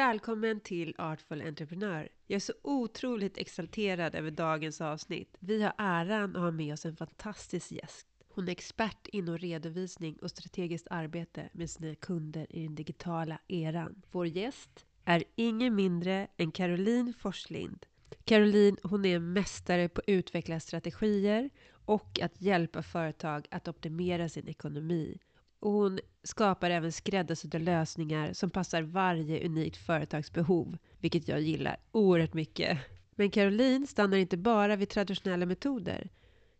Välkommen 0.00 0.60
till 0.60 0.94
Artful 0.98 1.42
Entreprenör. 1.42 2.08
Jag 2.26 2.36
är 2.36 2.40
så 2.40 2.52
otroligt 2.62 3.38
exalterad 3.38 4.14
över 4.14 4.30
dagens 4.30 4.80
avsnitt. 4.80 5.36
Vi 5.40 5.62
har 5.62 5.72
äran 5.78 6.36
att 6.36 6.42
ha 6.42 6.50
med 6.50 6.72
oss 6.72 6.86
en 6.86 6.96
fantastisk 6.96 7.72
gäst. 7.72 8.06
Hon 8.28 8.48
är 8.48 8.52
expert 8.52 9.06
inom 9.06 9.38
redovisning 9.38 10.16
och 10.16 10.30
strategiskt 10.30 10.86
arbete 10.90 11.48
med 11.52 11.70
sina 11.70 11.94
kunder 11.94 12.46
i 12.50 12.62
den 12.62 12.74
digitala 12.74 13.38
eran. 13.48 14.02
Vår 14.10 14.26
gäst 14.26 14.86
är 15.04 15.24
ingen 15.36 15.74
mindre 15.74 16.28
än 16.36 16.52
Caroline 16.52 17.14
Forslind. 17.18 17.86
Caroline, 18.24 18.76
hon 18.82 19.04
är 19.04 19.16
en 19.16 19.32
mästare 19.32 19.88
på 19.88 20.00
att 20.00 20.08
utveckla 20.08 20.60
strategier 20.60 21.50
och 21.70 22.20
att 22.22 22.42
hjälpa 22.42 22.82
företag 22.82 23.46
att 23.50 23.68
optimera 23.68 24.28
sin 24.28 24.48
ekonomi. 24.48 25.18
Och 25.60 25.70
hon 25.72 25.98
skapar 26.22 26.70
även 26.70 26.92
skräddarsydda 26.92 27.58
lösningar 27.58 28.32
som 28.32 28.50
passar 28.50 28.82
varje 28.82 29.46
unikt 29.46 29.76
företags 29.76 30.32
behov, 30.32 30.78
vilket 31.00 31.28
jag 31.28 31.40
gillar 31.40 31.76
oerhört 31.92 32.34
mycket. 32.34 32.78
Men 33.14 33.30
Caroline 33.30 33.86
stannar 33.86 34.16
inte 34.16 34.36
bara 34.36 34.76
vid 34.76 34.88
traditionella 34.88 35.46
metoder. 35.46 36.10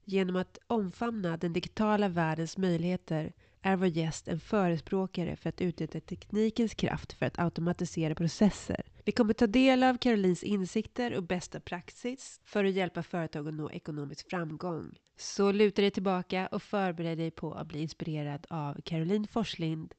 Genom 0.04 0.36
att 0.36 0.58
omfamna 0.66 1.36
den 1.36 1.52
digitala 1.52 2.08
världens 2.08 2.56
möjligheter 2.58 3.32
är 3.62 3.76
vår 3.76 3.88
gäst 3.88 4.28
en 4.28 4.40
förespråkare 4.40 5.36
för 5.36 5.48
att 5.48 5.60
utnyttja 5.60 6.00
teknikens 6.00 6.74
kraft 6.74 7.12
för 7.12 7.26
att 7.26 7.38
automatisera 7.38 8.14
processer. 8.14 8.82
Vi 9.04 9.12
kommer 9.12 9.34
ta 9.34 9.46
del 9.46 9.82
av 9.82 9.98
Carolines 9.98 10.42
insikter 10.42 11.14
och 11.14 11.22
bästa 11.22 11.60
praxis 11.60 12.40
för 12.44 12.64
att 12.64 12.72
hjälpa 12.72 13.02
företag 13.02 13.48
att 13.48 13.54
nå 13.54 13.70
ekonomisk 13.70 14.30
framgång. 14.30 14.96
Så 15.16 15.52
luta 15.52 15.82
dig 15.82 15.90
tillbaka 15.90 16.46
och 16.46 16.62
förbered 16.62 17.18
dig 17.18 17.30
på 17.30 17.54
att 17.54 17.66
bli 17.66 17.80
inspirerad 17.80 18.46
av 18.50 18.80
Caroline 18.84 19.26
Forslind. 19.26 19.94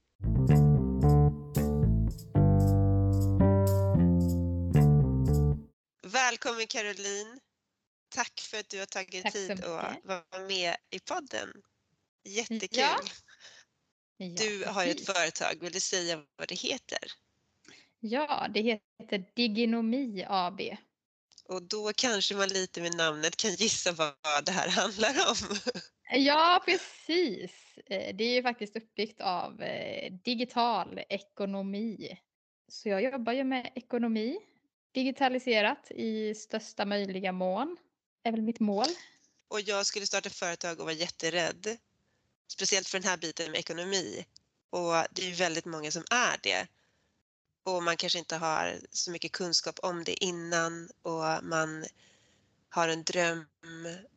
Välkommen 6.04 6.68
Caroline! 6.68 7.40
Tack 8.16 8.40
för 8.40 8.58
att 8.58 8.70
du 8.70 8.80
har 8.80 8.86
tagit 8.86 9.24
Tack 9.24 9.34
tid 9.34 9.52
att 9.52 10.00
vara 10.04 10.48
med 10.48 10.76
i 10.90 11.00
podden. 11.00 11.50
Jättekul! 12.24 12.80
Ja. 12.80 13.00
Du 14.30 14.66
har 14.66 14.86
ett 14.86 15.06
företag, 15.06 15.58
vill 15.62 15.72
du 15.72 15.80
säga 15.80 16.24
vad 16.36 16.48
det 16.48 16.56
heter? 16.56 17.00
Ja, 18.00 18.48
det 18.54 18.62
heter 18.62 19.26
Diginomi 19.36 20.26
AB. 20.28 20.62
Och 21.46 21.64
då 21.64 21.92
kanske 21.96 22.36
man 22.36 22.50
lite 22.50 22.82
med 22.82 22.96
namnet 22.96 23.38
kan 23.38 23.52
gissa 23.52 23.92
vad 23.92 24.46
det 24.46 24.52
här 24.52 24.70
handlar 24.82 25.30
om. 25.30 25.58
Ja, 26.14 26.64
precis. 26.66 27.52
Eh, 27.86 28.16
det 28.16 28.24
är 28.24 28.34
ju 28.34 28.44
faktiskt 28.44 28.76
uppbyggt 28.76 29.22
av 29.22 29.62
eh, 29.62 30.14
digital 30.14 31.00
ekonomi. 31.10 32.20
Så 32.68 32.90
jag 32.90 33.04
jobbar 33.04 33.34
ju 33.34 33.44
med 33.44 33.72
ekonomi, 33.76 34.40
digitaliserat 34.92 35.92
i 35.92 36.36
största 36.36 36.86
möjliga 36.86 37.32
mån. 37.32 37.78
är 38.24 38.32
väl 38.32 38.42
mitt 38.42 38.60
mål. 38.60 38.88
Och 39.48 39.62
jag 39.62 39.86
skulle 39.86 40.06
starta 40.06 40.30
företag 40.30 40.80
och 40.80 40.86
var 40.86 40.92
jätterädd. 40.92 41.78
Speciellt 42.52 42.88
för 42.88 43.00
den 43.00 43.10
här 43.10 43.18
biten 43.18 43.52
med 43.52 43.60
ekonomi. 43.60 44.26
Och 44.70 44.94
det 45.12 45.30
är 45.30 45.36
väldigt 45.36 45.66
många 45.66 45.92
som 45.92 46.04
är 46.10 46.40
det 46.44 46.68
och 47.64 47.84
man 47.84 47.98
kanske 47.98 48.20
inte 48.20 48.36
har 48.36 48.80
så 48.92 49.12
mycket 49.12 49.32
kunskap 49.32 49.80
om 49.80 50.04
det 50.04 50.24
innan 50.24 50.90
och 51.02 51.44
man 51.44 51.86
har 52.70 52.88
en 52.88 53.04
dröm 53.04 53.46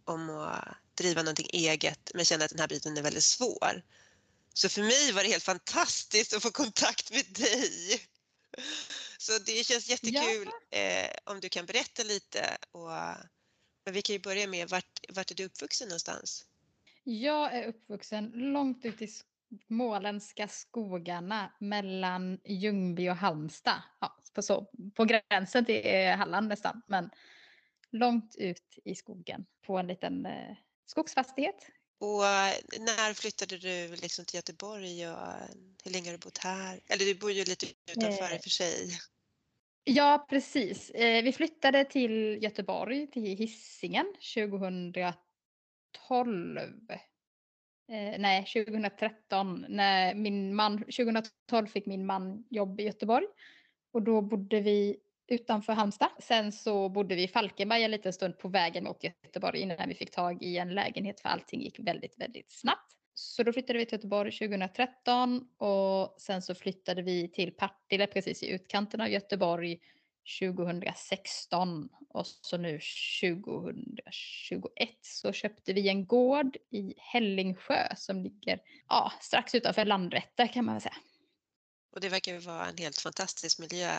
om 0.04 0.30
att 0.30 0.76
driva 0.94 1.22
någonting 1.22 1.48
eget 1.52 2.10
men 2.14 2.24
känner 2.24 2.44
att 2.44 2.50
den 2.50 2.60
här 2.60 2.68
biten 2.68 2.96
är 2.96 3.02
väldigt 3.02 3.24
svår. 3.24 3.82
Så 4.54 4.68
för 4.68 4.82
mig 4.82 5.12
var 5.12 5.22
det 5.22 5.28
helt 5.28 5.44
fantastiskt 5.44 6.32
att 6.32 6.42
få 6.42 6.50
kontakt 6.50 7.10
med 7.10 7.24
dig. 7.26 8.00
Så 9.18 9.38
det 9.38 9.64
känns 9.64 9.88
jättekul 9.88 10.50
ja. 10.70 10.78
eh, 10.78 11.10
om 11.24 11.40
du 11.40 11.48
kan 11.48 11.66
berätta 11.66 12.02
lite. 12.02 12.56
Och, 12.72 12.90
men 13.84 13.94
vi 13.94 14.02
kan 14.02 14.12
ju 14.12 14.20
börja 14.20 14.46
med, 14.46 14.68
vart, 14.68 15.00
vart 15.08 15.30
är 15.30 15.34
du 15.34 15.44
uppvuxen 15.44 15.88
någonstans? 15.88 16.44
Jag 17.04 17.54
är 17.54 17.66
uppvuxen 17.66 18.32
långt 18.34 18.84
ut 18.84 19.02
i 19.02 19.08
småländska 19.66 20.48
skogarna 20.48 21.52
mellan 21.60 22.38
Ljungby 22.44 23.08
och 23.08 23.16
Halmstad. 23.16 23.82
Ja, 24.00 24.16
på, 24.34 24.42
så, 24.42 24.66
på 24.94 25.04
gränsen 25.04 25.64
till 25.64 26.10
Halland 26.10 26.48
nästan, 26.48 26.82
men 26.86 27.10
långt 27.90 28.36
ut 28.38 28.78
i 28.84 28.94
skogen 28.94 29.46
på 29.66 29.78
en 29.78 29.86
liten 29.86 30.26
eh, 30.26 30.56
skogsfastighet. 30.86 31.66
Och 31.98 32.26
eh, 32.26 32.54
när 32.78 33.14
flyttade 33.14 33.58
du 33.58 33.96
liksom 33.96 34.24
till 34.24 34.36
Göteborg 34.36 35.08
och 35.08 35.28
hur 35.84 35.90
länge 35.90 36.08
har 36.08 36.12
du 36.12 36.18
bott 36.18 36.38
här? 36.38 36.80
Eller 36.86 37.04
du 37.04 37.14
bor 37.14 37.32
ju 37.32 37.44
lite 37.44 37.66
utanför 37.90 38.24
eh, 38.24 38.34
i 38.34 38.38
och 38.38 38.42
för 38.42 38.50
sig. 38.50 38.90
Ja, 39.84 40.26
precis. 40.30 40.90
Eh, 40.90 41.22
vi 41.22 41.32
flyttade 41.32 41.84
till 41.84 42.42
Göteborg, 42.42 43.10
till 43.10 43.36
Hisingen 43.36 44.14
2012 44.34 45.12
Eh, 47.88 48.18
nej, 48.18 48.44
2013. 48.44 49.66
När 49.68 50.14
min 50.14 50.54
man, 50.54 50.78
2012 50.78 51.66
fick 51.66 51.86
min 51.86 52.06
man 52.06 52.44
jobb 52.50 52.80
i 52.80 52.84
Göteborg. 52.84 53.26
Och 53.92 54.02
då 54.02 54.20
bodde 54.20 54.60
vi 54.60 54.96
utanför 55.28 55.72
Halmstad. 55.72 56.10
Sen 56.18 56.52
så 56.52 56.88
bodde 56.88 57.14
vi 57.14 57.22
i 57.22 57.28
Falkenberg 57.28 57.82
en 57.82 57.90
liten 57.90 58.12
stund 58.12 58.38
på 58.38 58.48
vägen 58.48 58.84
mot 58.84 59.04
Göteborg 59.04 59.60
innan 59.60 59.88
vi 59.88 59.94
fick 59.94 60.10
tag 60.10 60.42
i 60.42 60.58
en 60.58 60.74
lägenhet 60.74 61.20
för 61.20 61.28
allting 61.28 61.62
gick 61.62 61.78
väldigt, 61.78 62.18
väldigt 62.18 62.52
snabbt. 62.52 62.92
Så 63.14 63.42
då 63.42 63.52
flyttade 63.52 63.78
vi 63.78 63.86
till 63.86 63.96
Göteborg 63.96 64.32
2013 64.32 65.48
och 65.56 66.14
sen 66.20 66.42
så 66.42 66.54
flyttade 66.54 67.02
vi 67.02 67.28
till 67.28 67.56
Partille 67.56 68.06
precis 68.06 68.42
i 68.42 68.50
utkanten 68.50 69.00
av 69.00 69.08
Göteborg 69.08 69.78
2016 70.40 71.88
och 72.08 72.26
så 72.26 72.56
nu 72.56 72.80
2021 73.20 74.88
så 75.02 75.32
köpte 75.32 75.72
vi 75.72 75.88
en 75.88 76.06
gård 76.06 76.56
i 76.70 76.94
Hällingsjö 76.96 77.96
som 77.96 78.22
ligger 78.22 78.60
ja, 78.88 79.12
strax 79.20 79.54
utanför 79.54 79.84
Landvetter 79.84 80.46
kan 80.52 80.64
man 80.64 80.74
väl 80.74 80.82
säga. 80.82 80.96
Och 81.94 82.00
det 82.00 82.08
verkar 82.08 82.38
vara 82.38 82.66
en 82.66 82.76
helt 82.76 82.98
fantastisk 82.98 83.58
miljö 83.58 83.90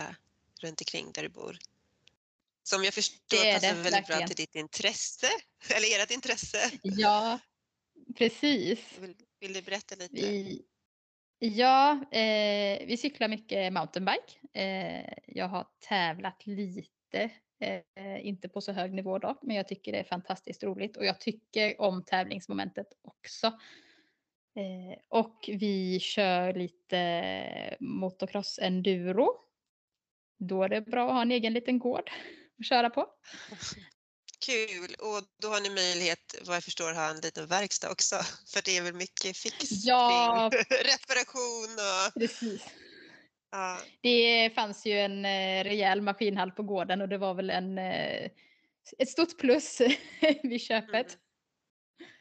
runt 0.61 0.81
omkring 0.81 1.11
där 1.11 1.23
du 1.23 1.29
bor. 1.29 1.57
Som 2.63 2.83
jag 2.83 2.93
förstår 2.93 3.45
det 3.45 3.53
passar 3.53 3.67
det, 3.67 3.73
väldigt 3.73 3.93
verkligen. 3.93 4.19
bra 4.19 4.27
till 4.27 4.35
ditt 4.35 4.55
intresse, 4.55 5.27
eller 5.69 6.03
ert 6.03 6.11
intresse. 6.11 6.71
Ja, 6.83 7.39
precis. 8.17 8.79
Vill, 8.99 9.15
vill 9.39 9.53
du 9.53 9.61
berätta 9.61 9.95
lite? 9.95 10.15
Vi, 10.15 10.61
Ja, 11.45 11.91
eh, 12.11 12.87
vi 12.87 12.97
cyklar 12.97 13.27
mycket 13.27 13.73
mountainbike. 13.73 14.39
Eh, 14.53 15.13
jag 15.27 15.47
har 15.47 15.67
tävlat 15.89 16.47
lite, 16.47 17.31
eh, 17.59 18.27
inte 18.27 18.49
på 18.49 18.61
så 18.61 18.71
hög 18.71 18.93
nivå 18.93 19.19
då, 19.19 19.39
men 19.41 19.55
jag 19.55 19.67
tycker 19.67 19.91
det 19.91 19.97
är 19.97 20.03
fantastiskt 20.03 20.63
roligt 20.63 20.97
och 20.97 21.05
jag 21.05 21.19
tycker 21.19 21.81
om 21.81 22.03
tävlingsmomentet 22.03 22.87
också. 23.01 23.47
Eh, 24.55 24.99
och 25.09 25.45
vi 25.47 25.99
kör 25.99 26.53
lite 26.53 27.77
motocross 27.79 28.59
enduro. 28.61 29.27
Då 30.37 30.63
är 30.63 30.69
det 30.69 30.81
bra 30.81 31.07
att 31.07 31.13
ha 31.13 31.21
en 31.21 31.31
egen 31.31 31.53
liten 31.53 31.79
gård 31.79 32.09
att 32.59 32.65
köra 32.65 32.89
på. 32.89 33.07
Kul 34.45 34.95
och 34.99 35.23
då 35.41 35.47
har 35.47 35.61
ni 35.61 35.69
möjlighet 35.69 36.35
vad 36.41 36.55
jag 36.55 36.63
förstår 36.63 36.93
ha 36.93 37.09
en 37.09 37.19
liten 37.21 37.47
verkstad 37.47 37.91
också 37.91 38.15
för 38.53 38.61
det 38.65 38.77
är 38.77 38.81
väl 38.81 38.93
mycket 38.93 39.37
fixning, 39.37 39.79
ja, 39.83 40.49
reparation 40.69 41.69
och... 41.73 42.13
Precis. 42.13 42.61
Ja. 43.51 43.79
Det 44.01 44.51
fanns 44.55 44.85
ju 44.85 44.99
en 44.99 45.25
eh, 45.25 45.63
rejäl 45.63 46.01
maskinhall 46.01 46.51
på 46.51 46.63
gården 46.63 47.01
och 47.01 47.09
det 47.09 47.17
var 47.17 47.33
väl 47.33 47.49
en, 47.49 47.77
eh, 47.77 48.31
ett 48.97 49.09
stort 49.09 49.37
plus 49.37 49.81
vid 50.43 50.61
köpet. 50.61 51.17
Mm. 51.99 52.11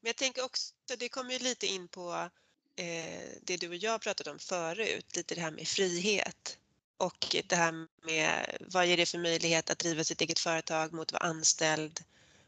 Men 0.00 0.08
jag 0.08 0.16
tänker 0.16 0.44
också, 0.44 0.74
det 0.98 1.08
kommer 1.08 1.32
ju 1.32 1.38
lite 1.38 1.66
in 1.66 1.88
på 1.88 2.30
eh, 2.76 3.20
det 3.42 3.56
du 3.56 3.68
och 3.68 3.76
jag 3.76 4.00
pratade 4.00 4.30
om 4.30 4.38
förut, 4.38 5.16
lite 5.16 5.34
det 5.34 5.40
här 5.40 5.50
med 5.50 5.68
frihet. 5.68 6.58
Och 7.00 7.36
det 7.46 7.56
här 7.56 7.86
med 8.06 8.56
vad 8.60 8.86
ger 8.86 8.96
det 8.96 9.06
för 9.06 9.18
möjlighet 9.18 9.70
att 9.70 9.78
driva 9.78 10.04
sitt 10.04 10.20
eget 10.20 10.38
företag 10.38 10.92
mot 10.92 11.08
att 11.08 11.12
vara 11.12 11.30
anställd 11.30 12.00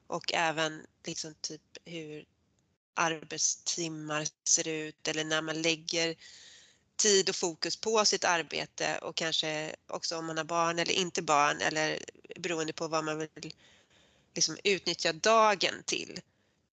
och 0.07 0.33
även 0.33 0.87
liksom 1.05 1.35
typ 1.41 1.79
hur 1.85 2.25
arbetstimmar 2.95 4.27
ser 4.45 4.69
ut 4.69 5.09
eller 5.09 5.25
när 5.25 5.43
man 5.43 5.63
lägger 5.63 6.17
tid 6.97 7.29
och 7.29 7.37
fokus 7.37 7.77
på 7.77 8.05
sitt 8.05 8.25
arbete 8.25 8.99
och 8.99 9.17
kanske 9.17 9.77
också 9.87 10.17
om 10.19 10.27
man 10.27 10.37
har 10.37 10.45
barn 10.45 10.79
eller 10.79 10.93
inte 10.93 11.23
barn 11.23 11.61
eller 11.61 11.99
beroende 12.37 12.73
på 12.73 12.89
vad 12.89 13.05
man 13.05 13.19
vill 13.19 13.55
liksom 14.35 14.57
utnyttja 14.65 15.13
dagen 15.13 15.83
till. 15.85 16.21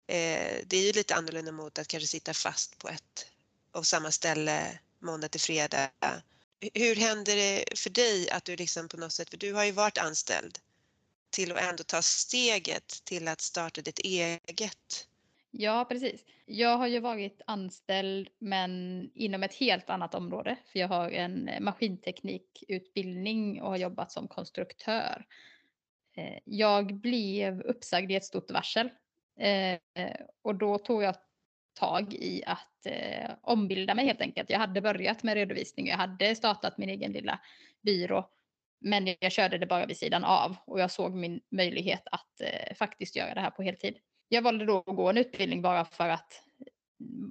Eh, 0.06 0.56
det 0.66 0.76
är 0.76 0.86
ju 0.86 0.92
lite 0.92 1.14
annorlunda 1.14 1.52
mot 1.52 1.78
att 1.78 1.88
kanske 1.88 2.06
sitta 2.06 2.34
fast 2.34 2.78
på 2.78 2.88
ett 2.88 3.26
och 3.72 3.86
samma 3.86 4.10
ställe 4.10 4.78
måndag 4.98 5.28
till 5.28 5.40
fredag 5.40 5.90
hur 6.74 6.96
händer 6.96 7.36
det 7.36 7.78
för 7.78 7.90
dig 7.90 8.30
att 8.30 8.44
du 8.44 8.56
liksom 8.56 8.88
på 8.88 8.96
något 8.96 9.12
sätt, 9.12 9.30
för 9.30 9.36
du 9.36 9.52
har 9.52 9.64
ju 9.64 9.72
varit 9.72 9.98
anställd, 9.98 10.58
till 11.30 11.52
att 11.52 11.62
ändå 11.62 11.82
ta 11.82 12.02
steget 12.02 13.04
till 13.04 13.28
att 13.28 13.40
starta 13.40 13.80
ditt 13.80 13.98
eget? 13.98 15.08
Ja, 15.50 15.86
precis. 15.88 16.24
Jag 16.46 16.76
har 16.76 16.86
ju 16.86 17.00
varit 17.00 17.42
anställd 17.46 18.28
men 18.38 18.70
inom 19.14 19.42
ett 19.42 19.54
helt 19.54 19.90
annat 19.90 20.14
område. 20.14 20.56
För 20.72 20.78
jag 20.78 20.88
har 20.88 21.10
en 21.10 21.50
maskinteknikutbildning 21.60 23.62
och 23.62 23.70
har 23.70 23.76
jobbat 23.76 24.12
som 24.12 24.28
konstruktör. 24.28 25.26
Eh, 26.16 26.38
jag 26.44 26.94
blev 26.94 27.60
uppsagd 27.60 28.10
i 28.10 28.14
ett 28.14 28.24
stort 28.24 28.50
varsel. 28.50 28.90
Eh, 29.38 29.78
och 30.42 30.54
då 30.54 30.78
tog 30.78 31.02
jag 31.02 31.16
tag 31.74 32.14
i 32.14 32.42
att 32.46 32.86
eh, 32.86 33.30
ombilda 33.42 33.94
mig 33.94 34.06
helt 34.06 34.20
enkelt. 34.20 34.50
Jag 34.50 34.58
hade 34.58 34.80
börjat 34.80 35.22
med 35.22 35.34
redovisning, 35.34 35.86
och 35.86 35.90
jag 35.92 35.96
hade 35.96 36.34
startat 36.34 36.78
min 36.78 36.88
egen 36.88 37.12
lilla 37.12 37.40
byrå. 37.82 38.30
Men 38.80 39.14
jag 39.20 39.32
körde 39.32 39.58
det 39.58 39.66
bara 39.66 39.86
vid 39.86 39.96
sidan 39.96 40.24
av 40.24 40.56
och 40.66 40.80
jag 40.80 40.90
såg 40.90 41.14
min 41.14 41.40
möjlighet 41.50 42.02
att 42.04 42.40
eh, 42.40 42.74
faktiskt 42.74 43.16
göra 43.16 43.34
det 43.34 43.40
här 43.40 43.50
på 43.50 43.62
heltid. 43.62 43.96
Jag 44.28 44.42
valde 44.42 44.64
då 44.64 44.78
att 44.78 44.96
gå 44.96 45.10
en 45.10 45.18
utbildning 45.18 45.62
bara 45.62 45.84
för 45.84 46.08
att, 46.08 46.42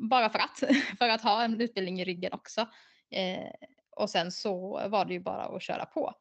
bara 0.10 0.30
för 0.30 0.40
att, 0.40 0.64
för 0.98 1.10
att 1.10 1.22
ha 1.22 1.44
en 1.44 1.62
utbildning 1.62 2.02
i 2.02 2.06
ryggen 2.06 2.34
också. 2.34 2.62
Eh, 3.10 3.50
och 3.96 4.10
sen 4.10 4.32
så 4.32 4.82
var 4.88 5.06
det 5.06 5.14
ju 5.14 5.20
bara 5.20 5.44
att 5.44 5.62
köra 5.62 5.86
på. 5.86 6.14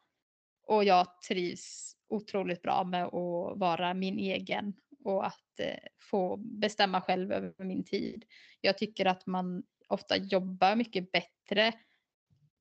Och 0.66 0.84
jag 0.84 1.20
trivs 1.28 1.96
otroligt 2.08 2.62
bra 2.62 2.84
med 2.84 3.04
att 3.04 3.58
vara 3.58 3.94
min 3.94 4.18
egen 4.18 4.74
och 5.04 5.26
att 5.26 5.60
eh, 5.60 5.76
få 6.10 6.36
bestämma 6.36 7.00
själv 7.00 7.32
över 7.32 7.64
min 7.64 7.84
tid. 7.84 8.24
Jag 8.60 8.78
tycker 8.78 9.06
att 9.06 9.26
man 9.26 9.62
ofta 9.88 10.16
jobbar 10.16 10.76
mycket 10.76 11.12
bättre 11.12 11.72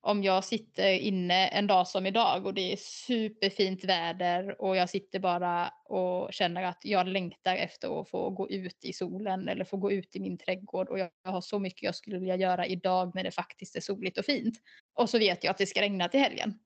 om 0.04 0.22
jag 0.22 0.44
sitter 0.44 0.92
inne 0.92 1.48
en 1.48 1.66
dag 1.66 1.88
som 1.88 2.06
idag 2.06 2.46
och 2.46 2.54
det 2.54 2.72
är 2.72 2.76
superfint 2.76 3.84
väder 3.84 4.60
och 4.60 4.76
jag 4.76 4.90
sitter 4.90 5.18
bara 5.18 5.68
och 5.84 6.32
känner 6.32 6.62
att 6.62 6.80
jag 6.82 7.08
längtar 7.08 7.56
efter 7.56 8.00
att 8.00 8.08
få 8.08 8.30
gå 8.30 8.50
ut 8.50 8.84
i 8.84 8.92
solen 8.92 9.48
eller 9.48 9.64
få 9.64 9.76
gå 9.76 9.92
ut 9.92 10.16
i 10.16 10.20
min 10.20 10.38
trädgård 10.38 10.88
och 10.88 10.98
jag 10.98 11.10
har 11.24 11.40
så 11.40 11.58
mycket 11.58 11.82
jag 11.82 11.94
skulle 11.94 12.18
vilja 12.18 12.36
göra 12.36 12.66
idag 12.66 13.12
när 13.14 13.24
det 13.24 13.30
faktiskt 13.30 13.76
är 13.76 13.80
soligt 13.80 14.18
och 14.18 14.24
fint. 14.24 14.58
Och 14.94 15.10
så 15.10 15.18
vet 15.18 15.44
jag 15.44 15.50
att 15.50 15.58
det 15.58 15.66
ska 15.66 15.80
regna 15.80 16.08
till 16.08 16.20
helgen. 16.20 16.58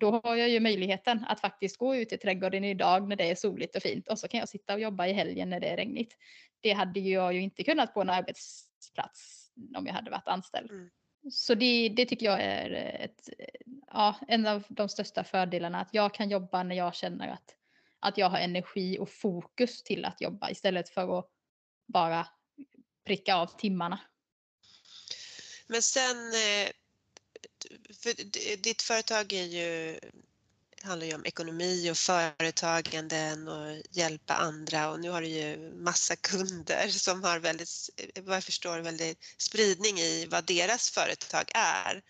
Då 0.00 0.20
har 0.24 0.36
jag 0.36 0.48
ju 0.48 0.60
möjligheten 0.60 1.24
att 1.28 1.40
faktiskt 1.40 1.76
gå 1.76 1.96
ut 1.96 2.12
i 2.12 2.18
trädgården 2.18 2.64
idag 2.64 3.08
när 3.08 3.16
det 3.16 3.30
är 3.30 3.34
soligt 3.34 3.76
och 3.76 3.82
fint 3.82 4.08
och 4.08 4.18
så 4.18 4.28
kan 4.28 4.40
jag 4.40 4.48
sitta 4.48 4.74
och 4.74 4.80
jobba 4.80 5.06
i 5.06 5.12
helgen 5.12 5.50
när 5.50 5.60
det 5.60 5.66
är 5.66 5.76
regnigt. 5.76 6.16
Det 6.60 6.72
hade 6.72 7.00
jag 7.00 7.34
ju 7.34 7.40
inte 7.40 7.64
kunnat 7.64 7.94
på 7.94 8.00
en 8.00 8.10
arbetsplats 8.10 9.50
om 9.76 9.86
jag 9.86 9.94
hade 9.94 10.10
varit 10.10 10.28
anställd. 10.28 10.70
Mm. 10.70 10.90
Så 11.30 11.54
det, 11.54 11.88
det 11.88 12.06
tycker 12.06 12.26
jag 12.26 12.40
är 12.40 12.70
ett, 13.00 13.28
ja, 13.86 14.16
en 14.28 14.46
av 14.46 14.64
de 14.68 14.88
största 14.88 15.24
fördelarna. 15.24 15.80
Att 15.80 15.94
jag 15.94 16.14
kan 16.14 16.30
jobba 16.30 16.62
när 16.62 16.76
jag 16.76 16.94
känner 16.94 17.28
att, 17.28 17.56
att 18.00 18.18
jag 18.18 18.30
har 18.30 18.38
energi 18.38 18.98
och 18.98 19.10
fokus 19.10 19.82
till 19.82 20.04
att 20.04 20.20
jobba 20.20 20.50
istället 20.50 20.88
för 20.88 21.18
att 21.18 21.28
bara 21.86 22.26
pricka 23.06 23.36
av 23.36 23.46
timmarna. 23.46 24.00
Men 25.66 25.82
sen, 25.82 26.16
eh, 26.16 26.70
för 28.00 28.14
ditt 28.56 28.82
företag 28.82 29.32
är 29.32 29.44
ju 29.44 29.98
handlar 30.82 31.06
ju 31.06 31.14
om 31.14 31.26
ekonomi 31.26 31.90
och 31.90 31.96
företaganden 31.96 33.48
och 33.48 33.82
hjälpa 33.90 34.34
andra 34.34 34.90
och 34.90 35.00
nu 35.00 35.10
har 35.10 35.22
du 35.22 35.28
ju 35.28 35.72
massa 35.74 36.16
kunder 36.16 36.88
som 36.88 37.22
har 37.24 37.38
väldigt, 37.38 37.90
vad 38.16 38.36
jag 38.36 38.44
förstår, 38.44 38.78
väldigt 38.78 39.18
spridning 39.36 39.98
i 39.98 40.26
vad 40.26 40.44
deras 40.44 40.90
företag 40.90 41.44
är. 41.54 42.02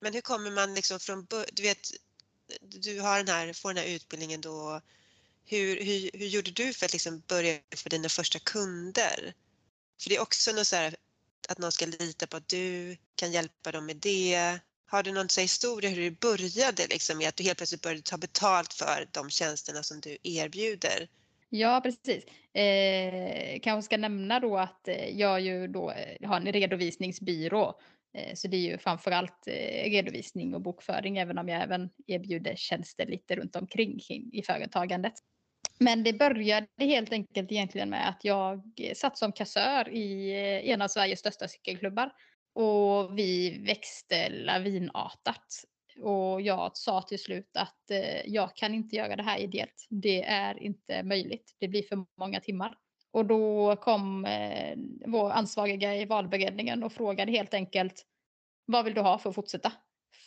Men 0.00 0.14
hur 0.14 0.20
kommer 0.20 0.50
man 0.50 0.74
liksom 0.74 1.00
från, 1.00 1.26
du 1.52 1.62
vet, 1.62 1.90
du 2.60 3.00
har 3.00 3.16
den 3.16 3.28
här, 3.28 3.52
får 3.52 3.74
den 3.74 3.84
här 3.84 3.90
utbildningen 3.90 4.40
då. 4.40 4.80
Hur, 5.44 5.84
hur, 5.84 6.10
hur 6.12 6.26
gjorde 6.26 6.50
du 6.50 6.72
för 6.72 6.86
att 6.86 6.92
liksom 6.92 7.22
börja 7.26 7.60
för 7.76 7.90
dina 7.90 8.08
första 8.08 8.38
kunder? 8.38 9.34
För 10.00 10.08
det 10.08 10.16
är 10.16 10.20
också 10.20 10.52
något 10.52 10.66
så 10.66 10.76
här, 10.76 10.96
att 11.48 11.58
någon 11.58 11.72
ska 11.72 11.86
lita 11.86 12.26
på 12.26 12.36
att 12.36 12.48
du 12.48 12.96
kan 13.14 13.32
hjälpa 13.32 13.72
dem 13.72 13.86
med 13.86 13.96
det. 13.96 14.58
Har 14.90 15.02
du 15.02 15.12
någon 15.12 15.28
historia 15.38 15.90
hur 15.90 16.02
det 16.02 16.20
började 16.20 16.86
liksom 16.90 17.18
med 17.18 17.28
att 17.28 17.36
du 17.36 17.44
helt 17.44 17.58
plötsligt 17.58 17.82
började 17.82 18.02
ta 18.02 18.16
betalt 18.16 18.72
för 18.72 19.08
de 19.12 19.30
tjänsterna 19.30 19.82
som 19.82 20.00
du 20.00 20.18
erbjuder? 20.22 21.08
Ja, 21.48 21.80
precis. 21.84 22.24
Eh, 22.54 23.60
kanske 23.62 23.82
ska 23.86 23.96
nämna 23.96 24.40
då 24.40 24.56
att 24.56 24.88
eh, 24.88 25.18
jag 25.18 25.40
ju 25.40 25.66
då 25.66 25.90
eh, 25.90 26.28
har 26.28 26.36
en 26.36 26.52
redovisningsbyrå. 26.52 27.80
Eh, 28.18 28.34
så 28.34 28.48
det 28.48 28.56
är 28.56 28.60
ju 28.60 28.78
framförallt 28.78 29.46
eh, 29.46 29.90
redovisning 29.90 30.54
och 30.54 30.60
bokföring, 30.60 31.18
även 31.18 31.38
om 31.38 31.48
jag 31.48 31.62
även 31.62 31.90
erbjuder 32.06 32.54
tjänster 32.56 33.06
lite 33.06 33.36
runt 33.36 33.56
omkring 33.56 34.00
i 34.32 34.42
företagandet. 34.46 35.14
Men 35.78 36.02
det 36.02 36.12
började 36.12 36.66
helt 36.78 37.12
enkelt 37.12 37.52
egentligen 37.52 37.90
med 37.90 38.08
att 38.08 38.24
jag 38.24 38.62
eh, 38.76 38.94
satt 38.94 39.18
som 39.18 39.32
kassör 39.32 39.88
i 39.88 40.32
en 40.70 40.82
av 40.82 40.88
Sveriges 40.88 41.20
största 41.20 41.48
cykelklubbar 41.48 42.12
och 42.58 43.18
vi 43.18 43.58
växte 43.58 44.28
lavinartat. 44.28 45.64
Och 46.02 46.40
jag 46.40 46.76
sa 46.76 47.02
till 47.02 47.18
slut 47.18 47.50
att 47.54 47.90
eh, 47.90 48.26
jag 48.26 48.56
kan 48.56 48.74
inte 48.74 48.96
göra 48.96 49.16
det 49.16 49.22
här 49.22 49.38
ideellt. 49.38 49.86
Det 49.90 50.24
är 50.24 50.62
inte 50.62 51.02
möjligt. 51.02 51.56
Det 51.58 51.68
blir 51.68 51.82
för 51.82 52.04
många 52.16 52.40
timmar. 52.40 52.74
Och 53.10 53.26
då 53.26 53.76
kom 53.76 54.24
eh, 54.24 54.76
vår 55.06 55.30
ansvariga 55.30 55.96
i 55.96 56.04
valberedningen 56.04 56.82
och 56.82 56.92
frågade 56.92 57.32
helt 57.32 57.54
enkelt 57.54 58.02
vad 58.66 58.84
vill 58.84 58.94
du 58.94 59.00
ha 59.00 59.18
för 59.18 59.30
att 59.30 59.34
fortsätta? 59.34 59.72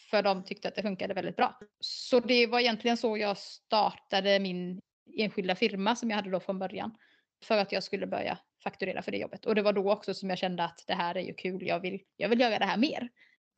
För 0.09 0.23
de 0.23 0.43
tyckte 0.43 0.67
att 0.67 0.75
det 0.75 0.81
funkade 0.81 1.13
väldigt 1.13 1.35
bra. 1.35 1.59
Så 1.79 2.19
det 2.19 2.47
var 2.47 2.59
egentligen 2.59 2.97
så 2.97 3.17
jag 3.17 3.37
startade 3.37 4.39
min 4.39 4.81
enskilda 5.17 5.55
firma 5.55 5.95
som 5.95 6.09
jag 6.09 6.17
hade 6.17 6.29
då 6.29 6.39
från 6.39 6.59
början. 6.59 6.95
För 7.43 7.57
att 7.57 7.71
jag 7.71 7.83
skulle 7.83 8.07
börja 8.07 8.37
fakturera 8.63 9.01
för 9.01 9.11
det 9.11 9.17
jobbet. 9.17 9.45
Och 9.45 9.55
det 9.55 9.61
var 9.61 9.73
då 9.73 9.91
också 9.91 10.13
som 10.13 10.29
jag 10.29 10.37
kände 10.37 10.63
att 10.63 10.83
det 10.87 10.93
här 10.93 11.15
är 11.15 11.21
ju 11.21 11.33
kul, 11.33 11.67
jag 11.67 11.79
vill, 11.79 12.01
jag 12.17 12.29
vill 12.29 12.39
göra 12.39 12.59
det 12.59 12.65
här 12.65 12.77
mer. 12.77 13.09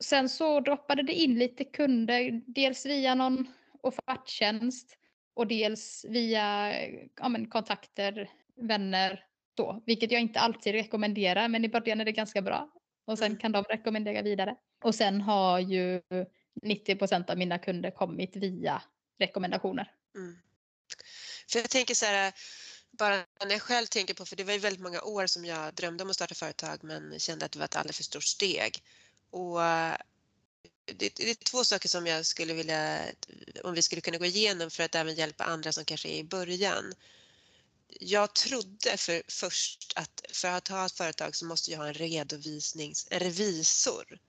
Sen 0.03 0.29
så 0.29 0.59
droppade 0.59 1.03
det 1.03 1.13
in 1.13 1.39
lite 1.39 1.63
kunder, 1.63 2.41
dels 2.47 2.85
via 2.85 3.15
någon 3.15 3.47
offerttjänst 3.81 4.97
och 5.33 5.47
dels 5.47 6.05
via 6.09 6.73
ja, 7.19 7.29
men, 7.29 7.49
kontakter, 7.49 8.29
vänner, 8.55 9.25
så, 9.57 9.83
vilket 9.85 10.11
jag 10.11 10.21
inte 10.21 10.39
alltid 10.39 10.73
rekommenderar, 10.73 11.47
men 11.47 11.65
i 11.65 11.69
början 11.69 12.01
är 12.01 12.05
det 12.05 12.11
ganska 12.11 12.41
bra. 12.41 12.69
Och 13.05 13.19
sen 13.19 13.37
kan 13.37 13.51
de 13.51 13.63
rekommendera 13.63 14.21
vidare. 14.21 14.55
Och 14.83 14.95
sen 14.95 15.21
har 15.21 15.59
ju 15.59 16.01
90% 16.65 17.31
av 17.31 17.37
mina 17.37 17.59
kunder 17.59 17.91
kommit 17.91 18.35
via 18.35 18.81
rekommendationer. 19.19 19.91
Mm. 20.15 20.35
För 21.51 21.59
jag 21.59 21.69
tänker 21.69 21.95
så 21.95 22.05
här, 22.05 22.33
bara 22.97 23.25
när 23.45 23.51
jag 23.51 23.61
själv 23.61 23.85
tänker 23.85 24.13
på, 24.13 24.25
för 24.25 24.35
det 24.35 24.43
var 24.43 24.53
ju 24.53 24.59
väldigt 24.59 24.81
många 24.81 25.01
år 25.01 25.27
som 25.27 25.45
jag 25.45 25.73
drömde 25.73 26.03
om 26.03 26.09
att 26.09 26.15
starta 26.15 26.35
företag 26.35 26.79
men 26.83 27.19
kände 27.19 27.45
att 27.45 27.51
det 27.51 27.59
var 27.59 27.65
ett 27.65 27.75
alldeles 27.75 27.97
för 27.97 28.03
stort 28.03 28.23
steg. 28.23 28.83
Och 29.29 29.63
eh, 29.63 29.97
det, 30.85 31.15
det, 31.15 31.29
är 31.29 31.35
två 31.35 31.63
saker 31.63 31.89
som 31.89 32.07
jag 32.07 32.25
skulle 32.25 32.53
vilja, 32.53 33.01
om 33.63 33.73
vi 33.73 33.81
skulle 33.81 34.01
kunna 34.01 34.17
gå 34.17 34.25
igenom 34.25 34.69
för 34.71 34.83
att 34.83 34.95
även 34.95 35.15
hjälpa 35.15 35.43
andra 35.43 35.71
som 35.71 35.85
kanske 35.85 36.09
är 36.09 36.17
i 36.17 36.23
början. 36.23 36.93
Jag 37.87 38.33
trodde 38.33 38.97
för, 38.97 39.23
först 39.27 39.93
att 39.95 40.25
för 40.31 40.47
att 40.47 40.67
ha 40.67 40.85
ett 40.85 40.97
företag 40.97 41.35
så 41.35 41.45
måste 41.45 41.71
jag 41.71 41.77
ha 41.77 41.87
en 41.87 41.93
redovisnings, 41.93 43.07
en 43.09 43.19
revisor. 43.19 44.19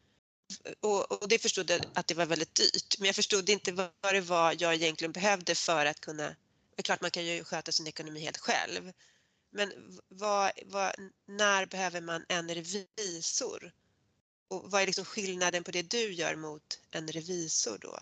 Och, 0.81 1.23
och 1.23 1.29
det 1.29 1.39
förstod 1.39 1.71
jag 1.71 1.81
att 1.95 2.07
det 2.07 2.15
var 2.15 2.27
väldigt 2.27 2.55
dyrt, 2.55 2.99
men 2.99 3.07
jag 3.07 3.17
förstod 3.17 3.51
inte 3.51 3.73
vad 3.73 4.15
det 4.15 4.21
var 4.21 4.57
jag 4.59 4.75
egentligen 4.75 5.13
behövde 5.13 5.55
för 5.55 5.87
att 5.87 6.01
kunna 6.01 6.35
det 6.77 6.81
är 6.81 6.83
klart 6.83 7.01
man 7.01 7.11
kan 7.11 7.25
ju 7.25 7.45
sköta 7.45 7.73
sin 7.73 7.87
ekonomi 7.87 8.21
helt 8.21 8.39
själv. 8.39 8.93
Men 9.51 9.73
vad, 10.09 10.51
vad, 10.67 10.93
när 11.27 11.67
behöver 11.67 12.01
man 12.01 12.25
en 12.29 12.49
revisor? 12.49 13.73
Och 14.49 14.71
vad 14.71 14.83
är 14.83 14.87
liksom 14.87 15.05
skillnaden 15.05 15.65
på 15.65 15.71
det 15.71 15.91
du 15.91 16.13
gör 16.13 16.37
mot 16.37 16.81
en 16.91 17.09
revisor 17.09 17.79
då? 17.81 17.99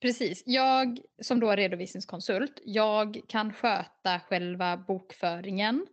Precis. 0.00 0.42
Jag 0.46 0.98
som 1.22 1.40
då 1.40 1.50
är 1.50 1.56
redovisningskonsult, 1.56 2.60
jag 2.64 3.20
kan 3.28 3.52
sköta 3.52 4.20
själva 4.20 4.76
bokföringen. 4.76 5.86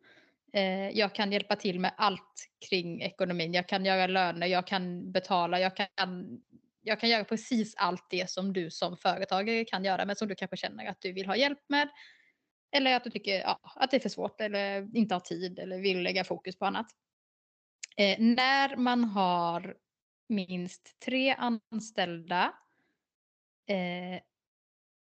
Eh, 0.54 0.90
jag 0.90 1.16
kan 1.16 1.32
hjälpa 1.32 1.56
till 1.56 1.80
med 1.80 1.94
allt 1.98 2.50
kring 2.70 3.02
ekonomin. 3.02 3.54
Jag 3.54 3.68
kan 3.68 3.86
göra 3.86 4.08
löner, 4.08 4.48
jag 4.48 4.68
kan 4.68 5.12
betala, 5.12 5.60
jag 5.60 5.76
kan 5.76 6.42
jag 6.88 7.00
kan 7.00 7.10
göra 7.10 7.24
precis 7.24 7.76
allt 7.76 8.10
det 8.10 8.30
som 8.30 8.54
du 8.54 8.72
som 8.72 8.98
företagare 8.98 9.66
kan 9.66 9.84
göra 9.84 10.06
men 10.06 10.16
som 10.16 10.28
du 10.28 10.36
kanske 10.36 10.58
känner 10.58 10.86
att 10.86 11.02
du 11.02 11.14
vill 11.14 11.26
ha 11.26 11.36
hjälp 11.36 11.60
med. 11.70 11.90
Eller 12.72 12.96
att 12.96 13.04
du 13.04 13.10
tycker 13.10 13.40
ja, 13.40 13.60
att 13.76 13.92
det 13.92 13.98
är 13.98 14.02
för 14.02 14.10
svårt 14.10 14.42
eller 14.42 14.98
inte 14.98 15.16
har 15.16 15.20
tid 15.20 15.60
eller 15.60 15.78
vill 15.78 16.02
lägga 16.02 16.24
fokus 16.24 16.58
på 16.58 16.66
annat. 16.66 16.88
Eh, 17.98 18.20
när 18.20 18.76
man 18.76 19.04
har 19.04 19.76
minst 20.30 21.00
tre 21.06 21.32
anställda, 21.32 22.54
eh, 23.70 24.22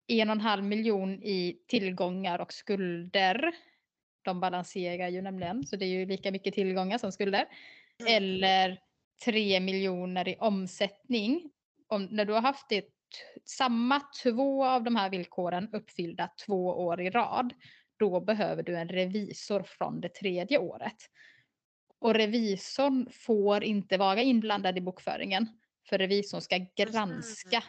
en 0.07 0.29
och 0.29 0.35
en 0.35 0.41
halv 0.41 0.63
miljon 0.63 1.23
i 1.23 1.59
tillgångar 1.67 2.39
och 2.39 2.53
skulder. 2.53 3.51
De 4.21 4.39
balanserar 4.39 5.07
ju 5.07 5.21
nämligen, 5.21 5.67
så 5.67 5.75
det 5.75 5.85
är 5.85 5.89
ju 5.89 6.05
lika 6.05 6.31
mycket 6.31 6.53
tillgångar 6.53 6.97
som 6.97 7.11
skulder. 7.11 7.45
Mm. 7.99 8.15
Eller 8.15 8.79
tre 9.25 9.59
miljoner 9.59 10.27
i 10.27 10.35
omsättning 10.39 11.51
om, 11.87 12.03
när 12.05 12.25
du 12.25 12.33
har 12.33 12.41
haft 12.41 12.69
det, 12.69 12.85
samma 13.45 14.01
två 14.23 14.65
av 14.65 14.83
de 14.83 14.95
här 14.95 15.09
villkoren 15.09 15.69
uppfyllda 15.73 16.29
två 16.45 16.65
år 16.67 17.01
i 17.01 17.09
rad, 17.09 17.53
då 17.99 18.19
behöver 18.19 18.63
du 18.63 18.77
en 18.77 18.89
revisor 18.89 19.63
från 19.63 20.01
det 20.01 20.09
tredje 20.09 20.57
året. 20.57 20.97
Och 21.99 22.13
revisorn 22.13 23.09
får 23.11 23.63
inte 23.63 23.97
vara 23.97 24.21
inblandad 24.21 24.77
i 24.77 24.81
bokföringen. 24.81 25.47
För 25.89 25.97
revisorn 25.97 26.41
ska 26.41 26.65
granska 26.75 27.63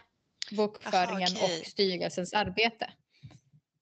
bokföringen 0.53 1.29
Aha, 1.37 1.45
okej. 1.45 1.61
och 1.61 1.67
styrelsens 1.67 2.35
arbete. 2.35 2.91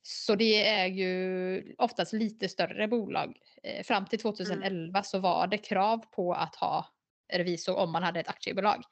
Så 0.02 0.34
det 0.34 0.66
är 0.66 0.86
ju 0.86 1.74
oftast 1.78 2.12
lite 2.12 2.48
större 2.48 2.88
bolag. 2.88 3.36
Eh, 3.62 3.82
Fram 3.84 4.06
till 4.06 4.18
2011 4.18 5.02
så 5.02 5.18
var 5.18 5.46
det 5.46 5.58
krav 5.58 5.98
på 5.98 6.32
att 6.32 6.56
ha 6.56 6.86
revisor 7.32 7.76
om 7.76 7.92
man 7.92 8.02
hade 8.02 8.20
ett 8.20 8.28
aktiebolag. 8.28 8.84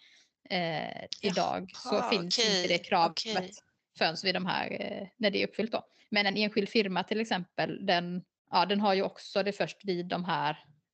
Eh, 0.51 1.05
idag 1.21 1.73
så 1.75 1.95
Jaha, 1.95 2.11
finns 2.11 2.39
okej, 2.39 2.57
inte 2.57 2.69
det 2.69 2.79
kravet 2.79 3.13
okej. 3.13 3.53
förrän 3.99 4.17
vid 4.23 4.35
de 4.35 4.47
här, 4.47 4.77
eh, 4.81 5.09
när 5.17 5.31
det 5.31 5.43
är 5.43 5.49
uppfyllt 5.49 5.73
då. 5.73 5.87
Men 6.09 6.27
en 6.27 6.37
enskild 6.37 6.69
firma 6.69 7.05
till 7.05 7.21
exempel, 7.21 7.87
den, 7.87 8.23
ja, 8.51 8.67
den 8.67 8.81
har 8.81 8.95
ju 8.95 9.03
också 9.03 9.43
det 9.43 9.53
först 9.53 9.85
vid 9.85 10.07
de 10.07 10.25
här, 10.25 10.51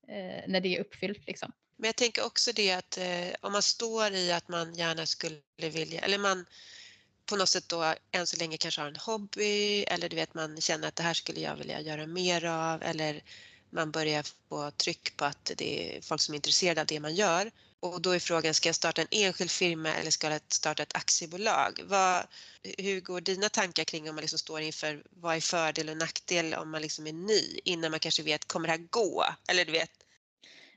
eh, 0.08 0.44
när 0.48 0.60
det 0.60 0.76
är 0.76 0.80
uppfyllt 0.80 1.26
liksom. 1.26 1.52
Men 1.76 1.88
jag 1.88 1.96
tänker 1.96 2.26
också 2.26 2.52
det 2.52 2.72
att 2.72 2.98
eh, 2.98 3.28
om 3.40 3.52
man 3.52 3.62
står 3.62 4.12
i 4.12 4.32
att 4.32 4.48
man 4.48 4.74
gärna 4.74 5.06
skulle 5.06 5.40
vilja, 5.56 6.00
eller 6.00 6.18
man 6.18 6.46
på 7.26 7.36
något 7.36 7.48
sätt 7.48 7.68
då 7.68 7.94
än 8.12 8.26
så 8.26 8.36
länge 8.36 8.56
kanske 8.56 8.80
har 8.80 8.88
en 8.88 8.96
hobby 8.96 9.82
eller 9.82 10.08
du 10.08 10.16
vet 10.16 10.34
man 10.34 10.60
känner 10.60 10.88
att 10.88 10.96
det 10.96 11.02
här 11.02 11.14
skulle 11.14 11.40
jag 11.40 11.56
vilja 11.56 11.80
göra 11.80 12.06
mer 12.06 12.44
av 12.44 12.82
eller 12.82 13.22
man 13.70 13.90
börjar 13.90 14.24
få 14.48 14.70
tryck 14.70 15.16
på 15.16 15.24
att 15.24 15.52
det 15.56 15.96
är 15.96 16.00
folk 16.00 16.20
som 16.20 16.34
är 16.34 16.36
intresserade 16.36 16.80
av 16.80 16.86
det 16.86 17.00
man 17.00 17.14
gör. 17.14 17.50
Och 17.80 18.02
då 18.02 18.10
är 18.10 18.18
frågan, 18.18 18.54
ska 18.54 18.68
jag 18.68 18.76
starta 18.76 19.02
en 19.02 19.08
enskild 19.10 19.50
firma 19.50 19.94
eller 19.94 20.10
ska 20.10 20.30
jag 20.30 20.40
starta 20.48 20.82
ett 20.82 20.96
aktiebolag? 20.96 21.80
Vad, 21.84 22.26
hur 22.78 23.00
går 23.00 23.20
dina 23.20 23.48
tankar 23.48 23.84
kring 23.84 24.08
om 24.08 24.14
man 24.14 24.22
liksom 24.22 24.38
står 24.38 24.60
inför 24.60 25.02
vad 25.10 25.36
är 25.36 25.40
fördel 25.40 25.88
och 25.88 25.96
nackdel 25.96 26.54
om 26.54 26.70
man 26.70 26.82
liksom 26.82 27.06
är 27.06 27.12
ny 27.12 27.60
innan 27.64 27.90
man 27.90 28.00
kanske 28.00 28.22
vet, 28.22 28.48
kommer 28.48 28.68
det 28.68 28.72
här 28.72 28.86
gå? 28.90 29.24
Eller 29.48 29.64
du 29.64 29.72
vet, 29.72 29.90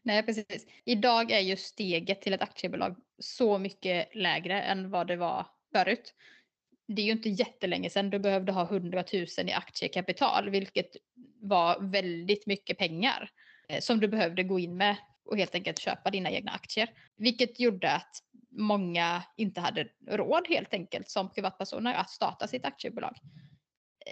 Nej, 0.04 0.24
precis. 0.24 0.68
Idag 0.86 1.32
är 1.32 1.40
ju 1.40 1.58
steget 1.58 2.22
till 2.22 2.34
ett 2.34 2.42
aktiebolag 2.42 2.96
så 3.20 3.58
mycket 3.58 4.16
lägre 4.16 4.62
än 4.62 4.90
vad 4.90 5.08
det 5.08 5.16
var 5.16 5.46
förut. 5.72 6.14
Det 6.88 7.02
är 7.02 7.06
ju 7.06 7.12
inte 7.12 7.30
jättelänge 7.30 7.90
sedan 7.90 8.10
du 8.10 8.20
behövde 8.20 8.52
ha 8.52 8.64
100 8.64 9.04
000 9.14 9.26
i 9.50 9.52
aktiekapital, 9.52 10.50
vilket 10.50 10.96
var 11.42 11.80
väldigt 11.80 12.46
mycket 12.46 12.78
pengar 12.78 13.30
eh, 13.70 13.80
som 13.80 14.00
du 14.00 14.08
behövde 14.08 14.44
gå 14.44 14.60
in 14.60 14.78
med 14.78 14.96
och 15.26 15.38
helt 15.38 15.56
enkelt 15.56 15.80
köpa 15.80 16.12
dina 16.12 16.32
egna 16.32 16.52
aktier. 16.52 16.90
Vilket 17.18 17.60
gjorde 17.60 17.92
att 17.92 18.18
många 18.52 19.24
inte 19.38 19.62
hade 19.62 19.88
råd 20.08 20.48
helt 20.50 20.74
enkelt 20.74 21.10
som 21.10 21.32
privatpersoner 21.32 21.94
att 21.94 22.10
starta 22.10 22.48
sitt 22.48 22.66
aktiebolag. 22.66 23.18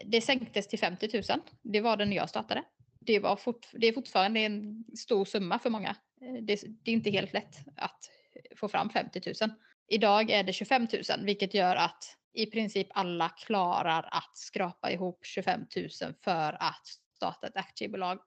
Det 0.05 0.21
sänktes 0.21 0.67
till 0.67 0.79
50 0.79 1.09
000. 1.13 1.41
Det 1.61 1.81
var 1.81 1.97
det 1.97 2.05
när 2.05 2.15
jag 2.15 2.29
startade 2.29 2.63
det, 3.05 3.19
var 3.19 3.35
fort, 3.35 3.67
det 3.73 3.87
är 3.87 3.93
fortfarande 3.93 4.39
en 4.39 4.85
stor 4.97 5.25
summa 5.25 5.59
för 5.59 5.69
många. 5.69 5.95
Det, 6.41 6.61
det 6.83 6.91
är 6.91 6.95
inte 6.95 7.09
helt 7.09 7.33
lätt 7.33 7.55
att 7.75 8.09
få 8.55 8.67
fram 8.67 8.89
50 8.89 9.21
000. 9.41 9.51
Idag 9.87 10.29
är 10.29 10.43
det 10.43 10.53
25 10.53 10.87
000 10.93 11.25
vilket 11.25 11.53
gör 11.53 11.75
att 11.75 12.17
i 12.33 12.45
princip 12.45 12.87
alla 12.91 13.29
klarar 13.29 14.09
att 14.11 14.37
skrapa 14.37 14.91
ihop 14.91 15.25
25 15.25 15.65
000 15.75 15.89
för 16.23 16.57
att 16.59 16.87
starta 17.15 17.47
ett 17.47 17.57
aktiebolag 17.57 18.19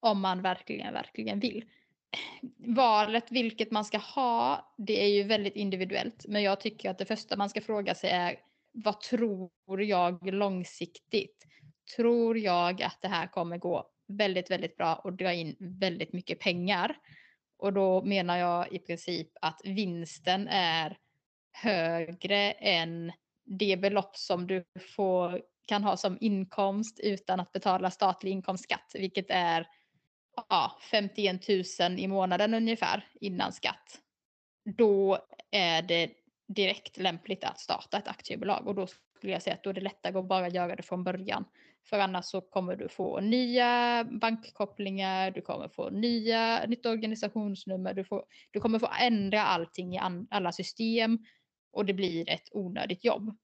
om 0.00 0.20
man 0.20 0.42
verkligen, 0.42 0.92
verkligen 0.92 1.40
vill. 1.40 1.64
Valet 2.58 3.24
vilket 3.30 3.70
man 3.70 3.84
ska 3.84 3.98
ha, 3.98 4.74
det 4.78 5.04
är 5.04 5.08
ju 5.08 5.22
väldigt 5.22 5.56
individuellt. 5.56 6.24
Men 6.28 6.42
jag 6.42 6.60
tycker 6.60 6.90
att 6.90 6.98
det 6.98 7.06
första 7.06 7.36
man 7.36 7.50
ska 7.50 7.60
fråga 7.60 7.94
sig 7.94 8.10
är 8.10 8.36
vad 8.72 9.00
tror 9.00 9.50
jag 9.82 10.34
långsiktigt? 10.34 11.46
Tror 11.96 12.38
jag 12.38 12.82
att 12.82 12.98
det 13.02 13.08
här 13.08 13.26
kommer 13.26 13.58
gå 13.58 13.90
väldigt, 14.08 14.50
väldigt 14.50 14.76
bra 14.76 14.94
och 14.94 15.12
dra 15.12 15.32
in 15.32 15.56
väldigt 15.58 16.12
mycket 16.12 16.40
pengar? 16.40 16.96
Och 17.58 17.72
då 17.72 18.02
menar 18.04 18.36
jag 18.36 18.72
i 18.72 18.78
princip 18.78 19.28
att 19.40 19.60
vinsten 19.64 20.48
är 20.48 20.96
högre 21.52 22.52
än 22.52 23.12
det 23.44 23.76
belopp 23.76 24.16
som 24.16 24.46
du 24.46 24.64
får, 24.96 25.42
kan 25.66 25.84
ha 25.84 25.96
som 25.96 26.18
inkomst 26.20 27.00
utan 27.00 27.40
att 27.40 27.52
betala 27.52 27.90
statlig 27.90 28.30
inkomstskatt, 28.30 28.92
vilket 28.94 29.30
är 29.30 29.66
ja, 30.48 30.78
51 30.90 31.48
000 31.80 31.98
i 31.98 32.08
månaden 32.08 32.54
ungefär 32.54 33.06
innan 33.20 33.52
skatt. 33.52 34.00
Då 34.64 35.18
är 35.50 35.82
det 35.82 36.10
direkt 36.48 36.96
lämpligt 36.96 37.44
att 37.44 37.60
starta 37.60 37.98
ett 37.98 38.08
aktiebolag 38.08 38.66
och 38.66 38.74
då 38.74 38.86
skulle 39.16 39.32
jag 39.32 39.42
säga 39.42 39.54
att 39.54 39.62
då 39.62 39.70
är 39.70 39.74
det 39.74 39.80
lättare 39.80 40.18
att 40.18 40.28
bara 40.28 40.48
göra 40.48 40.76
det 40.76 40.82
från 40.82 41.04
början. 41.04 41.44
För 41.84 41.98
annars 41.98 42.24
så 42.24 42.40
kommer 42.40 42.76
du 42.76 42.88
få 42.88 43.20
nya 43.20 44.04
bankkopplingar, 44.04 45.30
du 45.30 45.40
kommer 45.40 45.68
få 45.68 45.90
nya, 45.90 46.66
nytt 46.66 46.86
organisationsnummer, 46.86 47.94
du, 47.94 48.04
får, 48.04 48.24
du 48.50 48.60
kommer 48.60 48.78
få 48.78 48.88
ändra 49.00 49.42
allting 49.42 49.94
i 49.94 49.98
an, 49.98 50.26
alla 50.30 50.52
system 50.52 51.18
och 51.72 51.84
det 51.84 51.94
blir 51.94 52.30
ett 52.30 52.48
onödigt 52.52 53.04
jobb. 53.04 53.36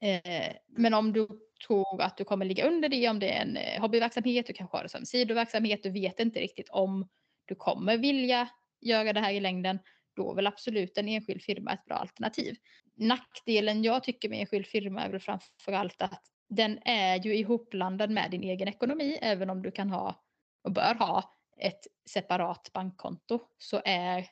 Eh, 0.00 0.56
men 0.66 0.94
om 0.94 1.12
du 1.12 1.28
tror 1.66 2.02
att 2.02 2.16
du 2.16 2.24
kommer 2.24 2.44
ligga 2.44 2.66
under 2.66 2.88
det, 2.88 3.08
om 3.08 3.18
det 3.18 3.28
är 3.32 3.42
en 3.42 3.56
eh, 3.56 3.80
hobbyverksamhet, 3.80 4.46
du 4.46 4.52
kanske 4.52 4.76
har 4.76 4.82
det 4.82 4.88
som 4.88 5.06
sidoverksamhet, 5.06 5.82
du 5.82 5.90
vet 5.90 6.20
inte 6.20 6.40
riktigt 6.40 6.68
om 6.70 7.08
du 7.44 7.54
kommer 7.54 7.96
vilja 7.96 8.48
göra 8.80 9.12
det 9.12 9.20
här 9.20 9.32
i 9.32 9.40
längden, 9.40 9.78
då 10.16 10.30
är 10.30 10.34
väl 10.34 10.46
absolut 10.46 10.98
en 10.98 11.08
enskild 11.08 11.42
firma 11.42 11.72
ett 11.72 11.84
bra 11.84 11.96
alternativ. 11.96 12.56
Nackdelen 12.96 13.82
jag 13.82 14.04
tycker 14.04 14.28
med 14.28 14.40
enskild 14.40 14.66
firma 14.66 15.02
är 15.02 15.10
väl 15.10 15.20
framförallt 15.20 16.02
att 16.02 16.22
den 16.48 16.78
är 16.84 17.16
ju 17.26 17.36
ihopblandad 17.36 18.10
med 18.10 18.30
din 18.30 18.42
egen 18.42 18.68
ekonomi, 18.68 19.18
även 19.22 19.50
om 19.50 19.62
du 19.62 19.70
kan 19.70 19.90
ha 19.90 20.24
och 20.64 20.72
bör 20.72 20.94
ha 20.94 21.36
ett 21.60 21.86
separat 22.10 22.70
bankkonto 22.72 23.40
så 23.58 23.82
är 23.84 24.26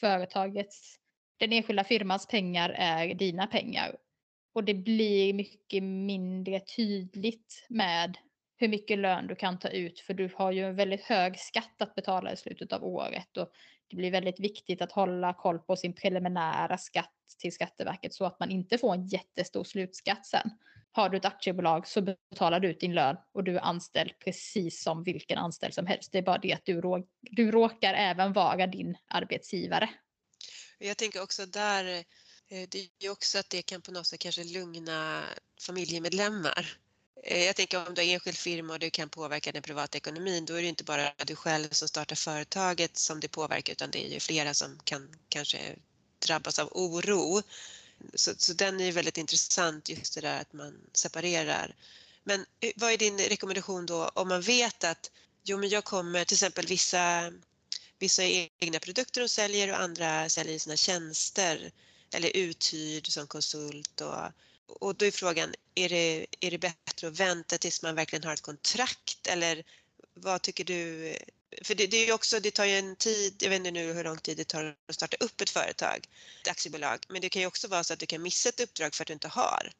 företagets, 0.00 0.96
den 1.36 1.52
enskilda 1.52 1.84
firmans 1.84 2.26
pengar 2.26 2.70
är 2.70 3.14
dina 3.14 3.46
pengar. 3.46 3.96
Och 4.56 4.64
det 4.64 4.74
blir 4.74 5.34
mycket 5.34 5.82
mindre 5.82 6.60
tydligt 6.60 7.66
med 7.68 8.16
hur 8.56 8.68
mycket 8.68 8.98
lön 8.98 9.26
du 9.26 9.34
kan 9.34 9.58
ta 9.58 9.68
ut 9.68 10.00
för 10.00 10.14
du 10.14 10.30
har 10.36 10.52
ju 10.52 10.64
en 10.64 10.76
väldigt 10.76 11.02
hög 11.02 11.38
skatt 11.38 11.82
att 11.82 11.94
betala 11.94 12.32
i 12.32 12.36
slutet 12.36 12.72
av 12.72 12.84
året 12.84 13.36
och 13.36 13.52
det 13.88 13.96
blir 13.96 14.10
väldigt 14.10 14.40
viktigt 14.40 14.82
att 14.82 14.92
hålla 14.92 15.34
koll 15.34 15.58
på 15.58 15.76
sin 15.76 15.92
preliminära 15.92 16.78
skatt 16.78 17.12
till 17.38 17.52
Skatteverket 17.52 18.14
så 18.14 18.24
att 18.24 18.40
man 18.40 18.50
inte 18.50 18.78
får 18.78 18.94
en 18.94 19.06
jättestor 19.06 19.64
slutskatt 19.64 20.26
sen. 20.26 20.50
Har 20.92 21.08
du 21.08 21.16
ett 21.16 21.24
aktiebolag 21.24 21.86
så 21.86 22.02
betalar 22.02 22.60
du 22.60 22.68
ut 22.68 22.80
din 22.80 22.94
lön 22.94 23.16
och 23.32 23.44
du 23.44 23.56
är 23.56 23.64
anställd 23.64 24.18
precis 24.24 24.82
som 24.82 25.04
vilken 25.04 25.38
anställd 25.38 25.74
som 25.74 25.86
helst. 25.86 26.12
Det 26.12 26.18
är 26.18 26.22
bara 26.22 26.38
det 26.38 26.52
att 26.52 26.64
du, 26.64 26.80
rå 26.80 27.06
du 27.20 27.50
råkar 27.50 27.94
även 27.94 28.32
vara 28.32 28.66
din 28.66 28.96
arbetsgivare. 29.08 29.90
Jag 30.78 30.96
tänker 30.96 31.22
också 31.22 31.46
där, 31.46 32.04
Eh, 32.48 32.68
det 32.68 32.78
är 32.78 32.88
ju 32.98 33.10
också 33.10 33.38
att 33.38 33.50
det 33.50 33.62
kan 33.62 33.82
på 33.82 33.92
något 33.92 34.06
sätt 34.06 34.20
kanske 34.20 34.44
lugna 34.44 35.24
familjemedlemmar. 35.60 36.78
Eh, 37.22 37.44
jag 37.44 37.56
tänker 37.56 37.88
om 37.88 37.94
du 37.94 38.00
har 38.00 38.08
enskild 38.08 38.36
firma 38.36 38.72
och 38.72 38.78
du 38.78 38.90
kan 38.90 39.08
påverka 39.08 39.52
den 39.52 39.62
privata 39.62 39.98
ekonomin, 39.98 40.44
då 40.44 40.54
är 40.54 40.62
det 40.62 40.68
inte 40.68 40.84
bara 40.84 41.12
du 41.26 41.36
själv 41.36 41.68
som 41.70 41.88
startar 41.88 42.16
företaget 42.16 42.96
som 42.98 43.20
det 43.20 43.28
påverkar 43.28 43.72
utan 43.72 43.90
det 43.90 44.06
är 44.06 44.08
ju 44.08 44.20
flera 44.20 44.54
som 44.54 44.78
kan 44.84 45.16
kanske 45.28 45.76
drabbas 46.18 46.58
av 46.58 46.68
oro. 46.72 47.42
Så, 48.14 48.34
så 48.38 48.52
den 48.52 48.80
är 48.80 48.84
ju 48.84 48.90
väldigt 48.90 49.18
intressant 49.18 49.88
just 49.88 50.14
det 50.14 50.20
där 50.20 50.40
att 50.40 50.52
man 50.52 50.80
separerar. 50.92 51.74
Men 52.24 52.46
eh, 52.60 52.72
vad 52.76 52.92
är 52.92 52.98
din 52.98 53.18
rekommendation 53.18 53.86
då 53.86 54.08
om 54.08 54.28
man 54.28 54.40
vet 54.40 54.84
att 54.84 55.10
jo 55.44 55.58
men 55.58 55.68
jag 55.68 55.84
kommer 55.84 56.24
till 56.24 56.34
exempel 56.34 56.66
vissa 56.66 57.32
Vissa 57.98 58.24
egna 58.24 58.78
produkter 58.78 59.20
de 59.20 59.28
säljer 59.28 59.70
och 59.70 59.80
andra 59.80 60.28
säljer 60.28 60.58
sina 60.58 60.76
tjänster 60.76 61.72
eller 62.14 62.36
uthyrd 62.36 63.06
som 63.06 63.26
konsult. 63.26 64.00
Och, 64.00 64.82
och 64.82 64.94
då 64.94 65.04
är 65.04 65.10
frågan, 65.10 65.54
är 65.74 65.88
det, 65.88 66.26
är 66.40 66.50
det 66.50 66.58
bättre 66.58 67.08
att 67.08 67.20
vänta 67.20 67.58
tills 67.58 67.82
man 67.82 67.94
verkligen 67.94 68.24
har 68.24 68.32
ett 68.32 68.40
kontrakt 68.40 69.26
eller 69.26 69.64
vad 70.14 70.42
tycker 70.42 70.64
du? 70.64 71.14
För 71.62 71.74
det, 71.74 71.86
det 71.86 71.96
är 72.08 72.12
också, 72.12 72.40
det 72.40 72.50
tar 72.50 72.64
ju 72.64 72.78
en 72.78 72.96
tid, 72.96 73.34
jag 73.40 73.50
vet 73.50 73.56
inte 73.56 73.70
nu 73.70 73.92
hur 73.92 74.04
lång 74.04 74.18
tid 74.18 74.36
det 74.36 74.44
tar 74.44 74.76
att 74.88 74.94
starta 74.94 75.16
upp 75.20 75.40
ett 75.40 75.50
företag, 75.50 76.06
ett 76.42 76.48
aktiebolag, 76.50 76.98
men 77.08 77.20
det 77.20 77.28
kan 77.28 77.42
ju 77.42 77.46
också 77.48 77.68
vara 77.68 77.84
så 77.84 77.92
att 77.92 77.98
du 77.98 78.06
kan 78.06 78.22
missa 78.22 78.48
ett 78.48 78.60
uppdrag 78.60 78.94
för 78.94 79.02
att 79.04 79.06
du 79.06 79.12
inte 79.12 79.28
har. 79.28 79.72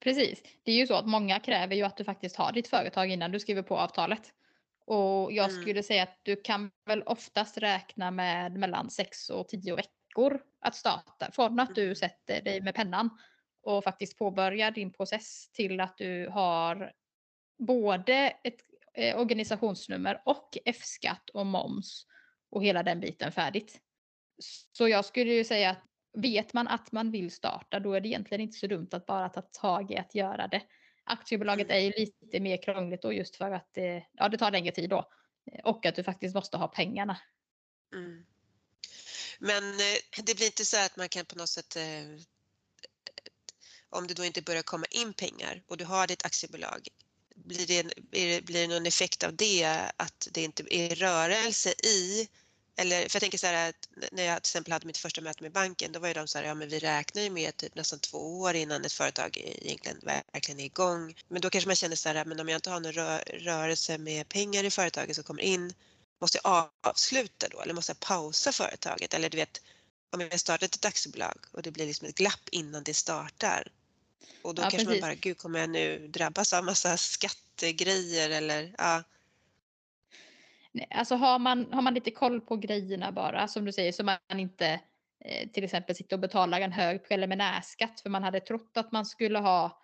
Precis. 0.00 0.38
Det 0.62 0.72
är 0.72 0.76
ju 0.76 0.86
så 0.86 0.94
att 0.94 1.06
många 1.06 1.40
kräver 1.40 1.76
ju 1.76 1.82
att 1.82 1.96
du 1.96 2.04
faktiskt 2.04 2.36
har 2.36 2.52
ditt 2.52 2.68
företag 2.68 3.10
innan 3.10 3.32
du 3.32 3.40
skriver 3.40 3.62
på 3.62 3.78
avtalet. 3.78 4.32
Och 4.84 5.32
jag 5.32 5.50
Mm. 5.50 5.62
skulle 5.62 5.82
säga 5.82 6.02
att 6.02 6.18
du 6.22 6.36
kan 6.36 6.70
väl 6.84 7.02
oftast 7.02 7.58
räkna 7.58 8.10
med 8.10 8.52
mellan 8.52 8.90
6 8.90 9.30
och 9.30 9.48
10 9.48 9.76
veckor 9.76 10.01
att 10.60 10.74
starta. 10.74 11.30
Från 11.32 11.60
att 11.60 11.74
du 11.74 11.82
Mm. 11.82 11.94
sätter 11.94 12.42
dig 12.42 12.60
med 12.60 12.74
pennan 12.74 13.18
och 13.62 13.84
faktiskt 13.84 14.18
påbörjar 14.18 14.70
din 14.70 14.92
process 14.92 15.52
till 15.52 15.80
att 15.80 15.98
du 15.98 16.28
har 16.28 16.92
både 17.58 18.14
ett 18.44 18.60
eh, 18.94 19.20
organisationsnummer 19.20 20.22
och 20.24 20.58
F-skatt 20.64 21.30
och 21.30 21.46
moms 21.46 22.06
och 22.50 22.64
hela 22.64 22.82
den 22.82 23.00
biten 23.00 23.32
färdigt. 23.32 23.80
Så 24.72 24.88
jag 24.88 25.04
skulle 25.04 25.32
ju 25.32 25.44
säga 25.44 25.70
att 25.70 25.82
vet 26.12 26.52
man 26.52 26.68
att 26.68 26.92
man 26.92 27.10
vill 27.10 27.30
starta 27.30 27.80
då 27.80 27.92
är 27.92 28.00
det 28.00 28.08
egentligen 28.08 28.40
inte 28.40 28.58
så 28.58 28.66
dumt 28.66 28.88
att 28.92 29.06
bara 29.06 29.28
ta 29.28 29.42
tag 29.42 29.90
i 29.90 29.96
att 29.96 30.14
göra 30.14 30.48
det. 30.48 30.62
Aktiebolaget 31.04 31.70
är 31.70 31.78
ju 31.78 31.90
lite 31.90 32.40
mer 32.40 32.62
krångligt 32.62 33.02
då 33.02 33.12
just 33.12 33.36
för 33.36 33.50
att 33.50 33.68
det, 33.72 34.06
ja, 34.12 34.28
det 34.28 34.38
tar 34.38 34.50
längre 34.50 34.72
tid 34.72 34.90
då. 34.90 35.08
Och 35.64 35.86
att 35.86 35.94
du 35.94 36.02
faktiskt 36.04 36.34
måste 36.34 36.56
ha 36.56 36.68
pengarna. 36.68 37.18
Mm. 37.94 38.26
Men 39.44 39.80
eh, 39.80 40.22
det 40.24 40.34
blir 40.34 40.46
inte 40.46 40.64
så 40.64 40.76
att 40.76 40.96
man 40.96 41.08
kan 41.08 41.24
på 41.24 41.36
något 41.36 41.48
sätt 41.48 41.76
eh, 41.76 41.82
om 43.90 44.06
det 44.06 44.14
då 44.14 44.24
inte 44.24 44.42
börjar 44.42 44.62
komma 44.62 44.86
in 44.90 45.14
pengar 45.14 45.62
och 45.66 45.76
du 45.76 45.84
har 45.84 46.06
ditt 46.06 46.24
aktiebolag, 46.24 46.88
blir 47.34 47.66
det, 47.66 47.82
blir 48.44 48.52
det 48.52 48.66
någon 48.66 48.86
effekt 48.86 49.22
av 49.22 49.36
det 49.36 49.90
att 49.96 50.28
det 50.30 50.42
inte 50.42 50.74
är 50.74 50.94
rörelse 50.94 51.74
i 51.82 52.28
eller 52.76 53.08
för 53.08 53.16
jag 53.16 53.20
tänker 53.20 53.38
så 53.38 53.46
här 53.46 53.68
att 53.68 53.88
när 54.12 54.22
jag 54.22 54.42
till 54.42 54.50
exempel 54.50 54.72
hade 54.72 54.86
mitt 54.86 54.96
första 54.96 55.20
möte 55.20 55.42
med 55.42 55.52
banken 55.52 55.92
då 55.92 56.00
var 56.00 56.08
ju 56.08 56.14
de 56.14 56.28
så 56.28 56.38
här, 56.38 56.44
ja 56.44 56.54
men 56.54 56.68
vi 56.68 56.78
räknar 56.78 57.22
ju 57.22 57.30
med 57.30 57.56
typ 57.56 57.74
nästan 57.74 57.98
två 57.98 58.40
år 58.40 58.54
innan 58.54 58.84
ett 58.84 58.92
företag 58.92 59.36
egentligen 59.36 59.98
verkligen 60.32 60.60
är 60.60 60.64
igång. 60.64 61.14
Men 61.28 61.40
då 61.40 61.50
kanske 61.50 61.68
man 61.68 61.76
känner 61.76 61.96
så 61.96 62.08
här, 62.08 62.24
men 62.24 62.40
om 62.40 62.48
jag 62.48 62.58
inte 62.58 62.70
har 62.70 62.80
någon 62.80 63.18
rörelse 63.40 63.98
med 63.98 64.28
pengar 64.28 64.64
i 64.64 64.70
företaget 64.70 65.16
som 65.16 65.24
kommer 65.24 65.42
in, 65.42 65.74
måste 66.22 66.38
jag 66.44 66.68
avsluta 66.82 67.48
då 67.48 67.60
eller 67.60 67.74
måste 67.74 67.90
jag 67.90 68.00
pausa 68.00 68.52
företaget? 68.52 69.14
Eller 69.14 69.30
du 69.30 69.36
vet, 69.36 69.62
om 70.10 70.20
jag 70.20 70.40
startat 70.40 70.74
ett 70.74 70.84
aktiebolag 70.84 71.38
och 71.52 71.62
det 71.62 71.70
blir 71.70 71.86
liksom 71.86 72.08
ett 72.08 72.14
glapp 72.14 72.48
innan 72.50 72.82
det 72.84 72.94
startar. 72.94 73.68
Och 74.42 74.54
då 74.54 74.62
ja, 74.62 74.70
kanske 74.70 74.86
precis. 74.86 75.00
man 75.00 75.10
bara, 75.10 75.14
gud 75.14 75.38
kommer 75.38 75.58
jag 75.58 75.70
nu 75.70 76.08
drabbas 76.08 76.52
av 76.52 76.64
massa 76.64 76.96
skattegrejer 76.96 78.30
eller 78.30 78.74
ja. 78.78 79.02
Alltså 80.90 81.14
har 81.14 81.38
man, 81.38 81.72
har 81.72 81.82
man 81.82 81.94
lite 81.94 82.10
koll 82.10 82.40
på 82.40 82.56
grejerna 82.56 83.12
bara, 83.12 83.48
som 83.48 83.64
du 83.64 83.72
säger, 83.72 83.92
så 83.92 84.04
man 84.04 84.18
inte 84.32 84.80
eh, 85.24 85.48
till 85.48 85.64
exempel 85.64 85.96
sitter 85.96 86.16
och 86.16 86.20
betalar 86.20 86.60
en 86.60 86.72
hög 86.72 87.08
preliminärskatt 87.08 88.00
för 88.00 88.10
man 88.10 88.22
hade 88.22 88.40
trott 88.40 88.76
att 88.76 88.92
man 88.92 89.06
skulle 89.06 89.38
ha, 89.38 89.82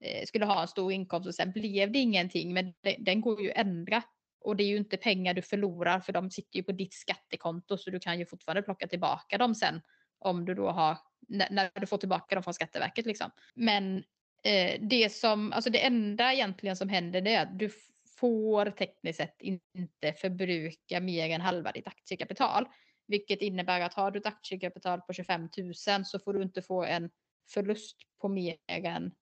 eh, 0.00 0.26
skulle 0.26 0.44
ha 0.44 0.62
en 0.62 0.68
stor 0.68 0.92
inkomst 0.92 1.28
och 1.28 1.34
sen 1.34 1.52
blev 1.52 1.92
det 1.92 1.98
ingenting. 1.98 2.54
Men 2.54 2.74
det, 2.80 2.96
den 2.98 3.20
går 3.20 3.42
ju 3.42 3.50
att 3.50 3.56
ändra. 3.56 4.02
Och 4.44 4.56
det 4.56 4.64
är 4.64 4.68
ju 4.68 4.76
inte 4.76 4.96
pengar 4.96 5.34
du 5.34 5.42
förlorar 5.42 6.00
för 6.00 6.12
de 6.12 6.30
sitter 6.30 6.56
ju 6.56 6.62
på 6.62 6.72
ditt 6.72 6.94
skattekonto 6.94 7.78
så 7.78 7.90
du 7.90 8.00
kan 8.00 8.18
ju 8.18 8.26
fortfarande 8.26 8.62
plocka 8.62 8.88
tillbaka 8.88 9.38
dem 9.38 9.54
sen 9.54 9.80
om 10.18 10.44
du 10.44 10.54
då 10.54 10.70
har, 10.70 10.98
när, 11.28 11.50
när 11.50 11.70
du 11.74 11.86
får 11.86 11.98
tillbaka 11.98 12.34
dem 12.34 12.44
från 12.44 12.54
Skatteverket 12.54 13.06
liksom. 13.06 13.30
Men 13.54 13.96
eh, 14.44 14.80
det 14.80 15.12
som, 15.12 15.52
alltså 15.52 15.70
det 15.70 15.84
enda 15.86 16.32
egentligen 16.32 16.76
som 16.76 16.88
händer 16.88 17.20
det 17.20 17.34
är 17.34 17.42
att 17.42 17.58
du 17.58 17.70
får 18.18 18.70
tekniskt 18.70 19.16
sett 19.16 19.42
inte 19.42 20.12
förbruka 20.12 21.00
mer 21.00 21.30
än 21.30 21.40
halva 21.40 21.72
ditt 21.72 21.86
aktiekapital. 21.86 22.68
Vilket 23.06 23.42
innebär 23.42 23.80
att 23.80 23.94
har 23.94 24.10
du 24.10 24.18
ett 24.18 24.26
aktiekapital 24.26 25.00
på 25.00 25.12
25 25.12 25.48
000 25.58 26.04
så 26.04 26.18
får 26.18 26.34
du 26.34 26.42
inte 26.42 26.62
få 26.62 26.84
en 26.84 27.10
förlust 27.48 27.96
på 28.20 28.28
mer 28.28 28.56
än 28.66 29.12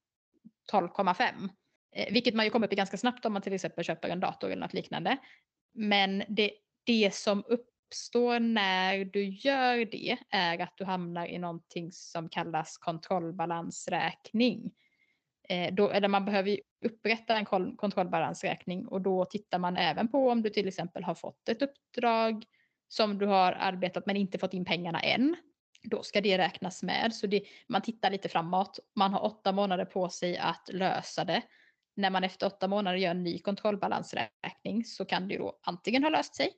12,5. 0.73 1.49
Eh, 1.92 2.12
vilket 2.12 2.34
man 2.34 2.44
ju 2.44 2.50
kommer 2.50 2.66
upp 2.66 2.72
i 2.72 2.76
ganska 2.76 2.96
snabbt 2.96 3.25
om 3.25 3.32
man 3.32 3.42
till 3.42 3.52
exempel 3.52 3.84
köper 3.84 4.08
en 4.08 4.20
dator 4.20 4.50
eller 4.50 4.62
något 4.62 4.75
liknande. 4.75 5.16
Men 5.75 6.25
det, 6.28 6.50
det 6.84 7.14
som 7.14 7.44
uppstår 7.49 8.40
när 8.40 9.04
du 9.04 9.25
gör 9.25 9.84
det 9.84 10.18
är 10.30 10.58
att 10.58 10.76
du 10.76 10.84
hamnar 10.84 11.26
i 11.26 11.38
någonting 11.38 11.92
som 11.92 12.28
kallas 12.28 12.78
kontrollbalansräkning. 12.78 14.72
Eh, 15.49 15.75
då, 15.75 15.90
eller 15.90 16.08
man 16.08 16.25
behöver 16.25 16.61
upprätta 16.84 17.37
en 17.37 17.44
kontrollbalansräkning 17.76 18.87
och 18.87 19.00
då 19.00 19.25
tittar 19.25 19.58
man 19.58 19.76
även 19.76 20.08
på 20.08 20.30
om 20.30 20.42
du 20.42 20.50
till 20.50 20.68
exempel 20.68 21.04
har 21.04 21.14
fått 21.14 21.49
ett 21.49 21.62
uppdrag 21.62 22.44
som 22.88 23.18
du 23.18 23.26
har 23.26 23.52
arbetat 23.52 24.06
men 24.06 24.16
inte 24.16 24.38
fått 24.38 24.54
in 24.54 24.64
pengarna 24.64 25.00
än. 25.00 25.37
Då 25.82 26.02
ska 26.02 26.20
det 26.20 26.38
räknas 26.38 26.82
med. 26.82 27.14
Så 27.14 27.26
det, 27.26 27.42
man 27.68 27.82
tittar 27.82 28.11
lite 28.11 28.28
framåt. 28.28 28.78
Man 28.96 29.12
har 29.12 29.25
åtta 29.25 29.52
månader 29.52 29.84
på 29.84 30.08
sig 30.08 30.38
att 30.38 30.68
lösa 30.72 31.25
det. 31.25 31.42
När 31.94 32.11
man 32.11 32.25
efter 32.25 32.46
åtta 32.46 32.68
månader 32.68 32.99
gör 32.99 33.11
en 33.11 33.22
ny 33.22 33.38
kontrollbalansräkning 33.38 34.84
så 34.84 35.04
kan 35.04 35.28
det 35.28 35.38
då 35.38 35.58
antingen 35.62 36.02
ha 36.02 36.11
löst 36.11 36.34
sig 36.34 36.50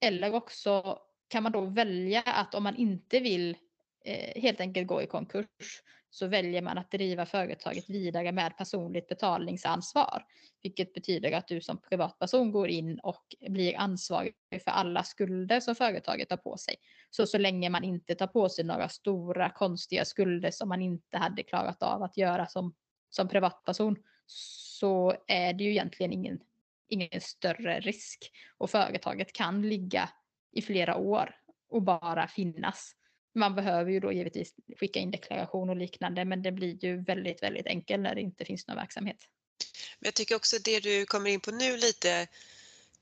eller 0.00 0.34
också 0.34 0.98
kan 1.28 1.42
man 1.42 1.52
då 1.52 1.60
välja 1.60 2.22
att 2.22 2.54
om 2.54 2.62
man 2.62 2.76
inte 2.76 3.20
vill 3.20 3.56
eh, 4.04 4.42
helt 4.42 4.60
enkelt 4.60 4.86
gå 4.86 5.02
i 5.02 5.06
konkurs 5.06 5.82
så 6.10 6.26
väljer 6.26 6.62
man 6.62 6.78
att 6.78 6.90
driva 6.90 7.26
företaget 7.26 7.90
vidare 7.90 8.32
med 8.32 8.56
personligt 8.56 9.08
betalningsansvar. 9.08 10.24
Vilket 10.62 10.94
betyder 10.94 11.32
att 11.32 11.48
du 11.48 11.60
som 11.60 11.80
privatperson 11.80 12.52
går 12.52 12.68
in 12.68 12.98
och 12.98 13.36
blir 13.48 13.76
ansvarig 13.78 14.34
för 14.64 14.70
alla 14.70 15.02
skulder 15.02 15.60
som 15.60 15.74
företaget 15.74 16.30
har 16.30 16.36
på 16.36 16.56
sig. 16.56 16.74
Så 17.10 17.26
så 17.26 17.38
länge 17.38 17.70
man 17.70 17.84
inte 17.84 18.14
tar 18.14 18.26
på 18.26 18.48
sig 18.48 18.64
några 18.64 18.88
stora 18.88 19.50
konstiga 19.50 20.04
skulder 20.04 20.50
som 20.50 20.68
man 20.68 20.82
inte 20.82 21.18
hade 21.18 21.42
klarat 21.42 21.82
av 21.82 22.02
att 22.02 22.16
göra 22.16 22.46
som, 22.46 22.74
som 23.10 23.28
privatperson 23.28 23.96
så 24.26 25.16
är 25.26 25.52
det 25.52 25.64
ju 25.64 25.70
egentligen 25.70 26.12
ingen, 26.12 26.40
ingen 26.88 27.20
större 27.20 27.80
risk. 27.80 28.32
Och 28.58 28.70
företaget 28.70 29.32
kan 29.32 29.62
ligga 29.62 30.10
i 30.52 30.62
flera 30.62 30.96
år 30.96 31.34
och 31.70 31.82
bara 31.82 32.28
finnas. 32.28 32.92
Man 33.34 33.54
behöver 33.54 33.90
ju 33.90 34.00
då 34.00 34.12
givetvis 34.12 34.54
skicka 34.80 35.00
in 35.00 35.10
deklaration 35.10 35.70
och 35.70 35.76
liknande 35.76 36.24
men 36.24 36.42
det 36.42 36.52
blir 36.52 36.84
ju 36.84 37.02
väldigt, 37.02 37.42
väldigt 37.42 37.66
enkelt 37.66 38.02
när 38.02 38.14
det 38.14 38.20
inte 38.20 38.44
finns 38.44 38.66
någon 38.66 38.76
verksamhet. 38.76 39.18
Men 39.98 40.06
jag 40.06 40.14
tycker 40.14 40.36
också 40.36 40.56
det 40.64 40.80
du 40.80 41.06
kommer 41.06 41.30
in 41.30 41.40
på 41.40 41.50
nu 41.50 41.76
lite 41.76 42.26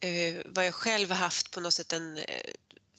eh, 0.01 0.43
vad 0.45 0.67
jag 0.67 0.75
själv 0.75 1.09
har 1.09 1.17
haft 1.17 1.51
på 1.51 1.61
något 1.61 1.75
sätt 1.75 1.93
en 1.93 2.17
eh, 2.17 2.25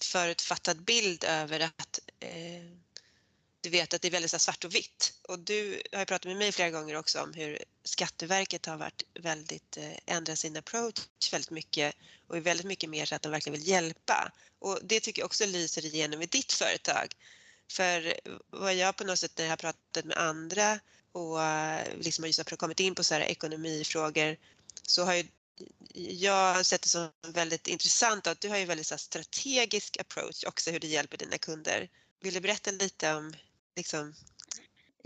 förutfattad 0.01 0.83
bild 0.83 1.23
över 1.23 1.59
att 1.59 1.99
eh, 2.19 2.84
du 3.65 3.69
vet 3.69 3.93
att 3.93 4.01
det 4.01 4.07
är 4.07 4.11
väldigt 4.11 4.31
så 4.31 4.39
svart 4.39 4.65
och 4.65 4.75
vitt. 4.75 5.13
Och 5.21 5.39
du 5.39 5.81
har 5.91 5.99
ju 5.99 6.05
pratat 6.05 6.25
med 6.25 6.37
mig 6.37 6.51
flera 6.51 6.69
gånger 6.69 6.95
också 6.95 7.21
om 7.21 7.33
hur 7.33 7.63
Skatteverket 7.83 8.65
har 8.65 8.77
varit 8.77 9.03
väldigt, 9.13 9.77
eh, 9.77 9.97
ändrat 10.05 10.39
sin 10.39 10.57
approach 10.57 11.31
väldigt 11.31 11.51
mycket 11.51 11.95
och 12.27 12.37
är 12.37 12.41
väldigt 12.41 12.65
mycket 12.65 12.89
mer 12.89 13.05
så 13.05 13.15
att 13.15 13.21
de 13.21 13.31
verkligen 13.31 13.59
vill 13.59 13.67
hjälpa. 13.67 14.31
Och 14.59 14.79
det 14.83 14.99
tycker 14.99 15.21
jag 15.21 15.25
också 15.25 15.45
lyser 15.45 15.85
igenom 15.85 16.21
i 16.21 16.25
ditt 16.25 16.53
företag. 16.53 17.15
För 17.71 18.19
vad 18.47 18.75
jag 18.75 18.95
på 18.95 19.03
något 19.03 19.19
sätt 19.19 19.31
när 19.37 19.45
jag 19.45 19.51
har 19.51 19.57
pratat 19.57 20.05
med 20.05 20.17
andra 20.17 20.79
och 21.11 21.43
eh, 21.43 21.97
liksom 21.97 22.25
just 22.25 22.49
har 22.49 22.57
kommit 22.57 22.79
in 22.79 22.95
på 22.95 23.03
så 23.03 23.13
här 23.13 23.21
ekonomifrågor 23.21 24.37
så 24.87 25.03
har 25.03 25.13
ju 25.15 25.27
jag 26.09 26.65
sett 26.65 26.81
det 26.81 26.89
som 26.89 27.09
väldigt 27.27 27.67
intressant 27.67 28.27
att 28.27 28.41
du 28.41 28.49
har 28.49 28.57
ju 28.57 28.65
väldigt 28.65 28.87
så 28.87 28.97
strategisk 28.97 29.97
approach 29.99 30.43
också 30.43 30.71
hur 30.71 30.79
du 30.79 30.87
hjälper 30.87 31.17
dina 31.17 31.37
kunder. 31.37 31.89
Vill 32.21 32.33
du 32.33 32.39
berätta 32.39 32.71
lite 32.71 33.13
om 33.13 33.33
liksom, 33.75 34.13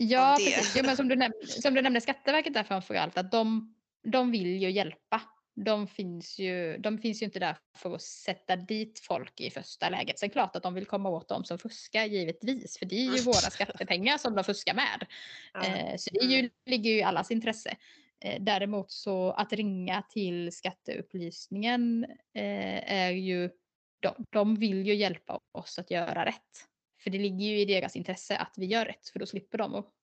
Ja, 0.02 0.36
precis. 0.38 0.74
Jo, 0.76 0.86
men 0.86 0.98
som, 0.98 1.08
du 1.08 1.16
nämnde, 1.16 1.48
som 1.48 1.74
du 1.74 1.82
nämnde 1.82 2.02
Skatteverket 2.02 2.54
där 2.54 2.64
framför 2.64 2.96
allt, 2.96 3.18
att 3.18 3.32
de, 3.32 3.76
de 4.04 4.32
vill 4.32 4.62
ju 4.62 4.72
hjälpa. 4.72 5.22
De 5.56 5.88
finns, 5.88 6.40
ju, 6.40 6.78
de 6.78 6.98
finns 6.98 7.22
ju 7.22 7.26
inte 7.26 7.40
där 7.40 7.58
för 7.78 7.96
att 7.96 8.02
sätta 8.02 8.56
dit 8.56 9.00
folk 9.00 9.42
i 9.42 9.50
första 9.50 9.90
läget. 9.90 10.20
Sen 10.20 10.30
klart 10.30 10.56
att 10.56 10.64
de 10.64 10.74
vill 10.74 10.86
komma 10.86 11.10
åt 11.10 11.28
dem 11.28 11.44
som 11.44 11.60
fuskar 11.60 12.06
givetvis, 12.06 12.78
för 12.78 12.86
det 12.86 12.96
är 12.96 13.04
ju 13.04 13.10
mm. 13.10 13.24
våra 13.24 13.36
skattepengar 13.50 14.18
som 14.18 14.36
de 14.36 14.44
fuskar 14.44 14.74
med. 14.74 15.06
Ja. 15.54 15.66
Eh, 15.66 15.98
så 15.98 16.10
det 16.14 16.26
ju, 16.26 16.40
mm. 16.40 16.52
ligger 16.66 16.92
ju 16.92 16.98
i 16.98 17.04
allas 17.04 17.32
intresse. 17.32 17.76
Eh, 18.26 18.42
däremot 18.42 18.92
så 18.92 19.32
att 19.32 19.54
ringa 19.54 20.04
till 20.10 20.52
skatteupplysningen 20.52 22.06
eh, 22.34 22.94
är 22.94 23.12
ju, 23.12 23.50
de, 24.00 24.26
de 24.30 24.56
vill 24.56 24.88
ju 24.88 24.96
hjälpa 24.96 25.40
oss 25.52 25.80
att 25.80 25.92
göra 25.92 26.26
rätt. 26.26 26.69
För 27.04 27.10
det 27.10 27.18
ligger 27.18 27.46
ju 27.46 27.60
i 27.60 27.66
deras 27.66 27.96
intresse 27.96 28.38
att 28.38 28.54
vi 28.58 28.66
gör 28.66 28.86
rätt 28.86 29.10
för 29.10 29.20
då 29.20 29.26
slipper 29.26 29.58
de 29.58 29.76
att 29.76 29.94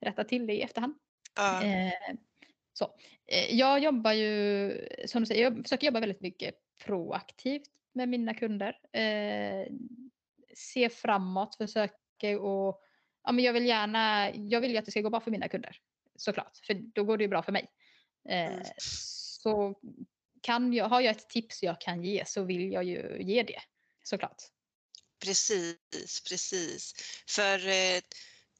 rätta 0.00 0.24
till 0.24 0.46
det 0.46 0.54
i 0.54 0.62
efterhand. 0.62 0.94
Ja. 1.36 1.64
Eh, 1.64 1.92
så. 2.72 2.84
Eh, 3.26 3.54
jag 3.54 3.80
jobbar 3.80 4.12
ju, 4.12 4.88
som 5.06 5.22
du 5.22 5.26
säger, 5.26 5.42
jag 5.42 5.62
försöker 5.62 5.86
jobba 5.86 6.00
väldigt 6.00 6.20
mycket 6.20 6.54
proaktivt 6.84 7.70
med 7.92 8.08
mina 8.08 8.34
kunder. 8.34 8.78
Eh, 8.92 9.72
se 10.54 10.88
framåt, 10.88 11.54
försöker 11.54 12.38
och 12.38 12.82
ja, 13.24 13.32
men 13.32 13.44
jag 13.44 13.52
vill 13.52 13.66
gärna, 13.66 14.34
jag 14.34 14.60
vill 14.60 14.70
ju 14.70 14.76
att 14.76 14.84
det 14.84 14.90
ska 14.90 15.00
gå 15.00 15.10
bra 15.10 15.20
för 15.20 15.30
mina 15.30 15.48
kunder. 15.48 15.76
Såklart, 16.16 16.56
för 16.66 16.74
då 16.74 17.04
går 17.04 17.16
det 17.16 17.24
ju 17.24 17.28
bra 17.28 17.42
för 17.42 17.52
mig. 17.52 17.70
Eh, 18.28 18.52
mm. 18.52 18.64
Så 18.78 19.74
kan 20.40 20.72
jag, 20.72 20.88
har 20.88 21.00
jag 21.00 21.10
ett 21.10 21.28
tips 21.28 21.62
jag 21.62 21.80
kan 21.80 22.04
ge 22.04 22.24
så 22.26 22.44
vill 22.44 22.72
jag 22.72 22.84
ju 22.84 23.16
ge 23.20 23.42
det 23.42 23.60
såklart. 24.02 24.42
Precis, 25.26 26.20
precis. 26.28 26.94
För 27.26 27.68
eh, 27.68 28.00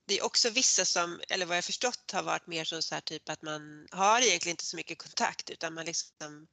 det 0.06 0.18
är 0.18 0.24
också 0.24 0.50
vissa 0.50 0.84
som, 0.84 1.20
eller 1.28 1.46
vad 1.46 1.56
jag 1.56 1.64
förstått 1.64 2.10
har 2.12 2.22
varit 2.22 2.46
mer 2.46 2.64
som 2.64 2.82
så 2.82 2.94
här 2.94 3.00
typ 3.02 3.28
att 3.28 3.42
man 3.42 3.86
har 3.90 4.20
egentligen 4.20 4.52
inte 4.52 4.64
så 4.64 4.76
mycket 4.76 4.98
kontakt 4.98 5.50
utan 5.50 5.74
man 5.74 5.84
liksom 5.84 6.46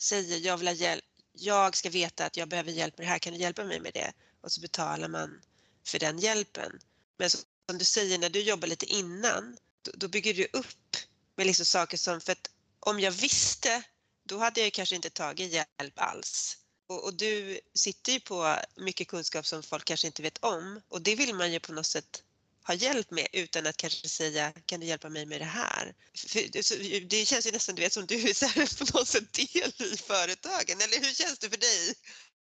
säger 0.00 0.38
jag 0.38 0.56
vill 0.58 0.68
ha 0.68 0.74
hjälp, 0.74 1.04
jag 1.32 1.76
ska 1.76 1.90
veta 1.90 2.26
att 2.26 2.36
jag 2.36 2.48
behöver 2.48 2.72
hjälp 2.72 2.98
med 2.98 3.06
det 3.06 3.10
här, 3.10 3.18
kan 3.18 3.32
du 3.32 3.38
hjälpa 3.38 3.64
mig 3.64 3.80
med 3.80 3.92
det? 3.94 4.12
Och 4.40 4.52
så 4.52 4.60
betalar 4.60 5.08
man 5.08 5.42
för 5.86 5.98
den 5.98 6.18
hjälpen. 6.18 6.80
Men 7.18 7.30
som 7.30 7.44
du 7.78 7.84
säger, 7.84 8.18
när 8.18 8.30
du 8.30 8.40
jobbar 8.40 8.68
lite 8.68 8.86
innan, 8.86 9.56
då, 9.82 9.90
då 9.94 10.08
bygger 10.08 10.34
du 10.34 10.48
upp 10.52 10.96
med 11.36 11.46
liksom 11.46 11.66
saker 11.66 11.96
som, 11.96 12.20
för 12.20 12.32
att 12.32 12.50
om 12.80 13.00
jag 13.00 13.12
visste, 13.12 13.82
då 14.24 14.38
hade 14.38 14.60
jag 14.60 14.72
kanske 14.72 14.96
inte 14.96 15.10
tagit 15.10 15.52
hjälp 15.52 15.94
alls. 15.96 16.61
Och, 16.92 17.04
och, 17.04 17.14
du 17.14 17.60
sitter 17.74 18.12
ju 18.12 18.20
på 18.20 18.56
mycket 18.76 19.08
kunskap 19.08 19.46
som 19.46 19.62
folk 19.62 19.84
kanske 19.84 20.06
inte 20.06 20.22
vet 20.22 20.38
om 20.38 20.80
och 20.88 21.02
det 21.02 21.14
vill 21.14 21.34
man 21.34 21.52
ju 21.52 21.60
på 21.60 21.72
något 21.72 21.86
sätt 21.86 22.22
ha 22.66 22.74
hjälp 22.74 23.10
med 23.10 23.26
utan 23.32 23.66
att 23.66 23.76
kanske 23.76 24.08
säga 24.08 24.52
kan 24.66 24.80
du 24.80 24.86
hjälpa 24.86 25.08
mig 25.08 25.26
med 25.26 25.40
det 25.40 25.44
här? 25.44 25.94
För, 26.28 27.08
det 27.08 27.24
känns 27.26 27.46
ju 27.46 27.52
nästan 27.52 27.74
du 27.74 27.82
vet, 27.82 27.92
som 27.92 28.06
du 28.06 28.28
är 28.30 28.34
så 28.34 28.46
här, 28.46 28.78
på 28.92 28.98
något 28.98 29.08
sätt 29.08 29.32
del 29.32 29.72
i 29.92 29.96
företagen, 29.96 30.80
eller 30.80 31.06
hur 31.06 31.14
känns 31.14 31.38
det 31.38 31.50
för 31.50 31.56
dig? 31.56 31.94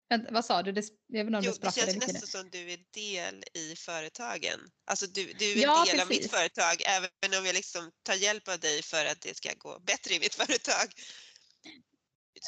Vänta, 0.10 0.32
vad 0.32 0.46
sa 0.46 0.64
du? 0.64 0.72
Det, 0.72 0.86
jag 1.08 1.26
vet 1.26 1.46
jo, 1.46 1.54
det 1.62 1.72
känns 1.72 1.96
nästan 1.96 2.28
som 2.28 2.50
du 2.50 2.72
är 2.72 2.80
del 2.92 3.44
i 3.54 3.76
företagen. 3.76 4.60
Alltså 4.86 5.08
du, 5.08 5.34
du 5.34 5.52
är 5.52 5.56
en 5.56 5.62
Ja, 5.62 5.86
del 5.86 6.00
av 6.00 6.06
precis. 6.06 6.24
mitt 6.24 6.32
företag 6.32 6.82
även 6.86 7.40
om 7.40 7.46
jag 7.46 7.54
liksom 7.54 7.92
tar 8.04 8.16
hjälp 8.16 8.48
av 8.48 8.60
dig 8.60 8.84
för 8.84 9.06
att 9.06 9.22
det 9.22 9.38
ska 9.38 9.54
gå 9.58 9.80
bättre 9.80 10.14
i 10.14 10.20
mitt 10.20 10.36
företag. 10.36 10.94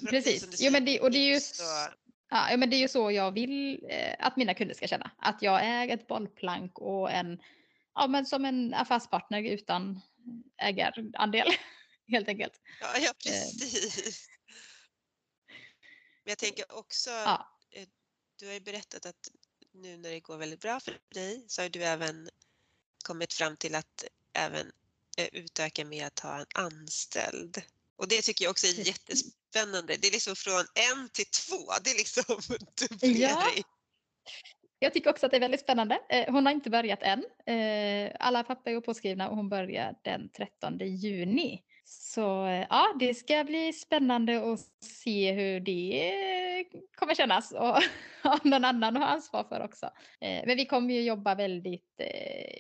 Precis. 0.10 0.62
Jo, 0.62 0.72
men 0.72 0.86
det, 0.86 1.00
och 1.00 1.12
det 1.12 1.18
är 1.18 1.34
ju 1.34 1.40
så- 1.40 1.64
Ja, 2.34 2.58
men 2.58 2.70
det 2.70 2.76
är 2.76 2.80
ju 2.80 2.88
så 2.88 3.12
jag 3.12 3.32
vill 3.32 3.86
eh, 3.90 4.16
att 4.20 4.38
mina 4.38 4.54
kunder 4.54 4.76
ska 4.76 4.88
känna. 4.88 5.12
Att 5.18 5.42
jag 5.42 5.64
är 5.66 5.88
ett 5.88 6.08
bollplank 6.08 6.80
och 6.80 7.12
en, 7.12 7.42
ja 7.96 8.08
men 8.08 8.26
som 8.26 8.46
en 8.46 8.74
affärspartner 8.74 9.44
utan 9.44 10.02
ägarandel. 10.58 11.48
Helt 12.08 12.28
enkelt. 12.28 12.54
Ja, 12.82 12.98
ja 12.98 13.12
precis. 13.24 14.28
Men 16.24 16.32
jag 16.32 16.38
tänker 16.38 16.72
också, 16.78 17.10
Ja. 17.10 17.58
eh, 17.72 17.88
du 18.40 18.46
har 18.48 18.54
ju 18.54 18.60
berättat 18.60 19.06
att 19.06 19.30
nu 19.74 19.98
när 19.98 20.10
det 20.10 20.20
går 20.20 20.38
väldigt 20.38 20.62
bra 20.62 20.80
för 20.80 20.98
dig 21.14 21.46
så 21.48 21.62
har 21.62 21.70
du 21.70 21.84
även 21.84 22.30
kommit 23.06 23.34
fram 23.34 23.58
till 23.58 23.76
att 23.76 24.04
även 24.34 24.72
eh, 25.18 25.28
utöka 25.32 25.86
med 25.86 26.06
att 26.08 26.20
ha 26.20 26.40
en 26.40 26.46
anställd. 26.56 27.62
Och 28.02 28.08
det 28.08 28.22
tycker 28.22 28.46
jag 28.46 28.52
också 28.52 28.68
är 28.68 28.88
jättespännande. 28.88 29.96
Det 30.02 30.08
är 30.08 30.12
liksom 30.12 30.36
från 30.36 30.66
en 30.90 31.10
till 31.10 31.26
två, 31.26 31.62
det 31.84 31.90
är 31.90 31.98
liksom 31.98 32.58
dubblering. 32.80 33.64
Jag 34.80 34.94
tycker 34.94 35.10
också 35.10 35.26
att 35.26 35.32
det 35.32 35.38
är 35.38 35.42
väldigt 35.42 35.62
spännande. 35.62 36.00
Eh, 36.10 36.34
Hon 36.34 36.46
har 36.46 36.54
inte 36.54 36.70
börjat 36.70 37.00
än. 37.04 37.26
Eh, 37.46 38.12
Alla 38.20 38.44
papper 38.44 38.72
är 38.72 38.82
påskrivna 38.82 39.30
och 39.30 39.36
hon 39.36 39.50
börjar 39.50 39.96
den 40.04 40.30
13 40.30 40.78
juni. 40.78 41.64
Så 41.86 42.46
eh, 42.46 42.66
ja, 42.70 42.96
det 43.00 43.14
ska 43.14 43.44
bli 43.44 43.74
spännande 43.74 44.54
att 44.54 44.60
se 44.84 45.32
hur 45.32 45.60
det 45.60 46.66
kommer 46.96 47.16
kännas 47.16 47.52
och 47.52 47.78
ha 48.24 48.40
någon 48.44 48.66
annan 48.66 48.98
att 48.98 49.04
ha 49.04 49.10
ansvar 49.10 49.44
för 49.44 49.62
också. 49.64 49.90
Men 50.20 50.58
vi 50.58 50.66
kommer 50.66 50.94
ju 50.94 51.02
jobba 51.02 51.36
väldigt, 51.36 52.02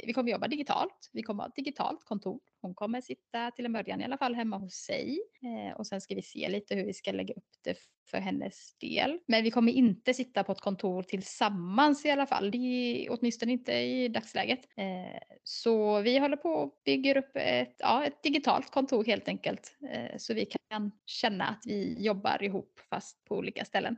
vi 0.06 0.13
kommer 0.13 0.32
jobba 0.32 0.47
digitalt. 0.47 1.10
Vi 1.12 1.23
kommer 1.23 1.43
ha 1.43 1.49
ett 1.49 1.56
digitalt 1.56 2.06
kontor. 2.06 2.39
Hon 2.62 2.76
kommer 2.76 3.02
sitta 3.02 3.52
till 3.52 3.65
en 3.65 3.74
början 3.74 4.02
i 4.02 4.04
alla 4.04 4.17
fall 4.17 4.36
hemma 4.36 4.58
hos 4.58 4.74
sig 4.74 5.19
Eh, 5.43 5.78
och 5.78 5.88
sen 5.88 6.02
ska 6.02 6.15
vi 6.15 6.21
se 6.21 6.50
lite 6.50 6.76
hur 6.76 6.86
vi 6.86 6.93
ska 6.93 7.12
lägga 7.12 7.34
upp 7.34 7.50
det 7.63 7.78
för 8.12 8.17
hennes 8.17 8.78
del. 8.78 9.19
Men 9.26 9.43
vi 9.43 9.52
kommer 9.52 9.71
inte 9.71 10.13
sitta 10.13 10.43
på 10.43 10.52
ett 10.52 10.62
kontor 10.62 11.04
tillsammans 11.04 12.06
i 12.06 12.12
alla 12.12 12.28
fall. 12.28 12.52
Det 12.52 12.58
är 12.58 13.08
åtminstone 13.12 13.52
inte 13.52 13.74
i 13.74 14.08
dagsläget. 14.08 14.60
Eh, 14.78 15.21
så 15.43 16.02
vi 16.02 16.17
håller 16.17 16.38
på 16.38 16.50
och 16.50 16.82
bygger 16.86 17.17
upp 17.17 17.32
ett, 17.36 17.76
ja, 17.78 18.06
ett 18.06 18.24
digitalt 18.24 18.71
kontor 18.71 19.06
helt 19.06 19.28
enkelt. 19.28 19.78
Eh, 19.93 20.17
så 20.17 20.34
vi 20.34 20.45
kan 20.69 20.91
känna 21.06 21.47
att 21.47 21.63
vi 21.65 21.95
jobbar 22.00 22.43
ihop 22.43 22.80
fast 22.89 23.26
på 23.26 23.36
olika 23.36 23.65
ställen. 23.65 23.97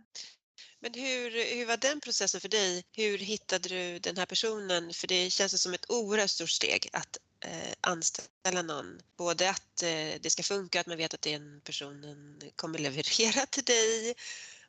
Men 0.79 0.91
hur, 0.93 1.57
hur 1.57 1.65
var 1.65 1.77
den 1.77 1.99
processen 1.99 2.41
för 2.41 2.49
dig? 2.49 2.83
Hur 2.97 3.17
hittade 3.17 3.69
du 3.69 3.99
den 3.99 4.17
här 4.17 4.25
personen? 4.25 4.93
För 4.93 5.07
det 5.07 5.29
känns 5.29 5.61
som 5.61 5.73
ett 5.73 5.91
oerhört 5.91 6.29
stort 6.29 6.49
steg 6.49 6.89
att 6.93 7.17
Eh, 7.43 7.73
anställa 7.81 8.61
någon. 8.61 8.99
Både 9.17 9.49
att 9.49 9.83
eh, 9.83 10.19
det 10.21 10.29
ska 10.29 10.43
funka, 10.43 10.79
att 10.79 10.87
man 10.87 10.97
vet 10.97 11.13
att 11.13 11.21
den 11.21 11.61
personen 11.63 12.41
kommer 12.55 12.79
leverera 12.79 13.45
till 13.45 13.63
dig 13.63 14.13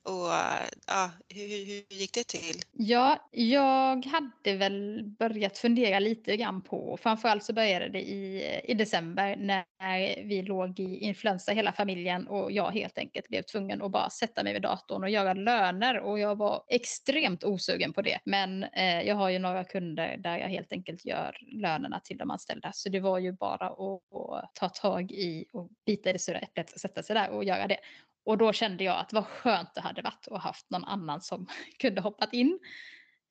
och 0.05 0.31
ja, 0.87 1.11
hur, 1.29 1.49
hur, 1.49 1.85
hur 1.91 1.99
gick 1.99 2.15
det 2.15 2.25
till? 2.25 2.63
Ja, 2.73 3.29
jag 3.31 4.07
hade 4.07 4.57
väl 4.57 5.03
börjat 5.19 5.59
fundera 5.59 5.99
lite 5.99 6.37
grann 6.37 6.63
på, 6.63 6.99
framförallt 7.03 7.45
så 7.45 7.53
började 7.53 7.89
det 7.89 8.01
i, 8.01 8.45
i 8.65 8.75
december 8.75 9.37
när 9.37 9.65
vi 10.25 10.43
låg 10.43 10.81
i 10.81 10.99
influensa 10.99 11.53
hela 11.53 11.73
familjen 11.73 12.29
och 12.29 12.53
jag 12.53 12.71
helt 12.71 12.99
enkelt 12.99 13.29
blev 13.29 13.43
tvungen 13.43 13.83
att 13.83 13.91
bara 13.91 14.11
sätta 14.11 14.43
mig 14.43 14.53
vid 14.53 14.63
datorn 14.63 15.03
och 15.03 15.11
göra 15.11 15.35
löner 15.35 15.99
och 15.99 16.19
jag 16.19 16.39
var 16.39 16.63
extremt 16.69 17.45
osugen 17.45 17.93
på 17.93 18.03
det. 18.03 18.19
Men 18.25 18.65
eh, 18.65 19.03
jag 19.03 19.15
har 19.15 19.31
ju 19.31 19.39
några 19.39 19.65
kunder 19.65 20.17
där 20.17 20.39
jag 20.39 20.49
helt 20.49 20.73
enkelt 20.73 21.05
gör 21.05 21.37
lönerna 21.47 22.01
till 22.01 22.19
de 22.19 22.31
anställda 22.31 22.71
så 22.75 22.89
det 22.89 23.01
var 23.01 23.19
ju 23.19 23.33
bara 23.33 23.67
att, 23.67 24.03
att 24.13 24.55
ta 24.55 24.69
tag 24.69 25.13
i 25.13 25.45
och 25.53 25.69
bita 25.87 26.11
i 26.11 26.13
det 26.13 26.19
sura 26.19 26.39
äpplet 26.39 26.73
och 26.73 26.81
sätta 26.81 27.03
sig 27.03 27.15
där 27.15 27.31
och 27.31 27.45
göra 27.45 27.67
det. 27.67 27.79
Och 28.25 28.39
då 28.39 28.53
kände 28.53 28.85
jag 28.85 28.99
att 28.99 29.13
vad 29.13 29.27
skönt 29.27 29.75
det 29.75 29.81
hade 29.81 30.03
varit 30.03 30.29
att 30.31 30.43
haft 30.43 30.71
någon 30.71 30.85
annan 30.85 31.21
som 31.21 31.47
kunde 31.79 32.01
hoppat 32.01 32.33
in. 32.33 32.59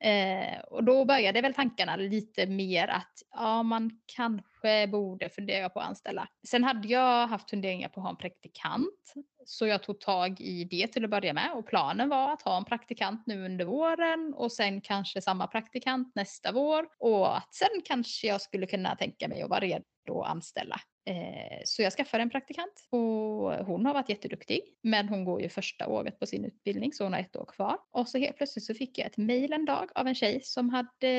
Eh, 0.04 0.60
och 0.60 0.84
då 0.84 1.06
började 1.06 1.42
väl 1.42 1.54
tankarna 1.54 1.96
lite 1.96 2.48
mer 2.48 2.88
att 2.88 3.14
ja, 3.32 3.64
man 3.64 4.00
kanske 4.06 4.88
borde 4.88 5.30
fundera 5.30 5.70
på 5.70 5.80
att 5.80 5.88
anställa. 5.88 6.28
Sen 6.48 6.64
hade 6.64 6.88
jag 6.88 7.28
haft 7.28 7.50
funderingar 7.50 7.90
på 7.90 8.00
att 8.00 8.04
ha 8.04 8.10
en 8.10 8.18
praktikant. 8.18 9.14
Så 9.46 9.68
jag 9.68 9.84
tog 9.84 10.00
tag 10.00 10.42
i 10.42 10.64
det 10.64 10.88
till 10.88 11.04
att 11.04 11.10
börja 11.10 11.34
med 11.34 11.52
och 11.54 11.68
planen 11.68 12.10
var 12.10 12.34
att 12.34 12.42
ha 12.42 12.58
en 12.58 12.66
praktikant 12.66 13.24
nu 13.28 13.46
under 13.46 13.66
våren 13.66 14.34
och 14.38 14.52
sen 14.52 14.82
kanske 14.82 15.22
samma 15.22 15.48
praktikant 15.48 16.16
nästa 16.16 16.52
vår 16.52 16.88
och 17.00 17.38
att 17.38 17.54
sen 17.54 17.82
kanske 17.86 18.28
jag 18.28 18.42
skulle 18.42 18.66
kunna 18.66 18.96
tänka 18.96 19.28
mig 19.28 19.42
att 19.42 19.50
vara 19.50 19.60
redo 19.60 19.84
att 20.22 20.30
anställa. 20.30 20.80
Eh, 21.06 21.62
så 21.66 21.82
jag 21.82 21.94
skaffade 21.94 22.24
en 22.24 22.30
praktikant 22.30 22.88
och 22.90 23.66
hon 23.66 23.86
har 23.86 23.94
varit 23.94 24.10
jätteduktig. 24.10 24.62
Men 24.84 25.10
hon 25.10 25.26
går 25.26 25.42
ju 25.42 25.50
första 25.50 25.88
året 25.88 26.20
på 26.20 26.26
sin 26.26 26.46
utbildning 26.46 26.94
så 26.94 27.04
hon 27.04 27.14
har 27.14 27.20
ett 27.20 27.36
år 27.36 27.46
kvar. 27.46 27.78
Och 27.92 28.08
så 28.10 28.18
helt 28.18 28.38
plötsligt 28.38 28.66
så 28.66 28.74
fick 28.74 28.98
jag 28.98 29.08
ett 29.08 29.18
mejl 29.18 29.54
en 29.54 29.66
dag 29.66 29.90
av 29.96 30.08
en 30.08 30.16
tjej 30.16 30.42
som 30.44 30.70
hade 30.70 31.10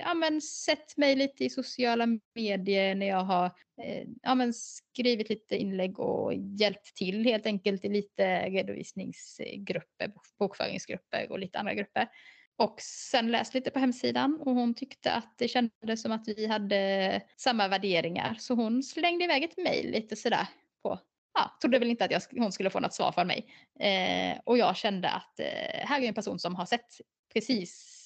ja, 0.00 0.14
men, 0.14 0.40
sett 0.40 0.96
mig 0.96 1.16
lite 1.16 1.44
i 1.44 1.50
sociala 1.50 2.06
medier 2.34 2.94
när 2.94 3.06
jag 3.06 3.24
har 3.24 3.46
eh, 3.82 4.06
ja, 4.22 4.34
men, 4.34 4.52
skrivit 4.54 5.28
lite 5.28 5.56
inlägg 5.56 5.98
och 5.98 6.34
hjälpt 6.34 6.96
till 6.96 7.24
helt 7.24 7.46
enkelt 7.46 7.84
i 7.84 7.88
lite 7.88 8.48
redovisningsgrupper, 8.48 10.12
bokföringsgrupper 10.38 11.30
och 11.30 11.38
lite 11.38 11.58
andra 11.58 11.74
grupper. 11.74 12.08
Och 12.56 12.80
sen 12.80 13.30
läst 13.30 13.54
lite 13.54 13.70
på 13.70 13.78
hemsidan 13.78 14.40
och 14.40 14.54
hon 14.54 14.74
tyckte 14.74 15.12
att 15.12 15.38
det 15.38 15.48
kändes 15.48 16.02
som 16.02 16.12
att 16.12 16.28
vi 16.28 16.46
hade 16.46 17.22
samma 17.36 17.68
värderingar. 17.68 18.36
Så 18.38 18.54
hon 18.54 18.82
slängde 18.82 19.24
iväg 19.24 19.44
ett 19.44 19.56
mejl 19.56 19.90
lite 19.90 20.16
sådär 20.16 20.46
på, 20.82 20.98
ja, 21.34 21.56
trodde 21.60 21.78
väl 21.78 21.90
inte 21.90 22.04
att 22.04 22.10
jag, 22.10 22.22
hon 22.30 22.52
skulle 22.52 22.70
få 22.70 22.80
något 22.80 22.94
svar 22.94 23.12
från 23.12 23.26
mig. 23.26 23.46
Eh, 23.80 24.38
och 24.44 24.58
jag 24.58 24.76
kände 24.76 25.10
att 25.10 25.40
eh, 25.40 25.86
här 25.86 26.00
är 26.00 26.08
en 26.08 26.14
person 26.14 26.38
som 26.38 26.54
har 26.54 26.66
sett 26.66 27.00
precis 27.32 27.98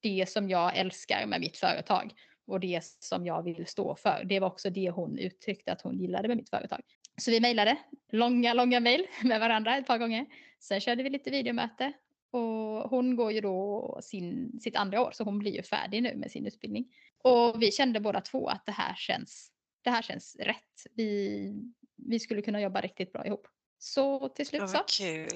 det 0.00 0.28
som 0.28 0.48
jag 0.48 0.76
älskar 0.76 1.26
med 1.26 1.40
mitt 1.40 1.56
företag 1.56 2.12
och 2.46 2.60
det 2.60 2.84
som 2.84 3.26
jag 3.26 3.42
vill 3.42 3.66
stå 3.66 3.96
för. 3.96 4.24
Det 4.24 4.40
var 4.40 4.46
också 4.46 4.70
det 4.70 4.90
hon 4.90 5.18
uttryckte 5.18 5.72
att 5.72 5.82
hon 5.82 5.98
gillade 5.98 6.28
med 6.28 6.36
mitt 6.36 6.50
företag. 6.50 6.80
Så 7.16 7.30
vi 7.30 7.40
mejlade 7.40 7.76
långa, 8.12 8.54
långa 8.54 8.80
mejl 8.80 9.06
med 9.22 9.40
varandra 9.40 9.76
ett 9.76 9.86
par 9.86 9.98
gånger. 9.98 10.26
Sen 10.60 10.80
körde 10.80 11.02
vi 11.02 11.10
lite 11.10 11.30
videomöte 11.30 11.92
och 12.34 12.90
hon 12.90 13.16
går 13.16 13.32
ju 13.32 13.40
då 13.40 13.98
sin, 14.02 14.60
sitt 14.60 14.76
andra 14.76 15.02
år 15.02 15.12
så 15.12 15.24
hon 15.24 15.38
blir 15.38 15.52
ju 15.52 15.62
färdig 15.62 16.02
nu 16.02 16.16
med 16.16 16.30
sin 16.30 16.46
utbildning. 16.46 16.94
Och 17.18 17.62
vi 17.62 17.72
kände 17.72 18.00
båda 18.00 18.20
två 18.20 18.48
att 18.48 18.66
det 18.66 18.72
här 18.72 18.94
känns, 18.94 19.50
det 19.82 19.90
här 19.90 20.02
känns 20.02 20.36
rätt. 20.36 20.86
Vi, 20.94 21.52
vi 21.96 22.20
skulle 22.20 22.42
kunna 22.42 22.60
jobba 22.60 22.80
riktigt 22.80 23.12
bra 23.12 23.26
ihop. 23.26 23.46
Så 23.78 24.28
till 24.28 24.46
slut 24.46 24.70
så. 24.70 24.84
kul. 24.98 25.28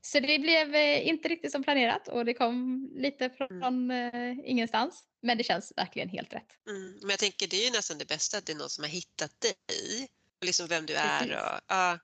Så 0.00 0.20
det 0.20 0.38
blev 0.38 0.74
eh, 0.74 1.08
inte 1.08 1.28
riktigt 1.28 1.52
som 1.52 1.62
planerat 1.62 2.08
och 2.08 2.24
det 2.24 2.34
kom 2.34 2.88
lite 2.94 3.30
från 3.30 3.90
eh, 3.90 4.34
ingenstans. 4.44 5.04
Men 5.22 5.38
det 5.38 5.44
känns 5.44 5.72
verkligen 5.76 6.08
helt 6.08 6.32
rätt. 6.32 6.52
Mm. 6.68 6.98
Men 7.00 7.10
jag 7.10 7.18
tänker 7.18 7.46
det 7.46 7.56
är 7.56 7.64
ju 7.64 7.70
nästan 7.70 7.98
det 7.98 8.08
bästa 8.08 8.38
att 8.38 8.46
det 8.46 8.52
är 8.52 8.56
någon 8.56 8.68
som 8.68 8.84
har 8.84 8.90
hittat 8.90 9.40
dig 9.40 10.08
och 10.40 10.46
liksom 10.46 10.66
vem 10.66 10.86
du 10.86 10.94
är. 10.94 11.30
Och, 11.30 11.60
ja, 11.68 11.98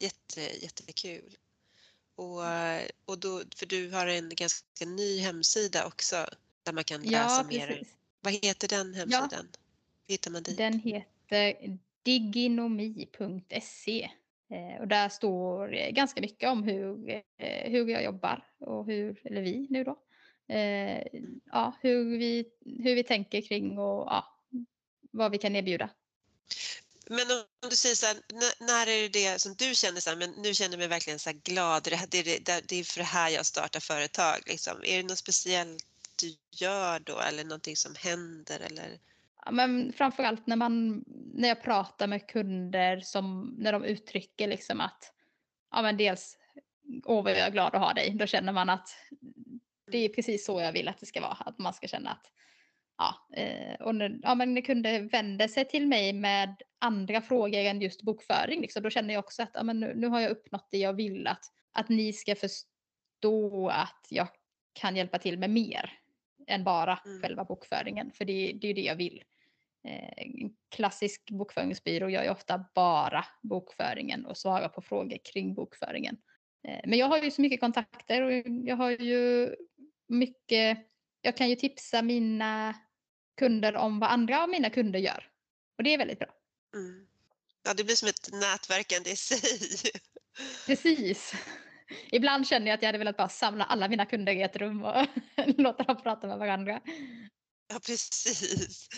jätte, 0.00 0.40
jättekul. 0.40 1.36
Och, 2.20 2.42
och 3.04 3.18
då, 3.18 3.42
för 3.56 3.66
du 3.66 3.90
har 3.90 4.06
en 4.06 4.28
ganska 4.28 4.84
ny 4.86 5.20
hemsida 5.20 5.86
också 5.86 6.26
där 6.62 6.72
man 6.72 6.84
kan 6.84 7.02
läsa 7.02 7.16
Ja, 7.16 7.44
mer. 7.48 7.66
precis. 7.66 7.88
Vad 8.20 8.32
heter 8.32 8.68
den 8.68 8.94
hemsidan? 8.94 9.48
Hur 10.06 10.12
hittar 10.12 10.30
man 10.30 10.42
dit? 10.42 10.56
Den 10.56 10.80
heter 10.80 11.78
diginomi.se. 12.02 13.30
Eh, 14.50 14.80
och 14.80 14.88
där 14.88 15.08
står 15.08 15.90
ganska 15.90 16.20
mycket 16.20 16.48
om 16.48 16.62
hur, 16.62 17.08
eh, 17.36 17.70
hur 17.70 17.88
jag 17.88 18.04
jobbar 18.04 18.44
och 18.58 18.86
hur, 18.86 19.20
eller 19.24 19.42
vi 19.42 19.66
nu 19.70 19.84
då, 19.84 19.98
eh, 20.54 21.02
ja, 21.52 21.76
hur, 21.80 22.18
vi, 22.18 22.44
hur 22.64 22.94
vi 22.94 23.04
tänker 23.04 23.40
kring 23.40 23.78
och 23.78 24.06
ja, 24.06 24.36
vad 25.10 25.32
vi 25.32 25.38
kan 25.38 25.56
erbjuda. 25.56 25.90
Men 27.12 27.30
om 27.62 27.68
du 27.70 27.76
säger 27.76 27.94
så 27.94 28.06
här, 28.06 28.16
när, 28.60 28.86
är 28.86 29.02
det 29.02 29.08
det 29.08 29.40
som 29.40 29.54
du 29.54 29.74
känner 29.74 30.00
så 30.00 30.10
här, 30.10 30.16
men 30.16 30.30
nu 30.30 30.54
känner 30.54 30.70
jag 30.70 30.78
mig 30.78 30.88
verkligen 30.88 31.18
så 31.18 31.30
här 31.30 31.36
glad, 31.36 31.82
det, 31.82 32.18
är, 32.18 32.44
det, 32.44 32.68
det 32.68 32.76
är 32.76 32.84
för 32.84 33.00
det 33.00 33.04
här 33.04 33.30
jag 33.30 33.46
startar 33.46 33.80
företag. 33.80 34.42
Liksom. 34.46 34.80
Är 34.84 34.96
det 34.96 35.08
något 35.08 35.18
speciellt 35.18 35.84
du 36.20 36.36
gör 36.50 37.00
då 37.00 37.20
eller 37.20 37.44
någonting 37.44 37.76
som 37.76 37.94
händer? 37.94 38.60
Eller? 38.60 38.98
Ja, 39.44 39.50
men 39.50 39.92
framförallt 39.92 40.46
när, 40.46 40.56
man, 40.56 41.04
när 41.34 41.48
jag 41.48 41.62
pratar 41.62 42.06
med 42.06 42.28
kunder 42.28 43.00
som 43.00 43.54
när 43.58 43.72
de 43.72 43.84
uttrycker 43.84 44.48
liksom 44.48 44.80
att 44.80 45.12
ja, 45.70 45.82
men 45.82 45.96
dels 45.96 46.36
åh 47.04 47.24
vad 47.24 47.32
jag 47.32 47.38
är 47.38 47.50
glad 47.50 47.74
att 47.74 47.80
ha 47.80 47.92
dig. 47.92 48.10
Då 48.10 48.26
känner 48.26 48.52
man 48.52 48.70
att 48.70 48.88
det 49.90 49.98
är 49.98 50.08
precis 50.08 50.46
så 50.46 50.60
jag 50.60 50.72
vill 50.72 50.88
att 50.88 50.98
det 50.98 51.06
ska 51.06 51.20
vara. 51.20 51.38
Att 51.46 51.58
man 51.58 51.74
ska 51.74 51.88
känna 51.88 52.10
att 52.10 52.30
ja, 53.00 53.42
eh, 53.42 53.80
och 53.80 53.94
när, 53.94 54.18
ja, 54.22 54.34
men 54.34 54.54
när 54.54 54.60
kunder 54.60 55.00
vänder 55.00 55.48
sig 55.48 55.68
till 55.68 55.86
mig 55.86 56.12
med 56.12 56.62
andra 56.78 57.20
frågor 57.20 57.58
än 57.60 57.80
just 57.80 58.02
bokföring, 58.02 58.60
liksom, 58.60 58.82
då 58.82 58.90
känner 58.90 59.14
jag 59.14 59.24
också 59.24 59.42
att 59.42 59.50
ja, 59.54 59.62
men 59.62 59.80
nu, 59.80 59.92
nu 59.96 60.06
har 60.06 60.20
jag 60.20 60.30
uppnått 60.30 60.68
det 60.70 60.78
jag 60.78 60.92
vill, 60.92 61.26
att, 61.26 61.44
att 61.72 61.88
ni 61.88 62.12
ska 62.12 62.34
förstå 62.34 63.68
att 63.68 64.06
jag 64.10 64.28
kan 64.72 64.96
hjälpa 64.96 65.18
till 65.18 65.38
med 65.38 65.50
mer 65.50 65.90
än 66.46 66.64
bara 66.64 66.98
Mm. 67.06 67.22
själva 67.22 67.44
bokföringen, 67.44 68.10
för 68.12 68.24
det, 68.24 68.52
det 68.60 68.68
är 68.68 68.74
det 68.74 68.80
jag 68.80 68.96
vill. 68.96 69.24
Eh, 69.84 70.48
klassisk 70.70 71.30
bokföringsbyrå 71.30 72.08
gör 72.10 72.22
ju 72.22 72.30
ofta 72.30 72.64
bara 72.74 73.24
bokföringen 73.42 74.26
och 74.26 74.36
svarar 74.36 74.68
på 74.68 74.82
frågor 74.82 75.18
kring 75.32 75.54
bokföringen. 75.54 76.16
Eh, 76.68 76.80
men 76.84 76.98
jag 76.98 77.06
har 77.06 77.18
ju 77.18 77.30
så 77.30 77.42
mycket 77.42 77.60
kontakter 77.60 78.22
och 78.22 78.32
jag 78.46 78.76
har 78.76 78.90
ju 78.90 79.54
mycket, 80.08 80.78
jag 81.22 81.36
kan 81.36 81.48
ju 81.48 81.56
tipsa 81.56 82.02
mina 82.02 82.74
kunder 83.36 83.76
om 83.76 84.00
vad 84.00 84.10
andra 84.10 84.42
av 84.42 84.48
mina 84.48 84.70
kunder 84.70 84.98
gör. 84.98 85.28
Och 85.78 85.84
det 85.84 85.94
är 85.94 85.98
väldigt 85.98 86.18
bra. 86.18 86.28
Mm. 86.74 87.06
Ja, 87.62 87.74
det 87.74 87.84
blir 87.84 87.96
som 87.96 88.08
ett 88.08 88.32
nätverkande 88.32 89.10
i 89.10 89.16
sig. 89.16 89.40
Precis. 90.66 91.34
Ibland 92.12 92.46
känner 92.46 92.66
jag 92.66 92.74
att 92.74 92.82
jag 92.82 92.88
hade 92.88 92.98
velat 92.98 93.16
bara 93.16 93.28
samla 93.28 93.64
alla 93.64 93.88
mina 93.88 94.06
kunder 94.06 94.32
i 94.32 94.42
ett 94.42 94.56
rum 94.56 94.84
och 94.84 95.06
låta 95.58 95.82
dem 95.82 96.02
prata 96.02 96.26
med 96.26 96.38
varandra. 96.38 96.80
Ja, 97.68 97.80
precis. 97.86 98.88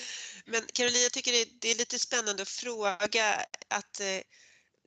Men 0.47 0.63
Caroline, 0.73 1.03
jag 1.03 1.13
tycker 1.13 1.33
det, 1.61 1.71
är 1.71 1.79
lite 1.79 1.99
spännande 1.99 2.43
att 2.43 2.49
fråga 2.49 3.47
att 3.69 4.01
eh, 4.01 4.07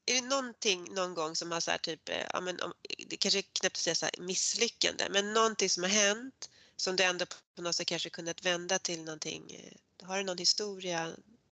är 0.05 0.21
det 0.21 0.21
någonting 0.21 0.93
någon 0.93 1.13
gång 1.13 1.35
som 1.35 1.51
har 1.51 1.59
så 1.59 1.71
här 1.71 1.77
typ, 1.77 2.09
eh, 2.09 2.25
ja 2.33 2.41
men 2.41 2.61
om, 2.61 2.73
det 3.07 3.17
kanske 3.17 3.39
är 3.39 3.43
knäppt 3.59 3.75
att 3.75 3.81
säga 3.81 3.95
så 3.95 4.05
här 4.05 4.25
misslyckande, 4.25 5.07
men 5.09 5.33
någonting 5.33 5.69
som 5.69 5.83
har 5.83 5.89
hänt 5.89 6.49
som 6.75 6.95
du 6.95 7.03
ändå 7.03 7.25
på 7.55 7.61
något 7.61 7.75
sätt 7.75 7.87
kanske 7.87 8.09
kunnat 8.09 8.45
vända 8.45 8.79
till 8.79 9.03
någonting. 9.03 9.43
Eh, 9.49 10.07
har 10.07 10.17
du 10.17 10.23
någon 10.23 10.37
historia 10.37 11.09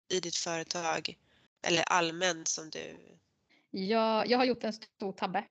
i 0.08 0.20
ditt 0.20 0.36
företag 0.36 1.16
eller 1.62 1.82
allmänt 1.82 2.48
som 2.48 2.70
du... 2.70 2.96
Ja, 3.70 4.24
jag 4.26 4.38
har 4.38 4.44
gjort 4.44 4.64
en 4.64 4.72
stor 4.72 5.12
tabbe. 5.12 5.44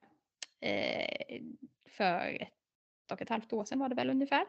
Eh, 0.60 1.40
för 1.88 2.42
ett 2.42 3.12
och 3.12 3.22
ett 3.22 3.28
halvt 3.28 3.52
år 3.52 3.64
sedan 3.64 3.78
var 3.78 3.88
det 3.88 3.94
väl 3.94 4.10
ungefär. 4.10 4.44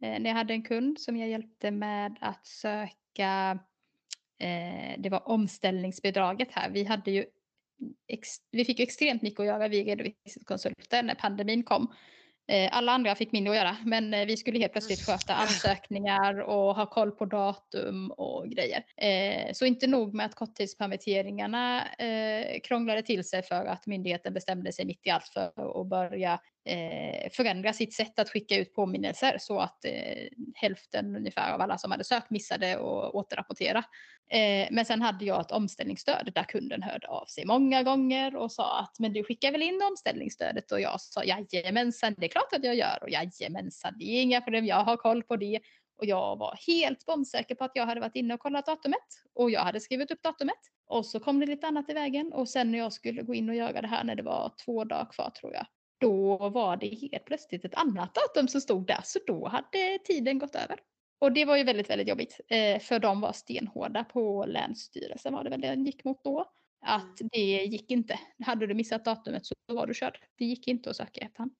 Eh, 0.00 0.20
när 0.20 0.26
jag 0.30 0.34
hade 0.34 0.54
en 0.54 0.62
kund 0.62 1.00
som 1.00 1.16
jag 1.16 1.28
hjälpte 1.28 1.70
med 1.70 2.18
att 2.20 2.46
söka, 2.46 3.58
eh, 4.38 4.94
det 4.98 5.08
var 5.10 5.28
omställningsbidraget 5.28 6.52
här. 6.52 6.70
Vi 6.70 6.84
hade 6.84 7.10
ju 7.10 7.26
ex, 8.06 8.28
vi 8.50 8.64
fick 8.64 8.78
ju 8.78 8.82
extremt 8.82 9.22
mycket 9.22 9.40
att 9.40 9.46
göra, 9.46 9.68
vi 9.68 9.84
redovisningskonsulter, 9.84 11.02
när 11.02 11.14
pandemin 11.14 11.62
kom. 11.62 11.94
Eh, 12.48 12.68
alla 12.72 12.92
andra 12.92 13.14
fick 13.14 13.32
mindre 13.32 13.50
att 13.52 13.56
göra, 13.56 13.76
men 13.84 14.14
eh, 14.14 14.26
vi 14.26 14.36
skulle 14.36 14.58
helt 14.58 14.72
plötsligt 14.72 15.06
sköta 15.06 15.34
ansökningar 15.34 16.40
och 16.40 16.74
ha 16.74 16.86
koll 16.86 17.10
på 17.10 17.24
datum 17.24 18.10
och 18.10 18.48
grejer. 18.48 18.84
Eh, 18.96 19.52
så 19.52 19.64
inte 19.64 19.86
nog 19.86 20.14
med 20.14 20.26
att 20.26 20.34
korttidspermitteringarna 20.34 21.84
krånglade 22.62 23.02
till 23.02 23.24
sig 23.24 23.42
för 23.42 23.66
att 23.66 23.86
myndigheten 23.86 24.34
bestämde 24.34 24.72
sig 24.72 24.84
mitt 24.84 25.06
i 25.06 25.10
allt 25.10 25.28
för 25.28 25.80
att 25.80 25.86
börja 25.86 26.40
eh, 26.64 27.30
förändra 27.32 27.72
sitt 27.72 27.94
sätt 27.94 28.18
att 28.18 28.30
skicka 28.30 28.56
ut 28.56 28.74
påminnelser 28.74 29.36
så 29.40 29.58
att 29.58 29.84
eh, 29.84 30.28
hälften 30.54 31.16
ungefär 31.16 31.52
av 31.52 31.60
alla 31.60 31.78
som 31.78 31.90
hade 31.90 32.04
sökt 32.04 32.30
missade 32.30 32.74
att 32.74 33.14
återrapportera. 33.14 33.84
Eh, 34.30 34.68
men 34.70 34.84
sen 34.84 35.02
hade 35.02 35.24
jag 35.24 35.40
ett 35.40 35.50
omställningsstöd 35.50 36.32
där 36.34 36.42
kunden 36.42 36.82
hörde 36.82 37.08
av 37.08 37.26
sig 37.26 37.44
många 37.46 37.82
gånger 37.82 38.36
och 38.36 38.52
sa 38.52 38.78
att 38.80 38.98
men 38.98 39.12
du 39.12 39.24
skickar 39.24 39.52
väl 39.52 39.62
in 39.62 39.80
omställningsstödet? 39.90 40.72
Och 40.72 40.80
jag 40.80 41.00
sa 41.00 41.24
jajamensan 41.24 42.14
det 42.18 42.26
är 42.26 42.28
klart 42.28 42.52
att 42.52 42.64
jag 42.64 42.74
gör. 42.74 42.98
Och 43.02 43.10
jajamensan 43.10 43.94
det 43.98 44.04
är 44.04 44.22
inga 44.22 44.40
problem 44.40 44.66
jag 44.66 44.84
har 44.84 44.96
koll 44.96 45.22
på 45.22 45.36
det. 45.36 45.60
Och 45.96 46.06
jag 46.06 46.38
var 46.38 46.58
helt 46.66 47.06
bombsäker 47.06 47.54
på 47.54 47.64
att 47.64 47.72
jag 47.74 47.86
hade 47.86 48.00
varit 48.00 48.16
inne 48.16 48.34
och 48.34 48.40
kollat 48.40 48.66
datumet 48.66 48.98
och 49.34 49.50
jag 49.50 49.60
hade 49.60 49.80
skrivit 49.80 50.10
upp 50.10 50.22
datumet. 50.22 50.58
Och 50.86 51.06
så 51.06 51.20
kom 51.20 51.40
det 51.40 51.46
lite 51.46 51.66
annat 51.66 51.90
i 51.90 51.92
vägen 51.92 52.32
och 52.32 52.48
sen 52.48 52.72
när 52.72 52.78
jag 52.78 52.92
skulle 52.92 53.22
gå 53.22 53.34
in 53.34 53.48
och 53.48 53.54
göra 53.54 53.80
det 53.80 53.88
här 53.88 54.04
när 54.04 54.14
det 54.14 54.22
var 54.22 54.52
två 54.64 54.84
dagar 54.84 55.12
kvar 55.12 55.30
tror 55.30 55.52
jag 55.52 55.66
då 56.00 56.48
var 56.48 56.76
det 56.76 57.08
helt 57.12 57.24
plötsligt 57.24 57.64
ett 57.64 57.74
annat 57.74 58.14
datum 58.14 58.48
som 58.48 58.60
stod 58.60 58.86
där 58.86 59.00
så 59.04 59.18
då 59.26 59.48
hade 59.48 59.98
tiden 60.04 60.38
gått 60.38 60.54
över. 60.54 60.78
Och 61.18 61.32
det 61.32 61.44
var 61.44 61.56
ju 61.56 61.64
väldigt, 61.64 61.90
väldigt 61.90 62.08
jobbigt. 62.08 62.40
Eh, 62.48 62.80
för 62.80 62.98
de 62.98 63.20
var 63.20 63.32
stenhårda 63.32 64.04
på 64.04 64.44
Länsstyrelsen 64.46 65.32
var 65.32 65.44
det 65.44 65.50
väl 65.50 65.60
den 65.60 65.84
gick 65.84 66.04
mot 66.04 66.24
då. 66.24 66.52
Att 66.86 67.18
det 67.32 67.64
gick 67.64 67.90
inte. 67.90 68.18
Hade 68.44 68.66
du 68.66 68.74
missat 68.74 69.04
datumet 69.04 69.46
så 69.46 69.54
var 69.66 69.86
du 69.86 69.94
körd. 69.94 70.18
Det 70.38 70.44
gick 70.44 70.68
inte 70.68 70.90
att 70.90 70.96
söka 70.96 71.20
efterhand. 71.20 71.54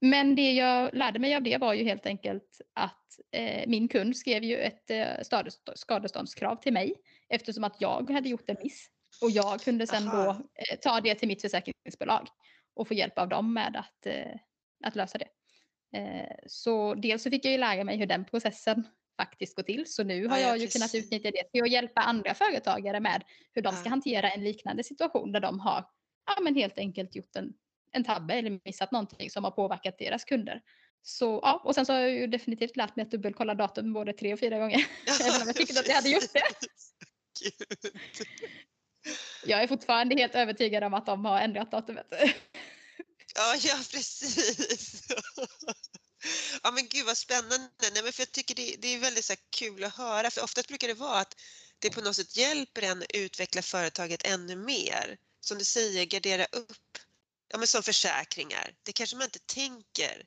Men 0.00 0.34
det 0.34 0.52
jag 0.52 0.94
lärde 0.94 1.18
mig 1.18 1.34
av 1.34 1.42
det 1.42 1.58
var 1.58 1.74
ju 1.74 1.84
helt 1.84 2.06
enkelt 2.06 2.60
att 2.74 3.08
eh, 3.32 3.64
min 3.66 3.88
kund 3.88 4.16
skrev 4.16 4.44
ju 4.44 4.56
ett 4.56 4.90
eh, 4.90 5.06
skadestånd, 5.22 5.78
skadeståndskrav 5.78 6.56
till 6.56 6.72
mig 6.72 6.94
eftersom 7.28 7.64
att 7.64 7.76
jag 7.80 8.10
hade 8.10 8.28
gjort 8.28 8.50
en 8.50 8.56
miss. 8.62 8.88
Och 9.22 9.30
jag 9.30 9.60
kunde 9.60 9.86
sen 9.86 10.08
Aha. 10.08 10.24
då 10.24 10.30
eh, 10.30 10.78
ta 10.82 11.00
det 11.00 11.14
till 11.14 11.28
mitt 11.28 11.42
försäkringsbolag 11.42 12.28
och 12.74 12.88
få 12.88 12.94
hjälp 12.94 13.18
av 13.18 13.28
dem 13.28 13.54
med 13.54 13.76
att, 13.76 14.06
eh, 14.06 14.36
att 14.84 14.96
lösa 14.96 15.18
det. 15.18 15.28
Eh, 15.98 16.36
så 16.46 16.94
dels 16.94 17.22
så 17.22 17.30
fick 17.30 17.44
jag 17.44 17.52
ju 17.52 17.58
lära 17.58 17.84
mig 17.84 17.96
hur 17.96 18.06
den 18.06 18.24
processen 18.24 18.86
faktiskt 19.20 19.56
går 19.56 19.62
till. 19.62 19.84
Så 19.92 20.04
nu 20.04 20.26
har 20.28 20.36
Ja, 20.36 20.42
ja, 20.42 20.48
jag 20.48 20.58
ju 20.58 20.68
kunnat 20.68 20.92
precis. 20.92 21.04
utnyttja 21.06 21.30
det 21.30 21.50
till 21.52 21.62
att 21.62 21.70
hjälpa 21.70 22.00
andra 22.00 22.34
företagare 22.34 23.00
med 23.00 23.24
hur 23.54 23.62
de 23.62 23.72
ska 23.72 23.84
Ja. 23.84 23.90
hantera 23.90 24.30
en 24.30 24.44
liknande 24.44 24.84
situation 24.84 25.32
där 25.32 25.40
de 25.40 25.60
har 25.60 25.84
ja, 26.26 26.42
men 26.42 26.54
helt 26.54 26.78
enkelt 26.78 27.14
gjort 27.16 27.36
en, 27.36 27.52
en 27.92 28.04
tabbe 28.04 28.34
eller 28.34 28.60
missat 28.64 28.92
någonting 28.92 29.30
som 29.30 29.44
har 29.44 29.50
påverkat 29.50 29.98
deras 29.98 30.24
kunder. 30.24 30.62
Så 31.02 31.40
ja, 31.42 31.62
och 31.64 31.74
sen 31.74 31.86
så 31.86 31.92
har 31.92 32.00
jag 32.00 32.10
ju 32.10 32.26
definitivt 32.26 32.76
lärt 32.76 32.96
mig 32.96 33.02
att 33.02 33.10
dubbelkolla 33.10 33.54
datum 33.54 33.92
både 33.92 34.12
tre 34.12 34.32
och 34.32 34.40
fyra 34.40 34.58
gånger. 34.58 34.78
Även 35.20 35.40
om 35.42 35.46
jag 35.46 35.56
tyckte 35.56 35.80
att 35.80 35.88
jag 35.88 35.94
hade 35.94 36.08
gjort 36.08 36.32
det. 36.32 36.42
Gud. 37.42 37.92
Jag 39.44 39.62
är 39.62 39.66
fortfarande 39.68 40.14
helt 40.14 40.34
övertygad 40.34 40.84
om 40.84 40.94
att 40.94 41.06
de 41.06 41.24
har 41.24 41.40
ändrat 41.40 41.70
datumet. 41.70 42.06
Ja, 43.34 43.56
ja 43.62 43.78
precis. 43.90 45.02
Ja 46.62 46.70
men 46.70 46.88
gud 46.88 47.06
vad 47.06 47.16
spännande. 47.16 47.68
Nej, 47.92 48.02
men 48.02 48.12
för 48.12 48.20
jag 48.22 48.32
tycker 48.32 48.54
det, 48.54 48.76
det 48.78 48.88
är 48.88 48.98
väldigt 48.98 49.24
så 49.24 49.34
kul 49.50 49.84
att 49.84 49.96
höra 49.96 50.30
för 50.30 50.42
ofta 50.44 50.62
brukar 50.68 50.88
det 50.88 50.94
vara 50.94 51.18
att 51.20 51.40
det 51.78 51.90
på 51.90 52.00
något 52.00 52.16
sätt 52.16 52.36
hjälper 52.36 52.82
en 52.82 53.02
att 53.02 53.10
utveckla 53.14 53.62
företaget 53.62 54.22
ännu 54.26 54.56
mer. 54.56 55.18
Som 55.40 55.58
du 55.58 55.64
säger, 55.64 56.04
gardera 56.04 56.44
upp. 56.52 56.98
Ja 57.48 57.58
men 57.58 57.66
som 57.66 57.82
försäkringar. 57.82 58.74
Det 58.82 58.92
kanske 58.92 59.16
man 59.16 59.24
inte 59.24 59.38
tänker. 59.38 60.24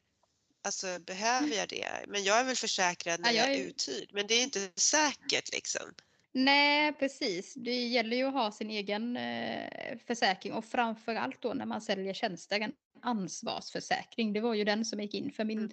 Alltså 0.64 1.00
behöver 1.00 1.56
jag 1.56 1.70
det? 1.70 2.06
Men 2.08 2.24
jag 2.24 2.40
är 2.40 2.44
väl 2.44 2.56
försäkrad 2.56 3.20
när 3.20 3.32
Ja, 3.32 3.38
jag 3.38 3.50
jag 3.50 3.56
är 3.56 3.60
är- 3.60 3.68
uthyrd. 3.68 4.10
Men 4.14 4.28
det 4.28 4.34
är 4.36 4.44
inte 4.44 4.72
säkert 4.76 5.52
liksom. 5.52 5.94
Nej, 6.38 6.94
precis. 6.94 7.54
Det 7.54 7.88
gäller 7.88 8.18
ju 8.18 8.24
att 8.24 8.34
ha 8.34 8.52
sin 8.52 8.70
egen 8.70 9.18
eh, 9.18 9.98
försäkring 10.08 10.54
och 10.54 10.66
framförallt 10.66 11.42
då 11.42 11.54
när 11.54 11.66
man 11.66 11.82
säljer 11.82 12.14
tjänster, 12.14 12.60
en 12.60 12.74
ansvarsförsäkring. 13.02 14.34
Det 14.34 14.42
var 14.42 14.54
ju 14.54 14.64
den 14.64 14.86
som 14.86 15.00
gick 15.00 15.14
in 15.14 15.32
för 15.32 15.44
min, 15.46 15.58
Mm. 15.60 15.72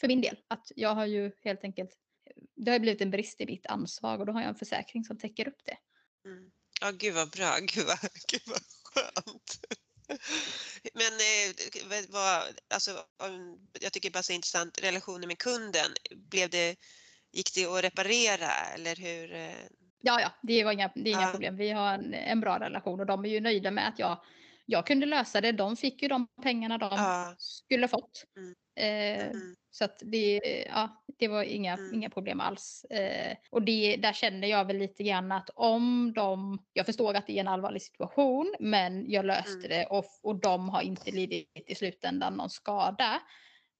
för 0.00 0.08
min 0.08 0.20
del. 0.20 0.36
Att 0.48 0.72
jag 0.76 0.94
har 0.94 1.06
ju 1.06 1.32
helt 1.44 1.64
enkelt, 1.64 1.90
det 2.56 2.70
har 2.70 2.78
blivit 2.78 3.00
en 3.00 3.10
brist 3.10 3.40
i 3.40 3.46
mitt 3.46 3.66
ansvar 3.66 4.18
och 4.18 4.26
då 4.26 4.32
har 4.32 4.40
jag 4.40 4.48
en 4.48 4.54
försäkring 4.54 5.04
som 5.04 5.18
täcker 5.18 5.48
upp 5.48 5.64
det. 5.64 5.76
Mm. 6.28 6.50
Ja, 6.80 6.90
gud 6.90 7.14
vad 7.14 7.30
bra. 7.30 7.56
Gud 7.74 7.86
vad, 7.86 7.98
gud 8.28 8.42
vad 8.46 8.62
skönt. 8.84 9.60
Men 10.94 11.12
eh, 11.12 12.04
vad- 12.08 12.60
alltså, 12.74 13.04
jag 13.80 13.92
tycker 13.92 14.10
bara 14.10 14.22
så 14.22 14.32
intressant, 14.32 14.78
relationen 14.82 15.28
med 15.28 15.38
kunden, 15.38 15.92
blev 16.16 16.50
det, 16.50 16.76
gick 17.32 17.54
det 17.54 17.66
att 17.66 17.84
reparera 17.84 18.50
eller 18.74 18.96
hur? 18.96 19.54
Ja, 20.04 20.20
ja, 20.20 20.30
det 20.42 20.64
var 20.64 20.72
inga, 20.72 20.90
det 20.94 21.10
är 21.10 21.14
inga 21.14 21.20
Ja. 21.22 21.30
problem. 21.30 21.56
Vi 21.56 21.70
har 21.70 21.94
en, 21.94 22.14
en 22.14 22.40
bra 22.40 22.60
relation 22.60 23.00
och 23.00 23.06
de 23.06 23.24
är 23.24 23.28
ju 23.28 23.40
nöjda 23.40 23.70
med 23.70 23.88
att 23.88 23.98
jag, 23.98 24.18
jag 24.66 24.86
kunde 24.86 25.06
lösa 25.06 25.40
det. 25.40 25.52
De 25.52 25.76
fick 25.76 26.02
ju 26.02 26.08
de 26.08 26.26
pengarna 26.42 26.78
de 26.78 26.88
Ja. 26.92 27.34
skulle 27.38 27.88
fått. 27.88 28.24
Mm. 28.36 28.54
Eh, 28.76 29.24
Mm. 29.26 29.54
Så 29.70 29.84
att 29.84 29.98
det, 30.04 30.40
ja, 30.68 31.04
det 31.18 31.28
var 31.28 31.42
inga, 31.42 31.72
Mm. 31.72 31.94
inga 31.94 32.10
problem 32.10 32.40
alls. 32.40 32.84
Eh, 32.90 33.36
och 33.50 33.62
det, 33.62 33.96
där 33.96 34.12
känner 34.12 34.48
jag 34.48 34.64
väl 34.64 34.78
lite 34.78 35.02
grann 35.02 35.32
att 35.32 35.50
om 35.54 36.12
de, 36.16 36.58
jag 36.72 36.86
förstår 36.86 37.14
att 37.14 37.26
det 37.26 37.32
är 37.36 37.40
en 37.40 37.48
allvarlig 37.48 37.82
situation, 37.82 38.54
men 38.60 39.10
jag 39.10 39.24
löste 39.24 39.66
Mm. 39.66 39.68
det 39.68 39.86
och, 39.86 40.04
och 40.22 40.40
de 40.40 40.68
har 40.68 40.82
inte 40.82 41.10
lidit 41.10 41.64
i 41.66 41.74
slutändan 41.74 42.34
någon 42.34 42.50
skada. 42.50 43.20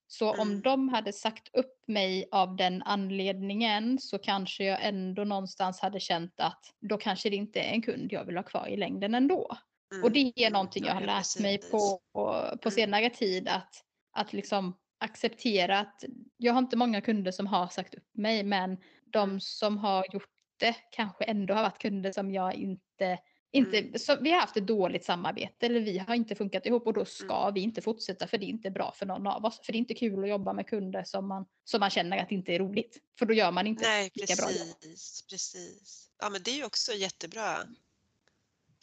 Så 0.07 0.31
om 0.31 0.47
Mm. 0.49 0.61
de 0.61 0.89
hade 0.89 1.13
sagt 1.13 1.49
upp 1.53 1.83
mig 1.87 2.27
av 2.31 2.55
den 2.55 2.83
anledningen 2.83 3.99
så 3.99 4.17
kanske 4.17 4.63
jag 4.63 4.85
ändå 4.85 5.23
någonstans 5.23 5.79
hade 5.79 5.99
känt 5.99 6.39
att 6.39 6.59
då 6.81 6.97
kanske 6.97 7.29
det 7.29 7.35
inte 7.35 7.59
är 7.59 7.71
en 7.73 7.81
kund 7.81 8.13
jag 8.13 8.25
vill 8.25 8.35
ha 8.37 8.43
kvar 8.43 8.67
i 8.67 8.77
längden 8.77 9.13
ändå. 9.15 9.57
Mm. 9.91 10.03
Och 10.03 10.11
det 10.11 10.33
är 10.35 10.51
någonting 10.51 10.83
jag 10.85 10.91
Ja, 10.95 10.99
har 10.99 11.05
lärt 11.05 11.39
mig 11.39 11.57
precis. 11.57 11.71
på, 11.71 11.99
på, 12.13 12.31
på 12.61 12.69
Mm. 12.69 12.71
senare 12.71 13.09
tid 13.09 13.47
att, 13.47 13.73
att 14.11 14.33
liksom 14.33 14.77
acceptera 14.97 15.79
att 15.79 16.03
jag 16.37 16.53
har 16.53 16.59
inte 16.59 16.77
många 16.77 17.01
kunder 17.01 17.31
som 17.31 17.47
har 17.47 17.67
sagt 17.67 17.95
upp 17.95 18.09
mig 18.13 18.43
men 18.43 18.77
de 19.05 19.29
Mm. 19.29 19.39
som 19.39 19.77
har 19.77 20.05
gjort 20.13 20.29
det 20.59 20.75
kanske 20.91 21.23
ändå 21.23 21.53
har 21.53 21.63
varit 21.63 21.81
kunder 21.81 22.11
som 22.11 22.31
jag 22.31 22.53
inte 22.53 23.17
Inte, 23.55 23.77
Mm. 23.77 23.99
så 23.99 24.15
vi 24.21 24.31
har 24.31 24.39
haft 24.39 24.57
ett 24.57 24.67
dåligt 24.67 25.05
samarbete 25.05 25.65
eller 25.65 25.79
vi 25.79 25.97
har 25.97 26.15
inte 26.15 26.35
funkat 26.35 26.65
ihop 26.65 26.87
och 26.87 26.93
då 26.93 27.05
ska 27.05 27.41
Mm. 27.41 27.53
vi 27.53 27.61
inte 27.61 27.81
fortsätta 27.81 28.27
för 28.27 28.37
det 28.37 28.45
är 28.45 28.47
inte 28.47 28.71
bra 28.71 28.91
för 28.91 29.05
någon 29.05 29.27
av 29.27 29.45
oss. 29.45 29.59
För 29.63 29.71
det 29.71 29.77
är 29.77 29.79
inte 29.79 29.93
kul 29.93 30.23
att 30.23 30.29
jobba 30.29 30.53
med 30.53 30.67
kunder 30.67 31.03
som 31.03 31.27
man, 31.27 31.45
som 31.63 31.79
man 31.79 31.89
känner 31.89 32.17
att 32.17 32.29
det 32.29 32.35
inte 32.35 32.51
är 32.51 32.59
roligt. 32.59 32.97
För 33.19 33.25
då 33.25 33.33
gör 33.33 33.51
man 33.51 33.67
inte 33.67 33.83
Nej, 33.83 34.11
lika 34.13 34.35
bra 34.35 34.51
jobb. 34.51 34.67
precis. 35.29 36.09
Ja, 36.19 36.29
men 36.29 36.43
det 36.43 36.51
är 36.51 36.55
ju 36.55 36.65
också 36.65 36.93
jättebra. 36.93 37.57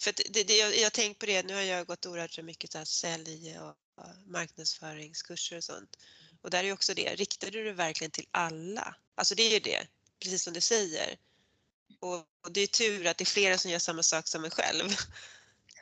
För 0.00 0.12
det, 0.32 0.46
det, 0.48 0.54
jag 0.58 0.76
jag 0.78 0.92
tänkt 0.92 1.18
på 1.18 1.26
det, 1.26 1.46
nu 1.46 1.54
har 1.54 1.62
jag 1.62 1.86
gått 1.86 2.06
oerhört 2.06 2.42
mycket 2.44 2.72
så 2.72 2.84
sälj 2.84 3.58
och 3.58 3.76
och 3.94 4.30
marknadsföringskurser 4.30 5.56
och 5.56 5.64
sånt. 5.64 5.96
Och 6.40 6.50
där 6.50 6.58
är 6.58 6.64
ju 6.64 6.72
också 6.72 6.94
det, 6.94 7.14
riktar 7.14 7.50
du 7.50 7.64
det 7.64 7.72
verkligen 7.72 8.10
till 8.10 8.26
alla? 8.30 8.96
Alltså 9.14 9.34
det 9.34 9.42
är 9.42 9.50
ju 9.50 9.58
det, 9.58 9.86
precis 10.22 10.42
som 10.42 10.52
du 10.52 10.60
säger. 10.60 11.16
Och, 12.00 12.26
det 12.50 12.60
är 12.60 12.66
tur 12.66 13.06
att 13.06 13.18
det 13.18 13.24
är 13.24 13.26
flera 13.26 13.58
som 13.58 13.70
gör 13.70 13.78
samma 13.78 14.02
sak 14.02 14.28
som 14.28 14.44
en 14.44 14.50
själv. 14.50 14.88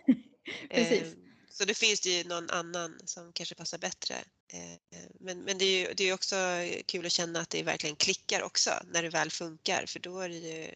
Precis. 0.70 1.02
Eh, 1.02 1.08
Så 1.50 1.64
det 1.64 1.74
finns 1.74 2.00
det 2.00 2.10
ju 2.10 2.24
någon 2.24 2.50
annan 2.50 3.00
som 3.04 3.32
kanske 3.32 3.54
passar 3.54 3.78
bättre. 3.78 4.14
Eh, 4.52 4.78
Men, 5.20 5.38
men 5.38 5.58
det 5.58 5.64
är 5.64 5.88
ju 5.88 5.94
det 5.94 6.04
är 6.04 6.14
också 6.14 6.36
kul 6.86 7.06
att 7.06 7.12
känna 7.12 7.40
att 7.40 7.50
det 7.50 7.62
verkligen 7.62 7.96
klickar 7.96 8.42
också 8.42 8.70
när 8.92 9.02
det 9.02 9.08
väl 9.08 9.30
funkar 9.30 9.86
för 9.86 10.00
då 10.00 10.18
är 10.20 10.28
det 10.28 10.34
ju 10.34 10.74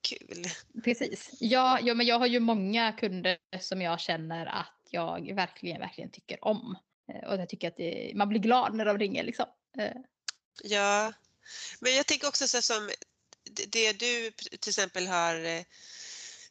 kul. 0.00 0.44
Precis. 0.84 1.30
Ja, 1.40 1.80
ja, 1.80 1.94
men 1.94 2.06
jag 2.06 2.18
har 2.18 2.26
ju 2.26 2.40
många 2.40 2.92
kunder 2.92 3.38
som 3.60 3.82
jag 3.82 4.00
känner 4.00 4.46
att 4.46 4.80
jag 4.90 5.34
verkligen, 5.34 5.80
verkligen 5.80 6.10
tycker 6.10 6.44
om. 6.44 6.78
Eh, 7.12 7.28
Och 7.28 7.40
jag 7.40 7.48
tycker 7.48 7.68
att 7.68 7.76
det, 7.76 8.12
man 8.14 8.28
blir 8.28 8.40
glad 8.40 8.74
när 8.74 8.84
de 8.84 8.98
ringer 8.98 9.22
liksom. 9.24 9.46
Ja, 10.62 11.12
men 11.80 11.94
jag 11.94 12.06
tänker 12.06 12.28
också 12.28 12.48
så 12.48 12.62
som 12.62 12.90
det- 13.50 13.92
du 13.92 14.30
till 14.30 14.70
exempel 14.70 15.06
har 15.06 15.44
eh, 15.44 15.62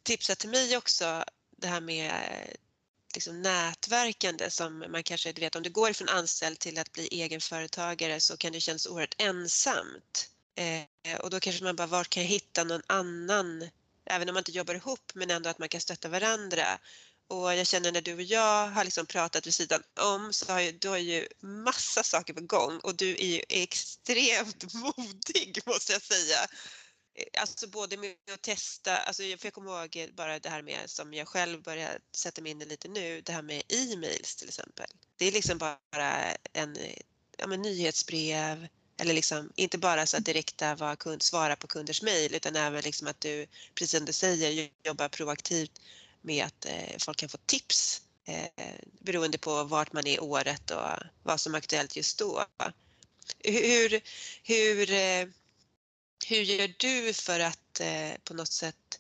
tipsat 0.04 0.40
till 0.40 0.50
mig 0.50 0.78
också, 0.78 1.24
det 1.58 1.68
här 1.68 1.82
med 1.82 2.14
liksom 3.16 3.42
nätverkande 3.42 4.50
som 4.50 4.80
man 4.80 5.04
kanske, 5.04 5.32
du 5.32 5.42
vet 5.42 5.56
om 5.56 5.64
du 5.64 5.70
går 5.70 5.94
från 5.94 6.10
anställd 6.10 6.60
till 6.60 6.78
att 6.78 6.92
bli 6.92 7.08
egenföretagare 7.08 8.20
så 8.20 8.38
kan 8.38 8.52
det 8.54 8.60
kännas 8.60 8.88
oerhört 8.88 9.16
ensamt. 9.18 10.30
Eh, 10.56 11.20
och 11.20 11.30
då 11.30 11.40
kanske 11.40 11.64
man 11.64 11.76
bara, 11.76 11.88
var 11.88 12.04
kan 12.04 12.24
jag 12.24 12.30
hitta 12.30 12.64
någon 12.64 12.82
annan, 12.88 13.70
även 14.06 14.30
om 14.30 14.34
man 14.34 14.42
inte 14.42 14.52
jobbar 14.52 14.76
ihop, 14.76 15.12
men 15.14 15.32
ändå 15.32 15.50
att 15.50 15.60
man 15.60 15.70
kan 15.70 15.82
stötta 15.82 16.10
varandra. 16.10 16.80
Och 17.28 17.56
jag 17.56 17.68
känner 17.68 17.92
när 17.92 18.02
du 18.02 18.14
och 18.14 18.22
jag 18.22 18.68
har 18.68 18.84
liksom 18.84 19.06
pratat 19.06 19.48
vid 19.48 19.54
sidan 19.54 19.84
om 20.00 20.34
så 20.34 20.52
har 20.52 20.60
ju, 20.62 20.72
du 20.72 20.88
har 20.90 20.98
ju 20.98 21.28
massa 21.42 22.04
saker 22.04 22.34
på 22.34 22.42
gång 22.42 22.80
och 22.80 22.96
du 22.96 23.10
är 23.10 23.26
ju 23.26 23.42
extremt 23.50 24.74
modig 24.74 25.60
måste 25.66 25.94
jag 25.94 26.02
säga. 26.02 26.48
Eh, 27.16 27.42
Alltså 27.42 27.68
både 27.68 27.98
med 27.98 28.16
att 28.34 28.42
testa, 28.42 28.98
alltså 28.98 29.24
jag 29.24 29.40
får 29.42 29.50
komma 29.50 29.80
ihåg 29.82 30.10
bara 30.14 30.40
det 30.40 30.50
här 30.50 30.62
med 30.62 30.90
som 30.90 31.14
jag 31.14 31.28
själv 31.28 31.62
börjar 31.62 32.00
sätta 32.12 32.42
mig 32.42 32.52
in 32.52 32.62
i 32.62 32.66
lite 32.66 32.88
nu, 32.88 33.22
det 33.22 33.32
här 33.34 33.42
med 33.42 33.64
e-mails 33.70 34.36
till 34.36 34.48
exempel. 34.48 34.88
Det 35.18 35.26
är 35.26 35.32
liksom 35.32 35.58
bara 35.58 36.36
en 36.54 36.76
eh, 36.76 36.98
ja, 37.38 37.48
men 37.48 37.62
nyhetsbrev 37.62 38.68
eller 38.98 39.14
liksom 39.14 39.52
inte 39.56 39.78
bara 39.78 40.06
så 40.06 40.18
att 40.18 40.26
direkta 40.26 40.76
vara 40.76 40.96
kund, 40.96 41.24
svara 41.24 41.56
på 41.56 41.68
kunders 41.68 42.02
mejl 42.02 42.36
utan 42.36 42.56
även 42.56 42.82
liksom 42.84 43.08
att 43.08 43.22
du, 43.22 43.48
precis 43.76 43.92
som 43.98 44.06
du 44.06 44.14
säger, 44.14 44.70
jobbar 44.84 45.10
proaktivt 45.10 45.82
med 46.22 46.46
att 46.46 46.66
eh, 46.66 46.98
folk 47.00 47.18
kan 47.18 47.30
få 47.30 47.38
tips 47.46 48.02
eh, 48.26 48.76
beroende 49.00 49.38
på 49.38 49.64
vart 49.64 49.94
man 49.94 50.08
är 50.08 50.16
i 50.16 50.20
året 50.20 50.72
och 50.72 50.82
vad 51.24 51.42
som 51.42 51.54
är 51.54 51.58
aktuellt 51.58 51.96
just 51.96 52.20
då. 52.20 52.46
Hur, 53.40 54.02
hur, 54.44 54.92
eh, 54.92 55.28
hur 56.30 56.42
gör 56.42 56.74
du 56.78 57.14
för 57.14 57.40
att 57.40 57.80
eh, 57.80 58.12
på 58.24 58.34
något 58.34 58.52
sätt 58.52 59.00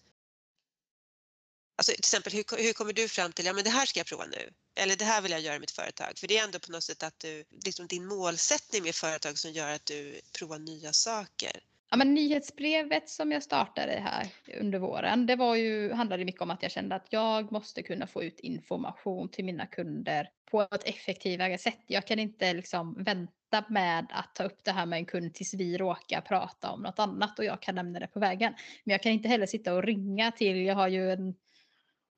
Alltså 1.77 1.91
till 1.91 1.99
exempel 1.99 2.33
hur, 2.33 2.63
hur 2.63 2.73
kommer 2.73 2.93
du 2.93 3.07
fram 3.07 3.31
till, 3.31 3.45
ja 3.45 3.53
men 3.53 3.63
det 3.63 3.69
här 3.69 3.85
ska 3.85 3.99
jag 3.99 4.07
prova 4.07 4.25
nu. 4.25 4.49
Eller 4.75 4.95
det 4.95 5.05
här 5.05 5.21
vill 5.21 5.31
jag 5.31 5.41
göra 5.41 5.55
i 5.55 5.59
mitt 5.59 5.71
företag. 5.71 6.11
För 6.17 6.27
det 6.27 6.37
är 6.37 6.43
ändå 6.43 6.59
på 6.59 6.71
något 6.71 6.83
sätt 6.83 7.03
att 7.03 7.19
du, 7.19 7.43
liksom 7.65 7.87
din 7.87 8.05
målsättning 8.07 8.83
med 8.83 8.95
företag 8.95 9.37
som 9.37 9.51
gör 9.51 9.73
att 9.73 9.85
du 9.85 10.21
provar 10.39 10.59
nya 10.59 10.93
saker. 10.93 11.51
Ja, 11.89 11.97
men 11.97 12.13
nyhetsbrevet 12.13 13.09
som 13.09 13.31
jag 13.31 13.43
startade 13.43 13.91
här 13.91 14.27
under 14.61 14.79
våren, 14.79 15.25
det 15.25 15.35
var 15.35 15.55
ju, 15.55 15.93
handlade 15.93 16.25
mycket 16.25 16.41
om 16.41 16.51
att 16.51 16.63
jag 16.63 16.71
kände 16.71 16.95
att 16.95 17.07
jag 17.09 17.51
måste 17.51 17.83
kunna 17.83 18.07
få 18.07 18.23
ut 18.23 18.39
information 18.39 19.29
till 19.29 19.45
mina 19.45 19.65
kunder 19.65 20.29
på 20.51 20.61
ett 20.61 20.83
effektivare 20.83 21.57
sätt. 21.57 21.81
Jag 21.87 22.07
kan 22.07 22.19
inte 22.19 22.53
liksom 22.53 23.03
vänta 23.03 23.33
med 23.67 24.07
att 24.09 24.35
ta 24.35 24.43
upp 24.43 24.63
det 24.63 24.71
här 24.71 24.85
med 24.85 24.97
en 24.97 25.05
kund 25.05 25.33
tills 25.33 25.53
vi 25.53 25.77
råkar 25.77 26.21
prata 26.21 26.71
om 26.71 26.81
något 26.81 26.99
annat 26.99 27.39
och 27.39 27.45
jag 27.45 27.61
kan 27.61 27.75
nämna 27.75 27.99
det 27.99 28.07
på 28.07 28.19
vägen. 28.19 28.53
Men 28.83 28.91
jag 28.91 29.03
kan 29.03 29.11
inte 29.11 29.27
heller 29.27 29.45
sitta 29.45 29.73
och 29.73 29.83
ringa 29.83 30.31
till, 30.31 30.65
jag 30.65 30.75
har 30.75 30.87
ju 30.87 31.11
en 31.11 31.35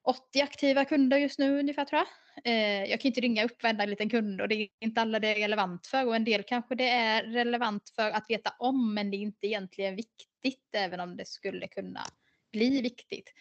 80 0.04 0.42
aktiva 0.42 0.86
kunder 0.86 1.18
just 1.18 1.40
nu 1.40 1.60
ungefär 1.60 1.86
tror 1.86 2.02
jag. 2.02 2.08
Eh, 2.46 2.90
jag 2.90 3.02
kan 3.02 3.10
inte 3.10 3.22
ringa 3.22 3.46
upp 3.46 3.64
varenda 3.64 3.86
liten 3.86 4.10
kund 4.10 4.42
och 4.42 4.48
det 4.48 4.56
är 4.56 4.68
inte 4.80 5.02
alla 5.02 5.20
det 5.20 5.28
är 5.28 5.36
relevant 5.36 5.88
för 5.88 6.06
och 6.06 6.16
en 6.16 6.24
del 6.24 6.44
kanske 6.44 6.76
det 6.76 6.90
är 6.90 7.24
relevant 7.24 7.90
för 7.96 8.12
att 8.12 8.30
veta 8.30 8.54
om 8.60 8.94
men 8.94 9.12
det 9.12 9.18
är 9.18 9.22
inte 9.22 9.48
egentligen 9.48 9.96
viktigt 9.96 10.76
även 10.76 11.00
om 11.00 11.18
det 11.18 11.28
skulle 11.28 11.68
kunna 11.68 12.02
bli 12.52 12.82
viktigt. 12.82 13.34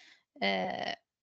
Eh, 0.43 0.95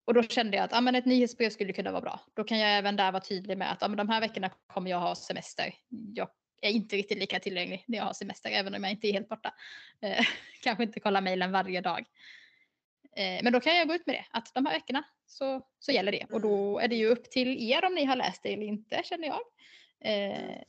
och 0.10 0.14
då 0.14 0.24
kände 0.24 0.58
jag 0.58 0.64
att 0.64 0.74
ah, 0.74 0.82
men 0.82 0.96
ett 0.96 1.06
nyhetsbrev 1.06 1.50
skulle 1.50 1.74
kunna 1.74 1.92
vara 1.92 2.02
bra. 2.02 2.20
Då 2.34 2.44
kan 2.44 2.60
jag 2.60 2.78
även 2.78 2.96
där 2.96 3.12
vara 3.12 3.24
tydlig 3.24 3.58
med 3.58 3.72
att 3.72 3.84
ah, 3.84 3.88
men 3.88 3.98
de 3.98 4.10
här 4.10 4.22
veckorna 4.22 4.50
kommer 4.68 4.92
jag 4.92 5.00
ha 5.00 5.16
semester. 5.16 5.74
Jag 6.16 6.30
är 6.62 6.72
inte 6.72 6.96
riktigt 6.96 7.18
lika 7.18 7.40
tillgänglig 7.40 7.84
när 7.88 7.98
jag 7.98 8.06
har 8.06 8.14
semester 8.14 8.50
även 8.50 8.76
om 8.76 8.84
jag 8.84 8.92
inte 8.92 9.08
är 9.08 9.14
helt 9.14 9.30
borta. 9.30 9.54
Eh, 10.02 10.26
kanske 10.64 10.84
inte 10.84 11.00
kolla 11.00 11.22
mejlen 11.22 11.52
varje 11.52 11.82
dag. 11.82 12.06
Eh, 13.16 13.44
Men 13.44 13.54
då 13.54 13.60
kan 13.60 13.76
jag 13.76 13.88
gå 13.88 13.96
ut 13.96 14.06
med 14.06 14.16
det, 14.16 14.26
att 14.32 14.54
de 14.54 14.66
här 14.66 14.74
veckorna 14.74 15.04
så, 15.26 15.68
så 15.80 15.92
gäller 15.92 16.12
det. 16.12 16.26
Och 16.32 16.42
då 16.42 16.80
är 16.80 16.88
det 16.88 16.96
ju 16.96 17.08
upp 17.08 17.32
till 17.32 17.72
er 17.72 17.86
om 17.86 17.96
ni 17.96 18.06
har 18.06 18.16
läst 18.16 18.44
det 18.44 18.54
eller 18.54 18.66
inte, 18.66 19.02
känner 19.04 19.28
jag. 19.28 19.42
Eh, 20.02 20.62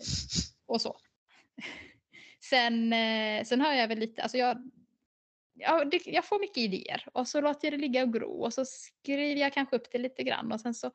och 0.66 0.80
så. 0.80 0.96
Sen, 2.40 2.92
eh, 2.92 3.44
sen 3.44 3.60
har 3.60 3.72
jag 3.72 3.88
väl 3.88 3.98
lite, 3.98 4.22
alltså 4.22 4.38
jag, 4.38 4.70
ja, 5.54 5.84
det, 5.84 6.06
jag 6.06 6.24
får 6.24 6.40
mycket 6.40 6.58
idéer 6.58 7.06
och 7.12 7.28
så 7.28 7.40
låter 7.40 7.66
jag 7.66 7.72
det 7.72 7.82
ligga 7.82 8.02
och 8.02 8.12
gro 8.12 8.44
och 8.44 8.54
så 8.54 8.64
skriver 8.64 9.40
jag 9.40 9.52
kanske 9.52 9.76
upp 9.76 9.92
det 9.92 9.98
lite 9.98 10.22
grann 10.22 10.52
och 10.52 10.60
sen 10.60 10.74
så 10.74 10.90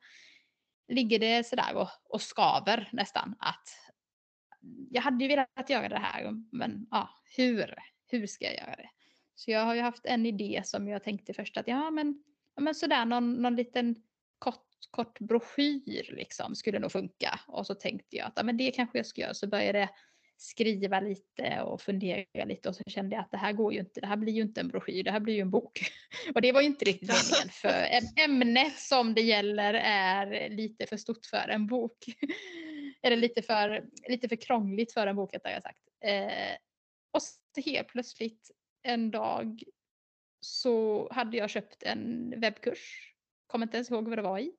ligger 0.88 1.18
det 1.18 1.46
sådär 1.46 1.74
och, 1.74 1.88
och 2.04 2.22
skaver 2.22 2.88
nästan 2.92 3.34
att 3.38 3.85
jag 4.90 5.02
hade 5.02 5.24
ju 5.24 5.28
velat 5.28 5.70
göra 5.70 5.88
det 5.88 5.98
här 5.98 6.42
men 6.52 6.86
ja, 6.90 7.10
hur, 7.36 7.74
hur 8.06 8.26
ska 8.26 8.44
jag 8.44 8.54
göra 8.54 8.76
det? 8.76 8.88
Så 9.34 9.50
jag 9.50 9.64
har 9.64 9.74
ju 9.74 9.80
haft 9.80 10.06
en 10.06 10.26
idé 10.26 10.62
som 10.64 10.88
jag 10.88 11.02
tänkte 11.02 11.34
först 11.34 11.56
att 11.56 11.68
ja 11.68 11.90
men, 11.90 12.22
ja, 12.54 12.62
men 12.62 12.74
sådär 12.74 13.04
någon, 13.04 13.42
någon 13.42 13.56
liten 13.56 13.96
kort, 14.38 14.66
kort 14.90 15.18
broschyr 15.18 16.14
liksom 16.16 16.54
skulle 16.54 16.78
nog 16.78 16.92
funka. 16.92 17.40
Och 17.46 17.66
så 17.66 17.74
tänkte 17.74 18.16
jag 18.16 18.26
att 18.26 18.32
ja, 18.36 18.42
men 18.42 18.56
det 18.56 18.70
kanske 18.70 18.98
jag 18.98 19.06
ska 19.06 19.20
göra. 19.20 19.34
Så 19.34 19.46
började 19.46 19.78
jag 19.78 19.88
skriva 20.36 21.00
lite 21.00 21.60
och 21.62 21.80
fundera 21.80 22.44
lite 22.44 22.68
och 22.68 22.76
så 22.76 22.82
kände 22.86 23.16
jag 23.16 23.22
att 23.22 23.30
det 23.30 23.36
här 23.36 23.52
går 23.52 23.72
ju 23.72 23.80
inte. 23.80 24.00
Det 24.00 24.06
här 24.06 24.16
blir 24.16 24.32
ju 24.32 24.42
inte 24.42 24.60
en 24.60 24.68
broschyr, 24.68 25.02
det 25.04 25.10
här 25.10 25.20
blir 25.20 25.34
ju 25.34 25.40
en 25.40 25.50
bok. 25.50 25.80
Och 26.34 26.40
det 26.40 26.52
var 26.52 26.60
ju 26.60 26.66
inte 26.66 26.84
riktigt 26.84 27.08
meningen 27.08 27.48
för 27.52 27.68
äm- 27.68 28.12
ämnet 28.24 28.78
som 28.78 29.14
det 29.14 29.20
gäller 29.20 29.74
är 29.74 30.50
lite 30.50 30.86
för 30.86 30.96
stort 30.96 31.26
för 31.26 31.48
en 31.48 31.66
bok. 31.66 32.04
Eller 33.06 33.16
lite 33.16 33.42
för, 33.42 33.86
lite 34.08 34.28
för 34.28 34.36
krångligt 34.36 34.92
för 34.92 35.06
en 35.06 35.16
bok 35.16 35.34
har 35.44 35.50
jag 35.50 35.62
sagt. 35.62 35.82
Eh, 36.00 36.56
och 37.10 37.22
så 37.22 37.60
helt 37.60 37.88
plötsligt 37.88 38.50
en 38.82 39.10
dag 39.10 39.62
så 40.40 41.08
hade 41.12 41.36
jag 41.36 41.50
köpt 41.50 41.82
en 41.82 42.34
webbkurs. 42.40 43.14
Kommer 43.46 43.66
inte 43.66 43.76
ens 43.76 43.90
ihåg 43.90 44.08
vad 44.08 44.18
det 44.18 44.22
var 44.22 44.38
i. 44.38 44.52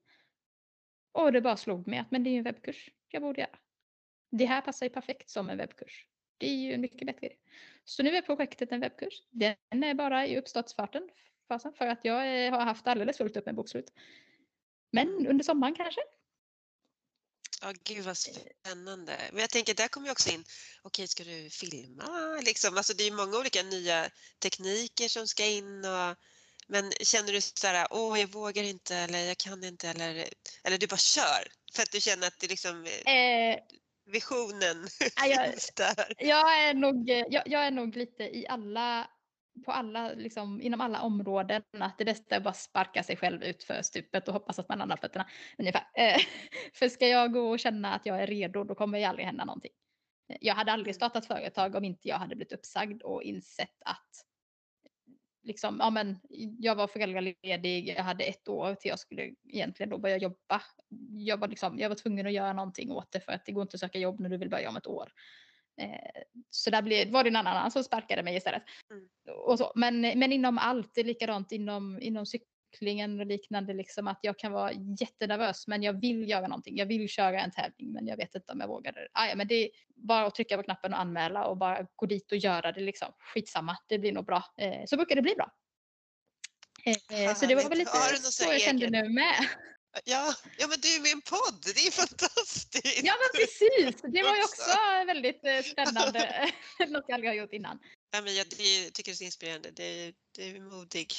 Och 1.11 1.31
det 1.31 1.41
bara 1.41 1.57
slog 1.57 1.87
mig 1.87 1.99
att 1.99 2.11
men 2.11 2.23
det 2.23 2.29
är 2.29 2.31
ju 2.31 2.37
en 2.37 2.43
webbkurs 2.43 2.89
jag 3.07 3.21
borde 3.21 3.41
göra. 3.41 3.57
Det 4.31 4.45
här 4.45 4.61
passar 4.61 4.85
ju 4.85 4.89
perfekt 4.89 5.29
som 5.29 5.49
en 5.49 5.57
webbkurs. 5.57 6.07
Det 6.37 6.47
är 6.47 6.55
ju 6.55 6.73
en 6.73 6.81
mycket 6.81 7.07
bättre 7.07 7.25
idé. 7.25 7.35
Så 7.83 8.03
nu 8.03 8.15
är 8.15 8.21
projektet 8.21 8.71
en 8.71 8.79
webbkurs. 8.79 9.13
Den 9.29 9.83
är 9.83 9.93
bara 9.93 10.27
i 10.27 10.37
uppstartsfarten. 10.37 11.09
för 11.77 11.87
att 11.87 12.05
jag 12.05 12.45
eh, 12.45 12.51
har 12.51 12.61
haft 12.61 12.87
alldeles 12.87 13.17
fullt 13.17 13.37
upp 13.37 13.45
med 13.45 13.55
bokslut. 13.55 13.93
Men 14.91 15.27
under 15.27 15.43
sommaren 15.43 15.75
kanske? 15.75 16.01
Ja, 17.61 17.73
gud 17.83 18.05
vad 18.05 18.17
spännande. 18.17 19.17
Men 19.31 19.41
jag 19.41 19.49
tänker, 19.49 19.73
där 19.73 19.87
kommer 19.87 20.07
ju 20.07 20.11
också 20.11 20.29
in, 20.29 20.43
okej, 20.81 21.07
ska 21.07 21.23
du 21.23 21.49
filma? 21.49 22.39
Liksom, 22.45 22.77
alltså 22.77 22.93
det 22.93 23.03
är 23.03 23.09
ju 23.09 23.15
många 23.15 23.37
olika 23.37 23.63
nya 23.63 24.09
tekniker 24.39 25.07
som 25.09 25.27
ska 25.27 25.45
in 25.45 25.85
och 25.85 26.15
men 26.67 26.91
känner 26.91 27.33
du 27.33 27.41
så 27.41 27.67
här, 27.67 27.87
åh, 27.91 28.19
jag 28.19 28.27
vågar 28.27 28.63
inte 28.63 28.95
eller 28.95 29.19
jag 29.19 29.37
kan 29.37 29.63
inte 29.63 29.89
eller, 29.89 30.29
eller 30.63 30.77
du 30.77 30.87
bara 30.87 30.97
kör 30.97 31.47
för 31.73 31.83
att 31.83 31.91
du 31.91 32.01
känner 32.01 32.27
att 32.27 32.39
det 32.39 32.47
liksom 32.47 32.85
Eh, 32.85 33.59
visionen 34.11 34.87
Ja, 35.15 35.27
jag- 35.27 35.45
finns 35.51 35.71
där? 35.75 36.13
Jag 36.17 36.63
är 36.63 36.73
nog, 36.73 37.09
eh, 37.09 37.25
jag, 37.29 37.43
jag 37.45 37.65
är 37.67 37.71
nog 37.71 37.95
lite 37.95 38.23
i 38.23 38.45
alla, 38.49 39.09
på 39.65 39.71
alla, 39.71 40.13
liksom, 40.13 40.61
inom 40.61 40.81
alla 40.81 41.01
områden 41.01 41.61
att 41.79 41.97
det 41.97 42.05
bästa 42.05 42.35
är 42.35 42.37
att 42.37 42.43
bara 42.43 42.53
sparka 42.53 43.03
sig 43.03 43.17
själv 43.17 43.43
ut 43.43 43.63
för 43.63 43.81
stupet 43.81 44.27
och 44.27 44.33
hoppas 44.33 44.59
att 44.59 44.69
man 44.69 44.77
landar 44.79 44.95
på 44.95 45.01
fötterna. 45.01 45.27
Ungefär. 45.57 45.83
Eh, 45.93 46.17
för 46.73 46.89
ska 46.89 47.07
jag 47.07 47.33
gå 47.33 47.49
och 47.49 47.59
känna 47.59 47.93
att 47.93 48.05
jag 48.05 48.23
är 48.23 48.27
redo 48.27 48.63
då 48.63 48.75
kommer 48.75 48.99
ju 48.99 49.03
aldrig 49.03 49.25
hända 49.25 49.45
någonting. 49.45 49.71
Jag 50.39 50.55
hade 50.55 50.71
aldrig 50.71 50.95
startat 50.95 51.25
företag 51.25 51.75
om 51.75 51.83
inte 51.83 52.07
jag 52.07 52.17
hade 52.17 52.35
blivit 52.35 52.53
uppsagd 52.53 53.01
och 53.01 53.23
insett 53.23 53.81
att 53.85 54.27
liksom, 55.47 55.77
ja 55.79 55.89
men 55.89 56.19
jag 56.59 56.75
var 56.75 56.87
föräldraledig, 56.87 57.87
jag 57.87 58.03
hade 58.03 58.23
ett 58.23 58.47
år 58.47 58.75
till 58.75 58.89
jag 58.89 58.99
skulle 58.99 59.33
egentligen 59.49 59.89
då 59.89 59.97
börja 59.97 60.17
jobba. 60.17 60.61
Jag 61.09 61.37
var, 61.37 61.47
liksom, 61.47 61.79
jag 61.79 61.89
var 61.89 61.95
tvungen 61.95 62.27
att 62.27 62.33
göra 62.33 62.53
någonting 62.53 62.91
åt 62.91 63.11
det 63.11 63.19
för 63.19 63.31
att 63.31 63.45
det 63.45 63.51
går 63.51 63.61
inte 63.61 63.75
att 63.75 63.79
söka 63.79 63.99
jobb 63.99 64.19
när 64.19 64.29
du 64.29 64.37
vill 64.37 64.49
börja 64.49 64.69
om 64.69 64.77
ett 64.77 64.87
år. 64.87 65.11
Eh, 65.81 66.21
så 66.49 66.69
där 66.69 66.81
blev, 66.81 67.11
var 67.11 67.23
det 67.23 67.29
en 67.29 67.35
annan 67.35 67.71
som 67.71 67.83
sparkade 67.83 68.23
mig 68.23 68.35
istället. 68.35 68.63
Mm. 68.91 69.07
Och 69.45 69.57
så. 69.57 69.71
Men, 69.75 70.01
men 70.01 70.31
inom 70.33 70.57
allt, 70.57 70.91
det 70.95 71.01
är 71.01 71.05
likadant 71.05 71.51
inom, 71.51 72.01
inom 72.01 72.25
cyklingen 72.25 73.19
och 73.19 73.25
liknande, 73.25 73.73
liksom 73.73 74.07
att 74.07 74.19
jag 74.21 74.39
kan 74.39 74.51
vara 74.51 74.71
jättenervös 74.99 75.67
men 75.67 75.83
jag 75.83 76.01
vill 76.01 76.29
göra 76.29 76.47
någonting. 76.47 76.77
Jag 76.77 76.85
vill 76.85 77.09
köra 77.09 77.41
en 77.41 77.51
tävling 77.51 77.91
men 77.91 78.07
jag 78.07 78.17
vet 78.17 78.35
inte 78.35 78.51
om 78.51 78.59
jag 78.59 78.67
vågar. 78.67 79.07
Ah, 79.11 79.27
ja, 79.27 79.35
men 79.35 79.47
det 79.47 79.55
är 79.55 79.69
bara 79.95 80.25
att 80.25 80.35
trycka 80.35 80.57
på 80.57 80.63
knappen 80.63 80.93
och 80.93 80.99
anmäla 80.99 81.45
och 81.45 81.57
bara 81.57 81.87
gå 81.95 82.05
dit 82.05 82.31
och 82.31 82.37
göra 82.37 82.71
det 82.71 82.81
liksom. 82.81 83.13
Skitsamma, 83.33 83.77
det 83.87 83.99
blir 83.99 84.11
nog 84.11 84.25
bra. 84.25 84.43
Eh, 84.57 84.85
så 84.85 84.97
brukar 84.97 85.15
det 85.15 85.21
bli 85.21 85.35
bra. 85.35 85.51
Eh, 86.85 87.35
så 87.35 87.45
det 87.45 87.55
var 87.55 87.69
väl 87.69 87.77
lite 87.77 87.91
så 88.21 88.43
jag 88.43 88.61
kände 88.61 88.89
nu 88.89 89.09
med. 89.09 89.35
Ja, 90.05 90.33
ja 90.57 90.67
men 90.67 90.77
du 90.81 90.95
är 90.95 91.01
med 91.01 91.09
i 91.09 91.11
en 91.11 91.21
podd, 91.21 91.61
det 91.75 91.87
är 91.87 91.91
fantastiskt! 91.91 92.36
Precis, 93.39 94.01
det 94.01 94.23
var 94.23 94.35
ju 94.35 94.43
också 94.43 94.71
väldigt 95.07 95.43
eh, 95.43 95.61
spännande, 95.61 96.51
något 96.87 97.05
jag 97.07 97.15
aldrig 97.15 97.29
har 97.29 97.35
gjort 97.35 97.53
innan. 97.53 97.79
Ja, 98.11 98.21
men 98.21 98.35
jag 98.35 98.45
det, 98.49 98.89
tycker 98.93 99.11
det 99.11 99.13
är 99.13 99.15
så 99.15 99.23
inspirerande, 99.23 99.71
det, 99.71 100.13
det 100.35 100.43
är 100.49 100.59
modig. 100.59 101.13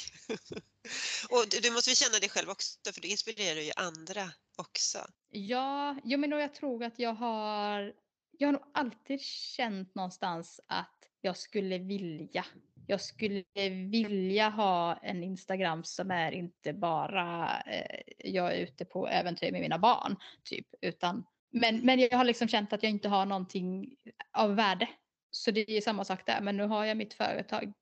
och 1.29 1.45
du, 1.51 1.59
du 1.59 1.71
måste 1.71 1.89
väl 1.89 1.95
känna 1.95 2.19
det 2.21 2.29
själv 2.29 2.49
också, 2.49 2.91
för 2.93 3.01
du 3.01 3.07
inspirerar 3.07 3.61
ju 3.61 3.71
andra 3.75 4.31
också. 4.55 4.99
Ja, 5.29 5.99
jo, 6.03 6.19
men 6.19 6.31
jag 6.31 6.55
tror 6.55 6.83
att 6.83 6.99
jag 6.99 7.13
har, 7.13 7.93
jag 8.37 8.47
har 8.47 8.53
nog 8.53 8.71
alltid 8.73 9.21
känt 9.21 9.95
någonstans 9.95 10.59
att 10.67 10.95
jag 11.21 11.37
skulle 11.37 11.77
vilja 11.77 12.45
jag 12.89 13.01
skulle 13.01 13.43
vilja 13.91 14.49
ha 14.49 14.95
en 14.95 15.23
Instagram 15.23 15.83
som 15.83 16.11
är 16.11 16.31
inte 16.31 16.73
bara 16.73 17.61
eh, 17.61 18.01
jag 18.17 18.53
är 18.53 18.57
ute 18.57 18.85
på 18.85 19.07
äventyr 19.07 19.51
med 19.51 19.61
mina 19.61 19.79
barn, 19.79 20.15
typ, 20.43 20.67
utan 20.81 21.25
men, 21.51 21.79
men 21.85 21.99
jag 21.99 22.17
har 22.17 22.23
liksom 22.23 22.47
känt 22.47 22.73
att 22.73 22.83
jag 22.83 22.89
inte 22.89 23.09
har 23.09 23.25
någonting 23.25 23.95
av 24.31 24.55
värde. 24.55 24.89
Så 25.31 25.51
det 25.51 25.77
är 25.77 25.81
samma 25.81 26.05
sak 26.05 26.25
där, 26.25 26.41
men 26.41 26.57
nu 26.57 26.63
har 26.63 26.85
jag 26.85 26.97
mitt 26.97 27.13
företag 27.13 27.73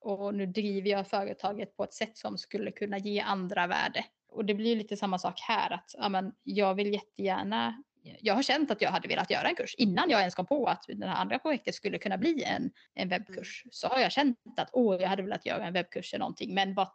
och 0.00 0.34
nu 0.34 0.46
driver 0.46 0.90
jag 0.90 1.08
företaget 1.08 1.76
på 1.76 1.84
ett 1.84 1.94
sätt 1.94 2.18
som 2.18 2.38
skulle 2.38 2.70
kunna 2.70 2.98
ge 2.98 3.20
andra 3.20 3.66
värde. 3.66 4.04
Och 4.28 4.44
det 4.44 4.54
blir 4.54 4.76
lite 4.76 4.96
samma 4.96 5.18
sak 5.18 5.40
här, 5.40 5.70
att 5.70 5.94
ja, 5.98 6.08
men 6.08 6.32
jag 6.42 6.74
vill 6.74 6.92
jättegärna 6.92 7.82
jag 8.02 8.34
har 8.34 8.42
känt 8.42 8.70
att 8.70 8.82
jag 8.82 8.90
hade 8.90 9.08
velat 9.08 9.30
göra 9.30 9.48
en 9.48 9.54
kurs 9.54 9.74
innan 9.78 10.10
jag 10.10 10.20
ens 10.20 10.34
kom 10.34 10.46
på 10.46 10.66
att 10.66 10.84
det 10.88 11.06
här 11.06 11.14
andra 11.14 11.38
projektet 11.38 11.74
skulle 11.74 11.98
kunna 11.98 12.18
bli 12.18 12.42
en, 12.42 12.70
en 12.94 13.08
webbkurs. 13.08 13.64
Så 13.70 13.88
har 13.88 13.98
jag 14.00 14.12
känt 14.12 14.38
att 14.56 14.70
åh, 14.72 14.96
jag 15.00 15.08
hade 15.08 15.22
velat 15.22 15.46
göra 15.46 15.66
en 15.66 15.72
webbkurs 15.72 16.14
eller 16.14 16.18
någonting, 16.20 16.54
men 16.54 16.74
vad 16.74 16.88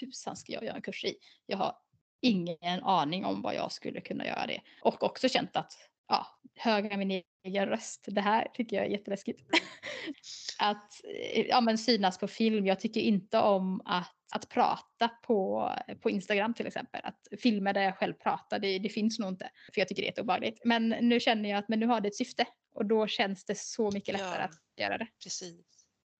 tusan 0.00 0.36
ska 0.36 0.52
jag 0.52 0.64
göra 0.64 0.76
en 0.76 0.82
kurs 0.82 1.04
i? 1.04 1.14
Jag 1.46 1.58
har 1.58 1.74
ingen 2.22 2.82
aning 2.82 3.24
om 3.24 3.42
vad 3.42 3.54
jag 3.54 3.72
skulle 3.72 4.00
kunna 4.00 4.26
göra 4.26 4.46
det. 4.46 4.60
Och 4.82 5.02
också 5.02 5.28
känt 5.28 5.56
att 5.56 5.72
ja, 6.08 6.26
höra 6.56 6.96
min 6.96 7.22
egen 7.44 7.66
röst, 7.66 8.04
det 8.08 8.20
här 8.20 8.48
tycker 8.54 8.76
jag 8.76 8.86
är 8.86 8.90
jätteläskigt. 8.90 9.40
att 10.58 10.92
ja, 11.48 11.60
men 11.60 11.78
synas 11.78 12.18
på 12.18 12.28
film, 12.28 12.66
jag 12.66 12.80
tycker 12.80 13.00
inte 13.00 13.38
om 13.38 13.82
att 13.84 14.14
att 14.30 14.48
prata 14.48 15.08
på, 15.08 15.72
på 16.00 16.10
Instagram 16.10 16.54
till 16.54 16.66
exempel. 16.66 17.00
Att 17.04 17.28
filmer 17.40 17.72
där 17.72 17.82
jag 17.82 17.96
själv 17.96 18.12
pratar, 18.12 18.58
det, 18.58 18.78
det 18.78 18.88
finns 18.88 19.18
nog 19.18 19.28
inte. 19.28 19.50
För 19.74 19.80
jag 19.80 19.88
tycker 19.88 20.02
det 20.02 20.06
är 20.06 20.10
jätteobehagligt. 20.10 20.64
Men 20.64 20.88
nu 20.88 21.20
känner 21.20 21.50
jag 21.50 21.58
att 21.58 21.68
men 21.68 21.80
nu 21.80 21.86
har 21.86 22.00
det 22.00 22.08
ett 22.08 22.16
syfte. 22.16 22.46
Och 22.74 22.86
då 22.86 23.06
känns 23.06 23.44
det 23.44 23.58
så 23.58 23.90
mycket 23.90 24.12
lättare 24.12 24.40
ja, 24.40 24.44
att 24.44 24.80
göra 24.80 24.98
det. 24.98 25.06
Precis. 25.22 25.66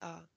Ja. 0.01 0.28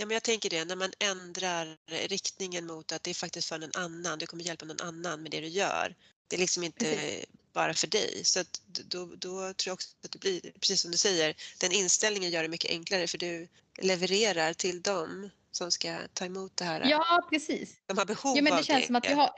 Ja, 0.00 0.06
men 0.06 0.14
jag 0.14 0.22
tänker 0.22 0.50
det 0.50 0.64
när 0.64 0.76
man 0.76 0.92
ändrar 0.98 1.76
riktningen 2.08 2.66
mot 2.66 2.92
att 2.92 3.02
det 3.02 3.10
är 3.10 3.14
faktiskt 3.14 3.48
för 3.48 3.58
någon 3.58 3.70
annan. 3.74 4.18
Du 4.18 4.26
kommer 4.26 4.44
hjälpa 4.44 4.64
någon 4.64 4.80
annan 4.80 5.22
med 5.22 5.30
det 5.30 5.40
du 5.40 5.48
gör. 5.48 5.94
Det 6.28 6.36
är 6.36 6.40
liksom 6.40 6.64
inte 6.64 6.84
precis. 6.84 7.26
bara 7.52 7.74
för 7.74 7.86
dig. 7.86 8.20
Så 8.24 8.40
att 8.40 8.60
då, 8.66 9.06
då 9.06 9.54
tror 9.54 9.54
jag 9.64 9.74
också 9.74 9.88
att 10.04 10.12
det 10.12 10.18
blir, 10.18 10.40
precis 10.40 10.80
som 10.80 10.90
du 10.90 10.96
säger, 10.96 11.34
den 11.60 11.72
inställningen 11.72 12.30
gör 12.30 12.42
det 12.42 12.48
mycket 12.48 12.70
enklare 12.70 13.06
för 13.06 13.18
du 13.18 13.48
levererar 13.78 14.52
till 14.52 14.82
dem 14.82 15.30
som 15.50 15.70
ska 15.70 15.98
ta 16.14 16.24
emot 16.24 16.56
det 16.56 16.64
här. 16.64 16.90
Ja, 16.90 17.28
precis. 17.30 17.76
De 17.86 17.98
har 17.98 18.06
behov 18.06 18.36
ja, 18.36 18.42
men 18.42 18.56
det 18.56 18.64
känns 18.64 18.80
det. 18.80 18.86
Som 18.86 18.96
att 18.96 19.04
jag, 19.04 19.16
har, 19.16 19.30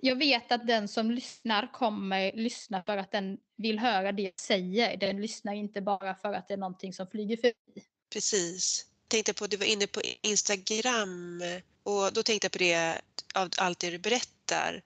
jag 0.00 0.16
vet 0.16 0.52
att 0.52 0.66
den 0.66 0.88
som 0.88 1.10
lyssnar 1.10 1.72
kommer 1.72 2.32
lyssna 2.32 2.82
för 2.82 2.96
att 2.96 3.12
den 3.12 3.38
vill 3.56 3.78
höra 3.78 4.12
det 4.12 4.22
jag 4.22 4.40
säger. 4.40 4.96
Den 4.96 5.20
lyssnar 5.20 5.54
inte 5.54 5.80
bara 5.80 6.14
för 6.14 6.32
att 6.32 6.48
det 6.48 6.54
är 6.54 6.58
någonting 6.58 6.92
som 6.92 7.06
flyger 7.06 7.36
förbi. 7.36 7.84
Precis. 8.12 8.86
Tänkte 9.08 9.34
på, 9.34 9.46
du 9.46 9.56
var 9.56 9.66
inne 9.66 9.86
på 9.86 10.02
Instagram 10.22 11.42
och 11.82 12.12
då 12.12 12.22
tänkte 12.22 12.44
jag 12.44 12.52
på 12.52 12.58
det 12.58 13.00
av 13.34 13.50
allt 13.56 13.78
det 13.78 13.90
du 13.90 13.98
berättar. 13.98 14.82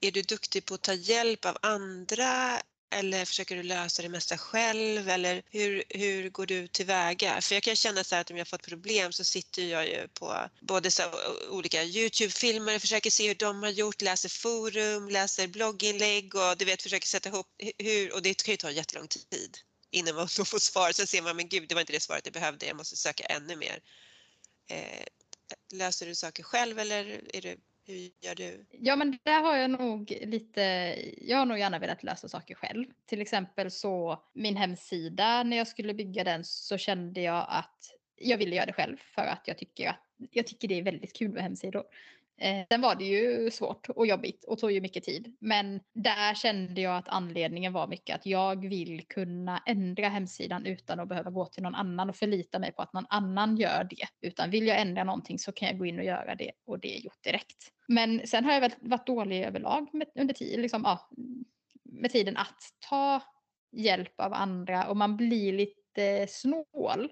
Är 0.00 0.10
du 0.10 0.22
duktig 0.22 0.64
på 0.64 0.74
att 0.74 0.82
ta 0.82 0.92
hjälp 0.92 1.44
av 1.44 1.58
andra 1.62 2.60
eller 2.90 3.24
försöker 3.24 3.56
du 3.56 3.62
lösa 3.62 4.02
det 4.02 4.08
mesta 4.08 4.38
själv 4.38 5.08
eller 5.08 5.42
hur, 5.50 5.82
hur 5.88 6.30
går 6.30 6.46
du 6.46 6.68
tillväga? 6.68 7.40
För 7.40 7.54
jag 7.54 7.62
kan 7.62 7.76
känna 7.76 8.04
så 8.04 8.16
att 8.16 8.30
om 8.30 8.36
jag 8.36 8.48
fått 8.48 8.66
problem 8.66 9.12
så 9.12 9.24
sitter 9.24 9.62
jag 9.62 9.86
ju 9.88 10.08
på 10.08 10.48
både 10.60 10.90
så 10.90 11.02
olika 11.50 11.84
Youtube-filmer 11.84 12.74
och 12.74 12.80
försöker 12.80 13.10
se 13.10 13.28
hur 13.28 13.34
de 13.34 13.62
har 13.62 13.70
gjort, 13.70 14.02
läser 14.02 14.28
forum, 14.28 15.08
läser 15.08 15.46
blogginlägg 15.46 16.34
och 16.34 16.56
du 16.56 16.64
vet 16.64 16.82
försöker 16.82 17.06
sätta 17.06 17.28
ihop 17.28 17.46
hur 17.78 18.14
och 18.14 18.22
det 18.22 18.42
kan 18.42 18.52
ju 18.52 18.56
ta 18.56 18.70
jättelång 18.70 19.08
tid 19.08 19.58
innan 19.90 20.14
man 20.14 20.28
får 20.46 20.58
svar. 20.58 20.92
Sen 20.92 21.06
ser 21.06 21.22
man 21.22 21.36
men 21.36 21.48
gud 21.48 21.68
det 21.68 21.74
var 21.74 21.80
inte 21.80 21.92
det 21.92 22.00
svaret 22.00 22.26
jag 22.26 22.32
behövde, 22.32 22.66
jag 22.66 22.76
måste 22.76 22.96
söka 22.96 23.24
ännu 23.24 23.56
mer. 23.56 23.80
Eh, 24.70 25.04
löser 25.72 26.06
du 26.06 26.14
saker 26.14 26.42
själv 26.42 26.78
eller 26.78 27.20
är 27.34 27.40
du 27.40 27.56
hur 27.88 28.10
gör 28.20 28.34
du? 28.34 28.66
Ja, 28.70 28.96
men 28.96 29.18
där 29.22 29.42
har 29.42 29.56
jag 29.56 29.70
nog 29.70 30.18
lite, 30.20 30.60
jag 31.18 31.38
har 31.38 31.46
nog 31.46 31.58
gärna 31.58 31.78
velat 31.78 32.02
lösa 32.02 32.28
saker 32.28 32.54
själv. 32.54 32.86
Till 33.06 33.20
exempel 33.20 33.70
så 33.70 34.22
min 34.32 34.56
hemsida, 34.56 35.42
när 35.42 35.56
jag 35.56 35.68
skulle 35.68 35.94
bygga 35.94 36.24
den 36.24 36.44
så 36.44 36.78
kände 36.78 37.20
jag 37.20 37.46
att 37.48 37.94
jag 38.16 38.38
ville 38.38 38.56
göra 38.56 38.66
det 38.66 38.72
själv 38.72 38.96
för 38.96 39.22
att 39.22 39.42
jag 39.44 39.58
tycker 39.58 39.88
att 39.88 40.00
jag 40.30 40.46
tycker 40.46 40.68
det 40.68 40.78
är 40.78 40.82
väldigt 40.82 41.16
kul 41.16 41.32
med 41.32 41.42
hemsidor. 41.42 41.84
Eh, 42.40 42.66
sen 42.70 42.80
var 42.80 42.94
det 42.94 43.04
ju 43.04 43.50
svårt 43.50 43.88
och 43.88 44.06
jobbigt 44.06 44.44
och 44.44 44.58
tog 44.58 44.72
ju 44.72 44.80
mycket 44.80 45.04
tid. 45.04 45.36
Men 45.40 45.80
där 45.94 46.34
kände 46.34 46.80
jag 46.80 46.96
att 46.96 47.08
anledningen 47.08 47.72
var 47.72 47.86
mycket 47.86 48.16
att 48.16 48.26
jag 48.26 48.68
vill 48.68 49.06
kunna 49.08 49.62
ändra 49.66 50.08
hemsidan 50.08 50.66
utan 50.66 51.00
att 51.00 51.08
behöva 51.08 51.30
gå 51.30 51.46
till 51.46 51.62
någon 51.62 51.74
annan 51.74 52.10
och 52.10 52.16
förlita 52.16 52.58
mig 52.58 52.72
på 52.72 52.82
att 52.82 52.92
någon 52.92 53.06
annan 53.08 53.56
gör 53.56 53.86
det. 53.90 54.28
Utan 54.28 54.50
vill 54.50 54.66
jag 54.66 54.80
ändra 54.80 55.04
någonting 55.04 55.38
så 55.38 55.52
kan 55.52 55.68
jag 55.68 55.78
gå 55.78 55.86
in 55.86 55.98
och 55.98 56.04
göra 56.04 56.34
det 56.34 56.52
och 56.66 56.78
det 56.78 56.96
är 56.96 57.00
gjort 57.00 57.22
direkt. 57.24 57.72
Men 57.88 58.26
sen 58.26 58.44
har 58.44 58.52
jag 58.52 58.60
väl 58.60 58.74
varit 58.80 59.06
dålig 59.06 59.44
överlag 59.44 59.88
med, 59.92 60.06
under 60.14 60.34
tid, 60.34 60.60
liksom, 60.60 60.82
ja, 60.84 61.10
med 61.84 62.10
tiden 62.10 62.36
att 62.36 62.58
ta 62.88 63.22
hjälp 63.72 64.20
av 64.20 64.32
andra 64.32 64.88
och 64.88 64.96
man 64.96 65.16
blir 65.16 65.52
lite 65.52 66.26
snål. 66.28 67.08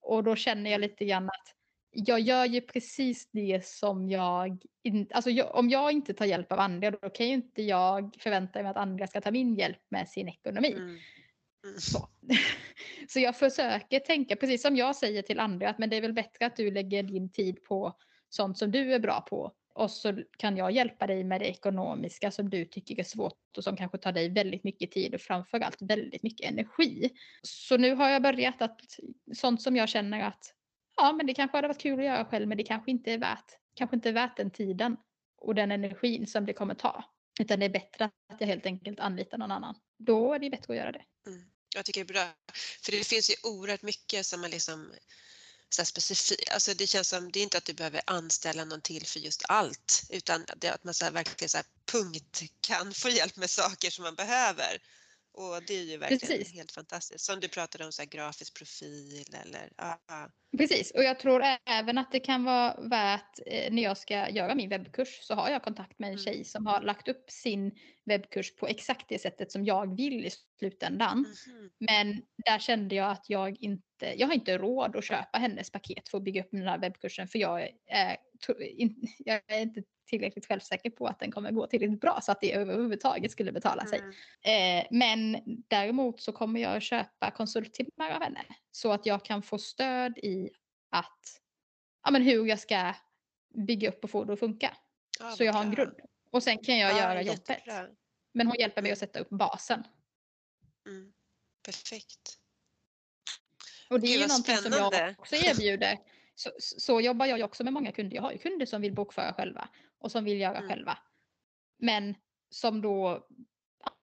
Och 0.00 0.24
då 0.24 0.36
känner 0.36 0.70
jag 0.70 0.80
lite 0.80 1.04
grann 1.04 1.26
att 1.28 1.54
jag 1.96 2.20
gör 2.20 2.44
ju 2.44 2.60
precis 2.60 3.28
det 3.32 3.66
som 3.66 4.08
jag... 4.08 4.62
In, 4.82 5.06
alltså 5.10 5.30
jag, 5.30 5.54
om 5.54 5.70
jag 5.70 5.92
inte 5.92 6.14
tar 6.14 6.26
hjälp 6.26 6.52
av 6.52 6.58
andra 6.58 6.90
då 6.90 7.10
kan 7.10 7.26
ju 7.26 7.32
inte 7.32 7.62
jag 7.62 8.16
förvänta 8.18 8.62
mig 8.62 8.70
att 8.70 8.76
andra 8.76 9.06
ska 9.06 9.20
ta 9.20 9.30
min 9.30 9.54
hjälp 9.54 9.80
med 9.88 10.08
sin 10.08 10.28
ekonomi. 10.28 10.72
Mm. 10.72 10.84
Mm. 11.64 11.78
Så. 11.78 12.08
så 13.08 13.20
jag 13.20 13.36
försöker 13.36 14.00
tänka 14.00 14.36
precis 14.36 14.62
som 14.62 14.76
jag 14.76 14.96
säger 14.96 15.22
till 15.22 15.40
andra 15.40 15.70
att 15.70 15.78
men 15.78 15.90
det 15.90 15.96
är 15.96 16.00
väl 16.00 16.12
bättre 16.12 16.46
att 16.46 16.56
du 16.56 16.70
lägger 16.70 17.02
din 17.02 17.32
tid 17.32 17.64
på 17.64 17.96
sånt 18.28 18.58
som 18.58 18.70
du 18.70 18.94
är 18.94 18.98
bra 18.98 19.20
på 19.20 19.52
och 19.74 19.90
så 19.90 20.22
kan 20.38 20.56
jag 20.56 20.72
hjälpa 20.72 21.06
dig 21.06 21.24
med 21.24 21.40
det 21.40 21.46
ekonomiska 21.46 22.30
som 22.30 22.50
du 22.50 22.64
tycker 22.64 22.98
är 22.98 23.04
svårt 23.04 23.56
och 23.56 23.64
som 23.64 23.76
kanske 23.76 23.98
tar 23.98 24.12
dig 24.12 24.28
väldigt 24.28 24.64
mycket 24.64 24.90
tid 24.90 25.14
och 25.14 25.20
framförallt 25.20 25.82
väldigt 25.82 26.22
mycket 26.22 26.50
energi. 26.50 27.10
Så 27.42 27.76
nu 27.76 27.94
har 27.94 28.08
jag 28.08 28.22
börjat 28.22 28.62
att 28.62 28.80
sånt 29.34 29.62
som 29.62 29.76
jag 29.76 29.88
känner 29.88 30.20
att 30.20 30.55
ja, 30.96 31.12
men 31.12 31.26
det 31.26 31.34
kanske 31.34 31.56
hade 31.56 31.68
varit 31.68 31.80
kul 31.80 31.98
att 31.98 32.04
göra 32.04 32.24
själv, 32.24 32.48
men 32.48 32.58
det 32.58 32.64
kanske 32.64 32.90
inte 32.90 33.12
är 33.12 33.18
värt, 33.18 33.52
kanske 33.74 33.96
inte 33.96 34.08
är 34.08 34.12
värt 34.12 34.36
den 34.36 34.50
tiden 34.50 34.96
och 35.36 35.54
den 35.54 35.72
energin 35.72 36.26
som 36.26 36.46
det 36.46 36.52
kommer 36.52 36.74
ta. 36.74 37.04
Utan 37.40 37.60
det 37.60 37.66
är 37.66 37.70
bättre 37.70 38.04
att 38.04 38.40
jag 38.40 38.46
helt 38.46 38.66
enkelt 38.66 39.00
anlitar 39.00 39.38
någon 39.38 39.52
annan. 39.52 39.74
Då 39.98 40.34
är 40.34 40.38
det 40.38 40.50
bättre 40.50 40.72
att 40.72 40.78
göra 40.78 40.92
det. 40.92 41.04
Mm. 41.26 41.50
Jag 41.74 41.84
tycker 41.84 42.04
det 42.04 42.10
är 42.10 42.14
bra. 42.14 42.28
För 42.84 42.92
det 42.92 43.06
finns 43.06 43.30
ju 43.30 43.34
oerhört 43.42 43.82
mycket 43.82 44.26
som 44.26 44.40
man 44.40 44.50
liksom 44.50 44.92
så 45.68 45.84
specifikt, 45.84 46.50
alltså 46.50 46.74
det 46.74 46.86
känns 46.86 47.08
som, 47.08 47.32
det 47.32 47.40
är 47.40 47.42
inte 47.42 47.58
att 47.58 47.64
du 47.64 47.72
behöver 47.72 48.00
anställa 48.06 48.64
någon 48.64 48.80
till 48.80 49.06
för 49.06 49.20
just 49.20 49.42
allt 49.48 50.06
utan 50.10 50.44
det 50.56 50.66
är 50.66 50.72
att 50.72 50.84
man 50.84 50.94
så 50.94 51.10
verkligen 51.10 51.48
så 51.48 51.58
punkt 51.92 52.42
kan 52.60 52.94
få 52.94 53.08
hjälp 53.08 53.36
med 53.36 53.50
saker 53.50 53.90
som 53.90 54.02
man 54.02 54.14
behöver. 54.14 54.78
Och 55.36 55.62
det 55.66 55.74
är 55.74 55.82
ju 55.82 55.96
verkligen 55.96 56.18
Precis. 56.20 56.54
helt 56.54 56.72
fantastiskt. 56.72 57.24
Som 57.24 57.40
du 57.40 57.48
pratade 57.48 57.84
om, 57.84 57.92
så 57.92 58.02
här, 58.02 58.08
grafisk 58.08 58.56
profil 58.58 59.24
eller 59.42 59.72
ja. 59.76 60.00
Precis, 60.58 60.90
och 60.90 61.02
jag 61.04 61.18
tror 61.20 61.42
även 61.66 61.98
att 61.98 62.12
det 62.12 62.20
kan 62.20 62.44
vara 62.44 62.80
värt 62.88 63.38
eh, 63.46 63.72
när 63.72 63.82
jag 63.82 63.98
ska 63.98 64.28
göra 64.28 64.54
min 64.54 64.68
webbkurs 64.68 65.18
så 65.22 65.34
har 65.34 65.50
jag 65.50 65.62
kontakt 65.62 65.98
med 65.98 66.06
en 66.08 66.12
Mm. 66.14 66.24
tjej 66.24 66.44
som 66.44 66.66
har 66.66 66.82
lagt 66.82 67.08
upp 67.08 67.30
sin 67.30 67.72
webbkurs 68.04 68.56
på 68.56 68.66
exakt 68.66 69.08
det 69.08 69.18
sättet 69.18 69.52
som 69.52 69.64
jag 69.64 69.96
vill 69.96 70.26
i 70.26 70.30
slutändan. 70.58 71.18
Mhm. 71.18 71.70
Men 71.78 72.22
där 72.46 72.58
kände 72.58 72.94
jag 72.94 73.10
att 73.10 73.24
jag 73.28 73.56
inte, 73.60 74.14
jag 74.16 74.26
har 74.26 74.34
inte 74.34 74.58
råd 74.58 74.96
att 74.96 75.04
köpa 75.04 75.38
hennes 75.38 75.70
paket 75.70 76.08
för 76.08 76.18
att 76.18 76.24
bygga 76.24 76.42
upp 76.42 76.48
den 76.50 76.62
här 76.68 76.78
webbkursen 76.78 77.28
för 77.28 77.38
jag 77.38 77.62
är, 77.86 78.16
jag 79.18 79.40
är 79.48 79.60
inte 79.60 79.82
tillräckligt 80.06 80.46
självsäker 80.46 80.90
på 80.90 81.06
att 81.06 81.20
den 81.20 81.32
kommer 81.32 81.50
gå 81.50 81.66
tillräckligt 81.66 82.00
bra 82.00 82.20
så 82.22 82.32
att 82.32 82.40
det 82.40 82.54
överhuvudtaget 82.54 83.32
skulle 83.32 83.52
betala 83.52 83.86
sig. 83.86 83.98
Mm. 83.98 84.80
Eh, 84.80 84.86
men 84.90 85.42
däremot 85.68 86.20
så 86.20 86.32
kommer 86.32 86.60
jag 86.60 86.82
köpa 86.82 87.30
konsulttimmar 87.30 88.10
av 88.10 88.22
henne 88.22 88.44
så 88.70 88.92
att 88.92 89.06
jag 89.06 89.24
kan 89.24 89.42
få 89.42 89.58
stöd 89.58 90.18
i 90.18 90.50
att, 90.90 91.40
ja 92.04 92.10
men 92.10 92.22
hur 92.22 92.46
jag 92.46 92.58
ska 92.58 92.94
bygga 93.54 93.88
upp 93.88 94.04
och 94.04 94.10
få 94.10 94.24
det 94.24 94.32
att 94.32 94.38
funka. 94.38 94.76
Ja, 95.20 95.30
så 95.30 95.44
jag 95.44 95.52
har 95.52 95.62
en 95.62 95.70
grund. 95.70 96.00
Och 96.30 96.42
sen 96.42 96.58
kan 96.58 96.78
jag 96.78 96.92
Ja, 96.92 96.98
göra 96.98 97.22
jobbet. 97.22 97.50
Men 98.32 98.46
hon 98.46 98.56
hjälper 98.58 98.82
mig 98.82 98.92
att 98.92 98.98
sätta 98.98 99.18
upp 99.18 99.28
basen. 99.28 99.84
Mm. 100.86 101.12
Perfekt. 101.64 102.38
Och 103.90 104.00
det 104.00 104.06
är 104.06 104.08
Gud, 104.08 104.16
ju 104.16 104.20
vad 104.20 104.28
någonting 104.28 104.56
som 104.56 104.72
jag 104.72 105.14
också 105.18 105.34
erbjuder. 105.34 105.98
Så, 106.34 106.50
så 106.58 107.00
jobbar 107.00 107.26
jag 107.26 107.38
ju 107.38 107.44
också 107.44 107.64
med 107.64 107.72
många 107.72 107.92
kunder. 107.92 108.16
Jag 108.16 108.22
har 108.22 108.32
ju 108.32 108.38
kunder 108.38 108.66
som 108.66 108.82
vill 108.82 108.94
bokföra 108.94 109.32
själva 109.32 109.68
och 109.98 110.10
som 110.12 110.24
vill 110.24 110.40
göra 110.40 110.56
Mm. 110.58 110.68
själva. 110.68 110.98
Men 111.78 112.14
som 112.50 112.82
då 112.82 113.26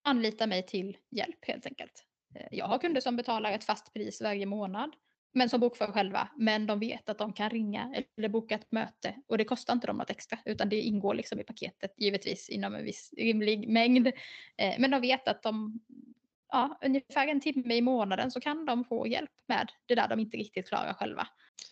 anlitar 0.04 0.48
mig 0.48 0.66
till 0.66 0.98
hjälp 1.12 1.46
helt 1.48 1.66
enkelt. 1.66 2.06
Eh, 2.36 2.48
Jag 2.52 2.66
har 2.66 2.80
kunder 2.80 3.02
som 3.02 3.16
betalar 3.16 3.52
ett 3.52 3.64
fast 3.64 3.94
pris 3.94 4.22
varje 4.22 4.46
månad 4.46 4.96
men 5.36 5.50
som 5.50 5.60
bokför 5.60 5.88
själva. 5.92 6.30
Men 6.38 6.66
de 6.68 6.80
vet 6.80 7.10
att 7.10 7.18
de 7.18 7.34
kan 7.34 7.50
ringa 7.50 8.04
eller 8.18 8.30
boka 8.30 8.56
ett 8.56 8.72
möte 8.72 9.16
och 9.28 9.38
det 9.38 9.46
kostar 9.46 9.74
inte 9.74 9.88
dem 9.88 9.98
något 9.98 10.10
extra 10.10 10.40
utan 10.46 10.70
det 10.70 10.82
ingår 10.82 11.14
liksom 11.14 11.40
i 11.40 11.44
paketet 11.44 11.94
givetvis 11.98 12.50
inom 12.50 12.76
en 12.76 12.84
viss 12.84 13.14
rimlig 13.18 13.70
mängd. 13.70 14.08
Eh, 14.58 14.76
Men 14.80 14.92
de 14.92 15.02
vet 15.02 15.28
att 15.28 15.44
de 15.44 15.80
ja, 16.52 16.78
ungefär 16.86 17.28
en 17.28 17.42
timme 17.42 17.76
i 17.76 17.82
månaden 17.82 18.32
så 18.32 18.42
kan 18.42 18.66
de 18.66 18.84
få 18.86 19.08
hjälp 19.08 19.32
med 19.48 19.72
det 19.86 19.96
där 19.96 20.08
de 20.08 20.20
inte 20.20 20.38
riktigt 20.38 20.68
klarar 20.68 20.94
själva. 20.94 21.28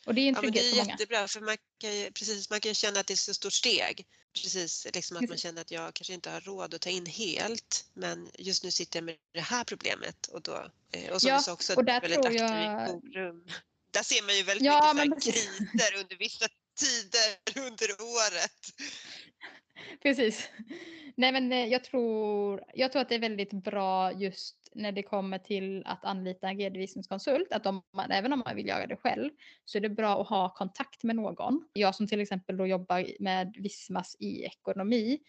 Och 0.06 0.16
det 0.16 0.22
är 0.22 0.28
en 0.28 0.34
Ja, 0.36 0.42
men 0.42 0.52
det 0.52 0.60
trygghet 0.60 0.74
är 0.74 0.76
för 0.78 0.84
många. 0.86 0.92
jättebra 0.92 1.28
för 1.28 1.42
man 1.42 1.58
kan, 1.78 1.96
ju, 1.98 2.12
precis, 2.12 2.50
man 2.50 2.60
kan 2.60 2.74
känna 2.76 3.00
att 3.00 3.08
det 3.08 3.14
är 3.14 3.16
så 3.16 3.34
stort 3.34 3.54
steg. 3.54 4.06
Precis, 4.42 4.88
liksom 4.94 5.18
att 5.18 5.30
man 5.30 5.38
känner 5.38 5.62
att 5.62 5.72
jag 5.72 5.94
kanske 5.94 6.14
inte 6.14 6.30
har 6.30 6.42
råd 6.42 6.74
att 6.74 6.82
ta 6.82 6.90
in 6.90 7.06
helt 7.06 7.86
men 7.94 8.30
just 8.38 8.64
nu 8.64 8.72
sitter 8.72 8.98
jag 9.00 9.04
med 9.04 9.16
det 9.34 9.42
här 9.42 9.64
problemet 9.64 10.28
och 10.28 10.42
då 10.42 10.72
eh, 10.92 11.12
och 11.14 11.22
som 11.22 11.30
Ja, 11.30 11.52
också, 11.54 11.74
och 11.76 11.86
där 11.86 12.02
väldigt 12.02 12.22
tror 12.22 12.34
jag- 12.36 12.88
forum. 12.90 13.46
Där 13.92 14.04
ser 14.04 14.24
man 14.26 14.36
ju 14.38 14.44
väldigt 14.44 14.66
Ja, 14.66 14.94
mycket 14.94 15.10
men 15.10 15.20
kriser 15.22 15.96
under 16.00 16.16
vissa 16.16 16.48
tider 16.76 17.64
under 17.68 17.88
året. 18.02 18.62
Precis. 20.02 20.50
Nej 21.16 21.32
men 21.32 21.52
eh, 21.52 21.66
jag 21.66 21.84
tror, 21.84 22.64
jag 22.74 22.92
tror 22.92 23.02
att 23.02 23.10
det 23.10 23.16
är 23.16 23.20
väldigt 23.20 23.54
bra 23.54 24.12
just 24.12 24.58
när 24.74 24.92
det 24.92 25.04
kommer 25.04 25.38
till 25.38 25.84
att 25.86 26.06
anlita 26.06 26.50
en 26.50 26.58
redovisningskonsult. 26.58 27.52
Att 27.52 27.66
om 27.66 27.82
man, 27.94 28.12
även 28.12 28.34
om 28.34 28.44
man 28.46 28.56
vill 28.56 28.68
göra 28.68 28.88
det 28.88 28.96
själv 28.96 29.30
så 29.66 29.78
är 29.78 29.82
det 29.82 29.90
bra 29.90 30.22
att 30.22 30.28
ha 30.28 30.54
kontakt 30.54 31.04
med 31.04 31.16
någon. 31.16 31.68
Jag 31.74 31.96
som 31.96 32.08
till 32.08 32.22
exempel 32.22 32.58
då 32.58 32.68
jobbar 32.68 33.06
med 33.20 33.56
Vismas 33.58 34.16
i 34.20 34.44
ekonomi. 34.44 35.20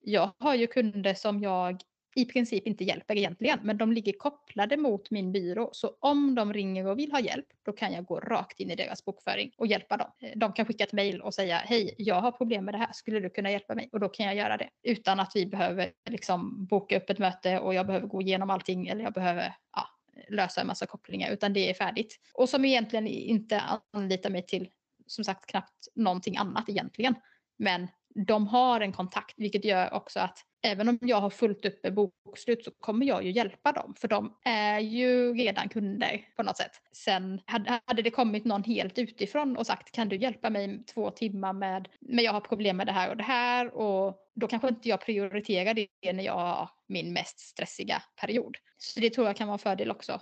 Jag 0.00 0.32
har 0.38 0.54
ju 0.54 0.66
kunder 0.66 1.14
som 1.14 1.42
jag 1.42 1.82
i 2.14 2.24
princip 2.24 2.66
inte 2.66 2.84
hjälper 2.84 3.16
egentligen, 3.16 3.58
men 3.62 3.78
de 3.78 3.92
ligger 3.92 4.12
kopplade 4.12 4.76
mot 4.76 5.10
min 5.10 5.32
byrå. 5.32 5.70
Så 5.72 5.96
om 6.00 6.34
de 6.34 6.52
ringer 6.52 6.86
och 6.86 6.98
vill 6.98 7.12
ha 7.12 7.20
hjälp, 7.20 7.46
då 7.62 7.72
kan 7.72 7.92
jag 7.92 8.04
gå 8.04 8.20
rakt 8.20 8.60
in 8.60 8.70
i 8.70 8.74
deras 8.74 9.04
bokföring 9.04 9.52
och 9.56 9.66
hjälpa 9.66 9.96
dem. 9.96 10.10
Eh, 10.18 10.30
de 10.36 10.52
kan 10.52 10.66
skicka 10.66 10.84
ett 10.84 10.92
mejl 10.92 11.20
och 11.20 11.34
säga 11.34 11.56
hej, 11.56 11.94
jag 11.98 12.20
har 12.20 12.32
problem 12.32 12.64
med 12.64 12.74
det 12.74 12.78
här, 12.78 12.92
skulle 12.92 13.20
du 13.20 13.30
kunna 13.30 13.50
hjälpa 13.50 13.74
mig? 13.74 13.88
Och 13.92 14.00
då 14.00 14.08
kan 14.08 14.26
jag 14.26 14.34
göra 14.34 14.56
det 14.56 14.68
utan 14.82 15.20
att 15.20 15.32
vi 15.34 15.46
behöver 15.46 15.92
liksom 16.10 16.66
boka 16.66 16.96
upp 16.96 17.10
ett 17.10 17.18
möte 17.18 17.58
och 17.58 17.74
jag 17.74 17.86
behöver 17.86 18.06
gå 18.06 18.22
igenom 18.22 18.50
allting 18.50 18.88
eller 18.88 19.04
jag 19.04 19.12
behöver 19.12 19.54
ja, 19.76 19.88
lösa 20.28 20.60
en 20.60 20.66
massa 20.66 20.86
kopplingar, 20.86 21.30
utan 21.30 21.52
det 21.52 21.70
är 21.70 21.74
färdigt. 21.74 22.20
Och 22.34 22.48
som 22.48 22.64
egentligen 22.64 23.06
inte 23.06 23.62
anlitar 23.92 24.30
mig 24.30 24.46
till, 24.46 24.70
som 25.06 25.24
sagt, 25.24 25.46
knappt 25.46 25.88
någonting 25.94 26.36
annat 26.36 26.68
egentligen. 26.68 27.14
Men 27.56 27.88
de 28.14 28.46
har 28.46 28.80
en 28.80 28.92
kontakt, 28.92 29.34
vilket 29.36 29.64
gör 29.64 29.94
också 29.94 30.20
att 30.20 30.38
även 30.62 30.88
om 30.88 30.98
jag 31.00 31.20
har 31.20 31.30
fullt 31.30 31.64
upp 31.64 31.82
med 31.82 31.94
bokslut 31.94 32.64
så 32.64 32.70
kommer 32.70 33.06
jag 33.06 33.24
ju 33.24 33.30
hjälpa 33.30 33.72
dem. 33.72 33.94
För 33.98 34.08
de 34.08 34.36
är 34.44 34.78
ju 34.78 35.34
redan 35.34 35.68
kunder 35.68 36.28
på 36.36 36.42
något 36.42 36.56
sätt. 36.56 36.72
Sen 36.92 37.40
hade, 37.46 38.02
det 38.02 38.10
kommit 38.10 38.44
någon 38.44 38.64
helt 38.64 38.98
utifrån 38.98 39.56
och 39.56 39.66
sagt 39.66 39.92
kan 39.92 40.08
du 40.08 40.16
hjälpa 40.16 40.50
mig 40.50 40.84
två 40.84 41.10
timmar 41.10 41.52
med, 41.52 41.88
men 42.00 42.24
jag 42.24 42.32
har 42.32 42.40
problem 42.40 42.76
med 42.76 42.86
det 42.86 42.92
här 42.92 43.10
och 43.10 43.16
det 43.16 43.22
här. 43.22 43.74
Och 43.74 44.18
då 44.34 44.46
kanske 44.46 44.68
inte 44.68 44.88
jag 44.88 45.00
prioriterar 45.00 45.74
det 45.74 46.12
när 46.12 46.24
jag 46.24 46.38
har 46.38 46.70
min 46.86 47.12
mest 47.12 47.40
stressiga 47.40 48.02
period. 48.20 48.56
Så 48.78 49.00
det 49.00 49.10
tror 49.10 49.26
jag 49.26 49.36
kan 49.36 49.48
vara 49.48 49.54
en 49.54 49.58
fördel 49.58 49.90
också. 49.90 50.20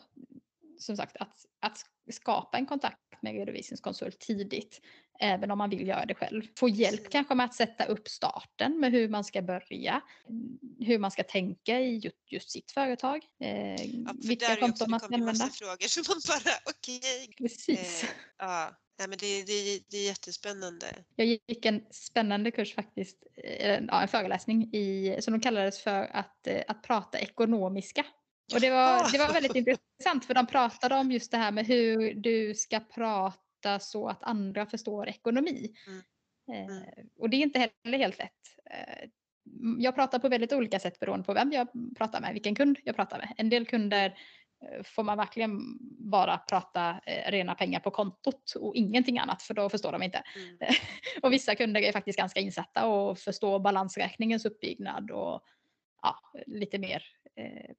Som 0.79 0.97
sagt 0.97 1.17
att, 1.17 1.35
att 1.61 1.79
skapa 2.11 2.59
en 2.59 2.67
kontakt 2.67 3.10
med 3.23 3.35
redovisningskonsult 3.35 4.19
tidigt. 4.21 4.81
Även 5.23 5.51
om 5.51 5.59
man 5.59 5.71
vill 5.71 5.87
göra 5.89 6.07
det 6.07 6.15
själv. 6.15 6.43
Få 6.59 6.69
hjälp 6.69 7.11
kanske 7.11 7.35
med 7.35 7.47
att 7.47 7.55
sätta 7.55 7.85
upp 7.85 8.09
starten 8.09 8.81
med 8.81 8.93
hur 8.93 9.09
man 9.09 9.25
ska 9.25 9.43
börja. 9.43 10.01
Hur 10.81 10.99
man 10.99 11.11
ska 11.11 11.23
tänka 11.23 11.81
i 11.81 11.97
just, 11.99 12.17
just 12.33 12.51
sitt 12.51 12.71
företag. 12.73 13.23
Eh, 13.41 13.75
Ja, 13.85 14.15
vilka 14.29 14.57
konton 14.57 14.91
man 14.91 15.01
ska 15.01 15.15
använda. 15.15 15.47
frågor 15.53 15.89
som 15.89 16.03
man 16.09 16.21
bara 16.29 16.55
okej. 16.71 17.35
Precis. 17.39 18.03
eh, 18.05 18.09
ja, 18.39 18.77
Nej, 18.99 19.09
men 19.09 19.19
det, 19.19 19.43
det, 19.43 19.81
det 19.91 19.97
är 19.97 20.07
jättespännande. 20.07 20.87
Jag 21.17 21.27
gick 21.27 21.65
en 21.65 21.85
spännande 21.91 22.51
kurs 22.51 22.75
faktiskt, 22.75 23.17
eh, 23.37 23.71
en- 23.71 23.89
ja, 23.93 24.03
en 24.03 24.09
föreläsning 24.09 24.75
i, 24.75 25.17
som 25.21 25.33
de 25.33 25.41
kallades 25.41 25.81
för 25.83 26.03
att, 26.05 26.47
eh, 26.47 26.63
att 26.69 26.83
prata 26.83 27.19
ekonomiska. 27.19 28.07
Och 28.55 28.61
det 28.61 28.71
var, 28.71 29.13
det 29.13 29.19
var 29.19 29.33
väldigt 29.33 29.57
intressant 29.57 30.25
för 30.25 30.35
de 30.35 30.47
pratade 30.47 30.95
om 30.95 31.13
just 31.13 31.31
det 31.31 31.37
här 31.37 31.53
med 31.53 31.67
hur 31.67 32.15
du 32.15 32.55
ska 32.55 32.81
prata 32.81 33.79
så 33.81 34.09
att 34.09 34.23
andra 34.23 34.67
förstår 34.67 35.09
ekonomi. 35.09 35.73
Mm. 35.87 35.99
Eh, 35.99 36.07
Mm. 36.51 36.85
Och 37.19 37.31
det 37.31 37.37
är 37.37 37.43
inte 37.43 37.71
heller 37.85 37.99
helt 37.99 38.19
lätt. 38.19 38.33
Eh, 38.71 39.09
Jag 39.79 39.95
pratar 39.95 40.19
på 40.19 40.29
väldigt 40.29 40.53
olika 40.53 40.79
sätt 40.79 40.99
beroende 41.01 41.25
på 41.25 41.35
vem 41.35 41.53
jag 41.53 41.69
pratar 41.99 42.21
med, 42.21 42.33
vilken 42.33 42.55
kund 42.55 42.79
jag 42.85 42.97
pratar 42.97 43.19
med. 43.19 43.35
En 43.37 43.49
del 43.51 43.67
kunder 43.67 44.19
eh, 44.65 44.83
får 44.83 45.03
man 45.03 45.17
verkligen 45.19 45.79
bara 46.11 46.39
prata 46.39 47.01
rena 47.27 47.55
pengar 47.55 47.81
på 47.81 47.91
kontot 47.91 48.53
och 48.61 48.77
ingenting 48.77 49.19
annat 49.19 49.43
för 49.43 49.55
då 49.55 49.69
förstår 49.69 49.93
de 49.93 50.03
inte. 50.03 50.23
Mm. 50.37 50.75
Och 51.23 51.33
vissa 51.33 51.55
kunder 51.55 51.81
är 51.81 51.93
faktiskt 51.93 52.19
ganska 52.19 52.41
insatta 52.41 52.87
och 52.87 53.19
förstår 53.19 53.59
balansräkningens 53.61 54.45
uppbyggnad 54.45 55.11
och 55.11 55.43
ja, 56.03 56.17
lite 56.47 56.79
mer 56.79 57.03
eh, 57.37 57.71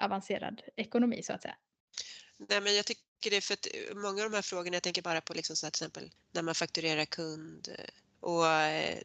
avancerad 0.00 0.62
ekonomi 0.76 1.22
så 1.22 1.32
att 1.32 1.42
säga. 1.42 1.56
Nej, 2.48 2.60
men 2.60 2.76
jag 2.76 2.86
tycker 2.86 3.30
det 3.30 3.36
är 3.36 3.40
för 3.40 3.54
att 3.54 3.66
eh, 3.66 3.96
många 3.96 4.24
av 4.24 4.30
de 4.30 4.36
här 4.36 4.42
frågorna, 4.42 4.76
jag 4.76 4.82
tänker 4.82 5.02
bara 5.02 5.20
på 5.20 5.34
liksom 5.34 5.56
så 5.56 5.66
här, 5.66 5.70
till 5.70 5.84
exempel 5.84 6.10
när 6.32 6.42
man 6.42 6.54
fakturerar 6.54 7.04
kund 7.04 7.68
eh, 7.78 7.84
och 8.20 8.46
eh, 8.46 8.98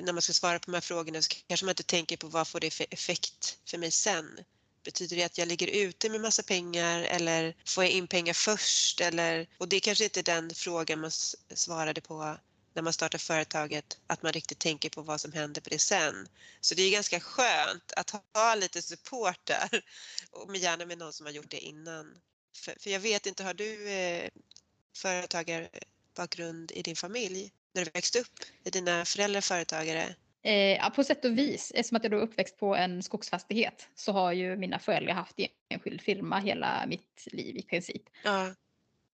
när 0.00 0.12
man 0.12 0.22
ska 0.22 0.32
svara 0.32 0.58
på 0.58 0.70
de 0.70 0.74
här 0.74 0.80
frågorna 0.80 1.22
så 1.22 1.34
kanske 1.48 1.66
man 1.66 1.72
inte 1.72 1.82
tänker 1.82 2.16
på 2.16 2.26
vad 2.26 2.48
får 2.48 2.60
det 2.60 2.70
för 2.70 2.86
effekt 2.90 3.58
för 3.70 3.78
mig 3.78 3.90
sen. 3.90 4.38
Betyder 4.84 5.16
det 5.16 5.24
att 5.24 5.38
jag 5.38 5.48
ligger 5.48 5.66
ute 5.66 6.08
med 6.08 6.20
massa 6.20 6.42
pengar 6.42 7.02
eller 7.02 7.56
får 7.66 7.84
jag 7.84 7.92
in 7.92 8.06
pengar 8.06 8.34
först? 8.34 9.00
Eller, 9.00 9.48
och 9.58 9.68
det 9.68 9.80
kanske 9.80 10.04
inte 10.04 10.20
är 10.20 10.24
den 10.24 10.54
frågan 10.54 11.00
man 11.00 11.10
svarade 11.54 12.00
på 12.00 12.36
när 12.74 12.82
man 12.82 12.92
startar 12.92 13.18
företaget, 13.18 13.98
att 14.06 14.22
man 14.22 14.32
riktigt 14.32 14.58
tänker 14.58 14.90
på 14.90 15.02
vad 15.02 15.20
som 15.20 15.32
händer 15.32 15.60
på 15.60 15.70
det 15.70 15.78
sen. 15.78 16.28
Så 16.60 16.74
det 16.74 16.82
är 16.82 16.90
ganska 16.90 17.20
skönt 17.20 17.92
att 17.96 18.10
ha 18.10 18.54
lite 18.54 18.82
support 18.82 19.40
där 19.44 19.84
och 20.30 20.56
gärna 20.56 20.86
med 20.86 20.98
någon 20.98 21.12
som 21.12 21.26
har 21.26 21.32
gjort 21.32 21.50
det 21.50 21.60
innan. 21.60 22.18
För, 22.56 22.74
för 22.80 22.90
jag 22.90 23.00
vet 23.00 23.26
inte, 23.26 23.44
har 23.44 23.54
du 23.54 23.90
eh, 23.90 24.28
företagarbakgrund 24.96 26.72
i 26.72 26.82
din 26.82 26.96
familj 26.96 27.52
när 27.72 27.84
du 27.84 27.90
växte 27.90 28.20
upp? 28.20 28.38
Är 28.64 28.70
dina 28.70 29.04
föräldrar 29.04 29.40
företagare? 29.40 30.14
Eh, 30.42 30.90
på 30.90 31.04
sätt 31.04 31.24
och 31.24 31.38
vis, 31.38 31.72
eftersom 31.74 31.96
att 31.96 32.02
jag 32.02 32.12
då 32.12 32.18
är 32.18 32.22
uppväxt 32.22 32.58
på 32.58 32.76
en 32.76 33.02
skogsfastighet 33.02 33.88
så 33.94 34.12
har 34.12 34.32
ju 34.32 34.56
mina 34.56 34.78
föräldrar 34.78 35.14
haft 35.14 35.36
enskild 35.68 36.00
firma 36.00 36.40
hela 36.40 36.86
mitt 36.86 37.26
liv 37.26 37.56
i 37.56 37.62
princip. 37.62 38.02
Ja, 38.24 38.54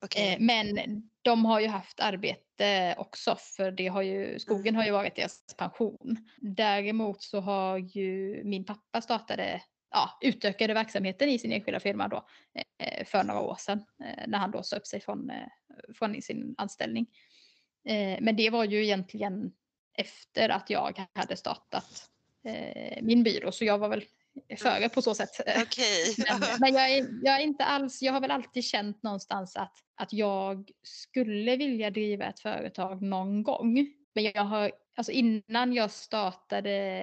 okej. 0.03 0.33
Eh, 0.33 0.41
men 0.41 1.11
de 1.27 1.45
har 1.45 1.61
ju 1.61 1.69
haft 1.69 2.01
arbete 2.01 2.95
också 2.99 3.37
för 3.57 3.71
det 3.71 3.89
har 3.89 4.03
ju, 4.03 4.39
skogen 4.39 4.77
har 4.77 4.85
ju 4.85 4.91
varit 4.91 5.17
deras 5.17 5.57
pension. 5.57 6.17
Däremot 6.37 7.23
så 7.23 7.41
har 7.41 7.79
ju 7.79 8.43
min 8.45 8.65
pappa 8.65 9.01
startade, 9.01 9.63
ja, 9.91 10.19
utökade 10.21 10.75
verksamheten 10.75 11.29
i 11.29 11.39
sin 11.39 11.53
enskilda 11.53 11.81
firma 11.81 12.09
då 12.09 12.27
eh, 12.79 13.05
för 13.07 13.25
några 13.25 13.41
år 13.41 13.57
sedan 13.59 13.85
eh, 14.05 14.25
när 14.27 14.39
han 14.39 14.51
då 14.51 14.63
sa 14.63 14.77
upp 14.77 14.87
sig 14.87 15.01
från, 15.01 15.31
eh, 15.31 15.47
från 15.95 16.23
sin 16.23 16.55
anställning. 16.59 17.07
Men 18.21 18.37
det 18.37 18.51
var 18.51 18.65
ju 18.65 18.85
egentligen 18.85 19.53
efter 19.99 20.49
att 20.49 20.71
jag 20.71 21.07
hade 21.13 21.37
startat 21.37 22.11
min 23.03 23.23
byrå 23.23 23.53
så 23.53 23.65
jag 23.65 23.79
var 23.79 23.89
väl 23.89 24.05
före 24.59 24.89
på 24.89 25.03
så 25.03 25.15
sätt. 25.15 25.31
Okej. 25.41 26.15
Men, 26.29 26.41
men 26.61 26.75
jag, 26.75 26.91
är, 26.91 27.09
jag 27.23 27.41
är 27.41 27.45
inte 27.45 27.65
alls, 27.65 28.03
jag 28.03 28.13
har 28.13 28.21
väl 28.21 28.31
alltid 28.31 28.65
känt 28.65 29.03
någonstans 29.03 29.57
att, 29.57 29.73
att 29.95 30.13
jag 30.13 30.71
skulle 30.83 31.57
vilja 31.57 31.91
driva 31.91 32.25
ett 32.25 32.41
företag 32.41 33.03
någon 33.03 33.43
gång. 33.43 33.87
Men 34.15 34.25
jag 34.25 34.45
har, 34.45 34.73
alltså 34.97 35.13
innan 35.13 35.73
jag 35.73 35.91
startade, 35.91 37.03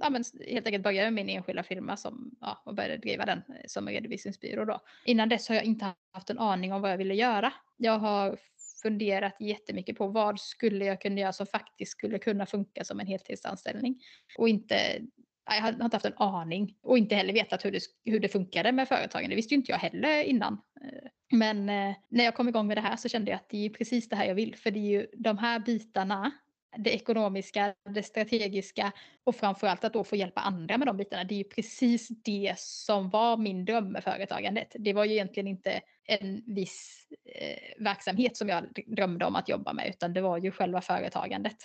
ja 0.00 0.10
men 0.10 0.24
helt 0.46 0.66
enkelt 0.66 0.84
började 0.84 1.10
med 1.10 1.26
min 1.26 1.36
enskilda 1.36 1.62
firma 1.62 1.96
som, 1.96 2.30
ja, 2.40 2.62
och 2.64 2.74
började 2.74 2.96
driva 2.96 3.24
den 3.24 3.42
som 3.66 3.88
redovisningsbyrå 3.88 4.64
då. 4.64 4.80
Innan 5.04 5.28
dess 5.28 5.48
har 5.48 5.56
jag 5.56 5.64
inte 5.64 5.92
haft 6.12 6.30
en 6.30 6.38
aning 6.38 6.72
om 6.72 6.82
vad 6.82 6.90
jag 6.90 6.98
ville 6.98 7.14
göra. 7.14 7.52
Jag 7.76 7.98
har 7.98 8.38
funderat 8.82 9.36
jättemycket 9.40 9.98
på 9.98 10.06
vad 10.06 10.40
skulle 10.40 10.84
jag 10.84 11.00
kunna 11.00 11.20
göra 11.20 11.32
som 11.32 11.46
faktiskt 11.46 11.92
skulle 11.92 12.18
kunna 12.18 12.46
funka 12.46 12.84
som 12.84 13.00
en 13.00 13.06
heltidsanställning. 13.06 14.00
Och 14.38 14.48
inte 14.48 15.00
jag 15.46 15.62
har 15.62 15.68
inte 15.68 15.96
haft 15.96 16.06
en 16.06 16.16
aning 16.16 16.76
och 16.82 16.98
inte 16.98 17.14
heller 17.14 17.32
vetat 17.32 17.64
hur 17.64 17.72
det, 17.72 17.82
hur 18.04 18.20
det 18.20 18.28
funkade 18.28 18.72
med 18.72 18.88
företagen. 18.88 19.30
Det 19.30 19.36
visste 19.36 19.54
ju 19.54 19.58
inte 19.58 19.72
jag 19.72 19.78
heller 19.78 20.22
innan. 20.22 20.60
Eh, 20.80 21.10
men 21.32 21.68
eh, 21.68 21.94
när 22.08 22.24
jag 22.24 22.34
kom 22.34 22.48
igång 22.48 22.66
med 22.66 22.76
det 22.76 22.80
här 22.80 22.96
så 22.96 23.08
kände 23.08 23.30
jag 23.30 23.36
att 23.36 23.48
det 23.48 23.66
är 23.66 23.70
precis 23.70 24.08
det 24.08 24.16
här 24.16 24.26
jag 24.26 24.34
vill. 24.34 24.56
För 24.56 24.70
det 24.70 24.78
är 24.78 25.00
ju 25.00 25.06
de 25.12 25.38
här 25.38 25.58
bitarna, 25.58 26.30
det 26.76 26.90
ekonomiska, 26.90 27.74
det 27.94 28.02
strategiska 28.02 28.92
och 29.24 29.36
framförallt 29.36 29.84
att 29.84 29.92
då 29.92 30.04
få 30.04 30.16
hjälpa 30.16 30.40
andra 30.40 30.78
med 30.78 30.88
de 30.88 30.96
bitarna. 30.96 31.24
Det 31.24 31.34
är 31.34 31.38
ju 31.38 31.44
precis 31.44 32.08
det 32.08 32.54
som 32.58 33.10
var 33.10 33.36
min 33.36 33.64
dröm 33.64 33.92
med 33.92 34.04
företagandet. 34.04 34.76
Det 34.78 34.92
var 34.92 35.04
ju 35.04 35.12
egentligen 35.12 35.46
inte 35.46 35.80
en 36.04 36.42
viss 36.46 37.06
eh, 37.24 37.84
verksamhet 37.84 38.36
som 38.36 38.48
jag 38.48 38.64
drömde 38.86 39.24
om 39.24 39.36
att 39.36 39.48
jobba 39.48 39.72
med 39.72 39.88
utan 39.88 40.12
det 40.12 40.20
var 40.20 40.38
ju 40.38 40.50
själva 40.50 40.80
företagandet. 40.80 41.56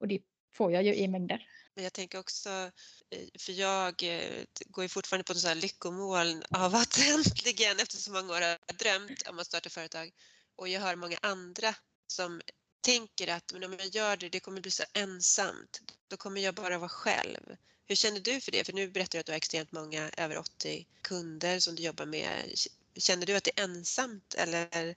Och 0.00 0.08
det 0.08 0.20
får 0.52 0.72
jag 0.72 0.82
ju 0.82 0.94
i 0.94 1.08
mängder. 1.08 1.46
Men 1.74 1.84
jag 1.84 1.92
tänker 1.92 2.18
också, 2.18 2.70
eh, 3.10 3.28
för 3.38 3.52
jag 3.52 4.02
eh, 4.02 4.44
går 4.66 4.84
ju 4.84 4.88
fortfarande 4.88 5.24
på 5.24 5.32
en 5.32 5.38
sån 5.38 5.48
här 5.48 5.54
lyckomoln 5.54 6.42
av 6.50 6.74
att 6.74 6.98
äntligen 7.08 7.80
efter 7.80 7.96
så 7.96 8.12
många 8.12 8.32
år 8.32 8.40
har 8.40 8.74
drömt 8.78 9.28
om 9.28 9.38
att 9.38 9.46
starta 9.46 9.70
företag 9.70 10.12
och 10.56 10.68
jag 10.68 10.80
hör 10.80 10.96
många 10.96 11.18
andra 11.22 11.74
som 12.06 12.40
tänker 12.80 13.28
att 13.28 13.52
men 13.52 13.64
om 13.64 13.76
jag 13.78 13.88
gör 13.88 14.16
det, 14.16 14.28
det 14.28 14.40
kommer 14.40 14.60
bli 14.60 14.70
så 14.70 14.84
ensamt. 14.92 15.80
Då 16.08 16.16
kommer 16.16 16.40
jag 16.40 16.54
bara 16.54 16.78
vara 16.78 16.88
själv. 16.88 17.56
Hur 17.86 17.96
känner 17.96 18.20
du 18.20 18.40
för 18.40 18.52
det? 18.52 18.64
För 18.64 18.72
nu 18.72 18.88
berättar 18.88 19.18
du 19.18 19.20
att 19.20 19.26
du 19.26 19.32
har 19.32 19.36
extremt 19.36 19.72
många, 19.72 20.10
över 20.16 20.38
80 20.38 20.86
kunder 21.02 21.60
som 21.60 21.74
du 21.74 21.82
jobbar 21.82 22.06
med. 22.06 22.58
Känner 22.96 23.26
du 23.26 23.36
att 23.36 23.44
det 23.44 23.60
är 23.60 23.64
ensamt 23.64 24.34
eller 24.34 24.94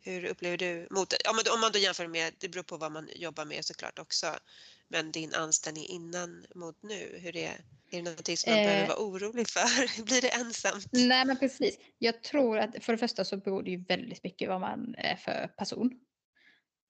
hur 0.00 0.24
upplever 0.24 0.56
du 0.56 0.88
mot, 0.90 1.12
om 1.52 1.60
man 1.60 1.72
då 1.72 1.78
jämför 1.78 2.06
med, 2.06 2.34
det 2.38 2.48
beror 2.48 2.62
på 2.62 2.76
vad 2.76 2.92
man 2.92 3.08
jobbar 3.14 3.44
med 3.44 3.64
såklart 3.64 3.98
också, 3.98 4.38
men 4.90 5.12
din 5.12 5.34
anställning 5.34 5.86
innan 5.86 6.46
mot 6.54 6.82
nu, 6.82 7.18
hur 7.22 7.36
är, 7.36 7.50
är 7.90 7.96
det 7.96 8.02
någonting 8.02 8.36
som 8.36 8.52
man 8.52 8.60
eh, 8.60 8.66
behöver 8.66 8.88
vara 8.88 8.98
orolig 8.98 9.48
för? 9.48 10.04
Blir 10.04 10.22
det 10.22 10.28
ensamt? 10.28 10.88
Nej 10.92 11.24
men 11.24 11.36
precis. 11.36 11.78
Jag 11.98 12.22
tror 12.22 12.58
att 12.58 12.84
för 12.84 12.92
det 12.92 12.98
första 12.98 13.24
så 13.24 13.36
beror 13.36 13.62
det 13.62 13.70
ju 13.70 13.84
väldigt 13.84 14.24
mycket 14.24 14.48
vad 14.48 14.60
man 14.60 14.94
är 14.98 15.16
för 15.16 15.46
person. 15.56 16.00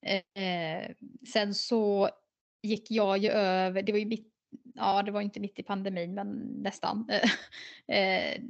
Eh, 0.06 0.94
sen 1.32 1.54
så 1.54 2.10
gick 2.62 2.90
jag 2.90 3.18
ju 3.18 3.30
över, 3.30 3.82
det 3.82 3.92
var 3.92 3.98
ju 3.98 4.06
mitt, 4.06 4.32
ja 4.74 5.02
det 5.02 5.10
var 5.10 5.20
inte 5.20 5.40
mitt 5.40 5.58
i 5.58 5.62
pandemin 5.62 6.14
men 6.14 6.28
nästan. 6.38 7.10
eh, 7.88 8.42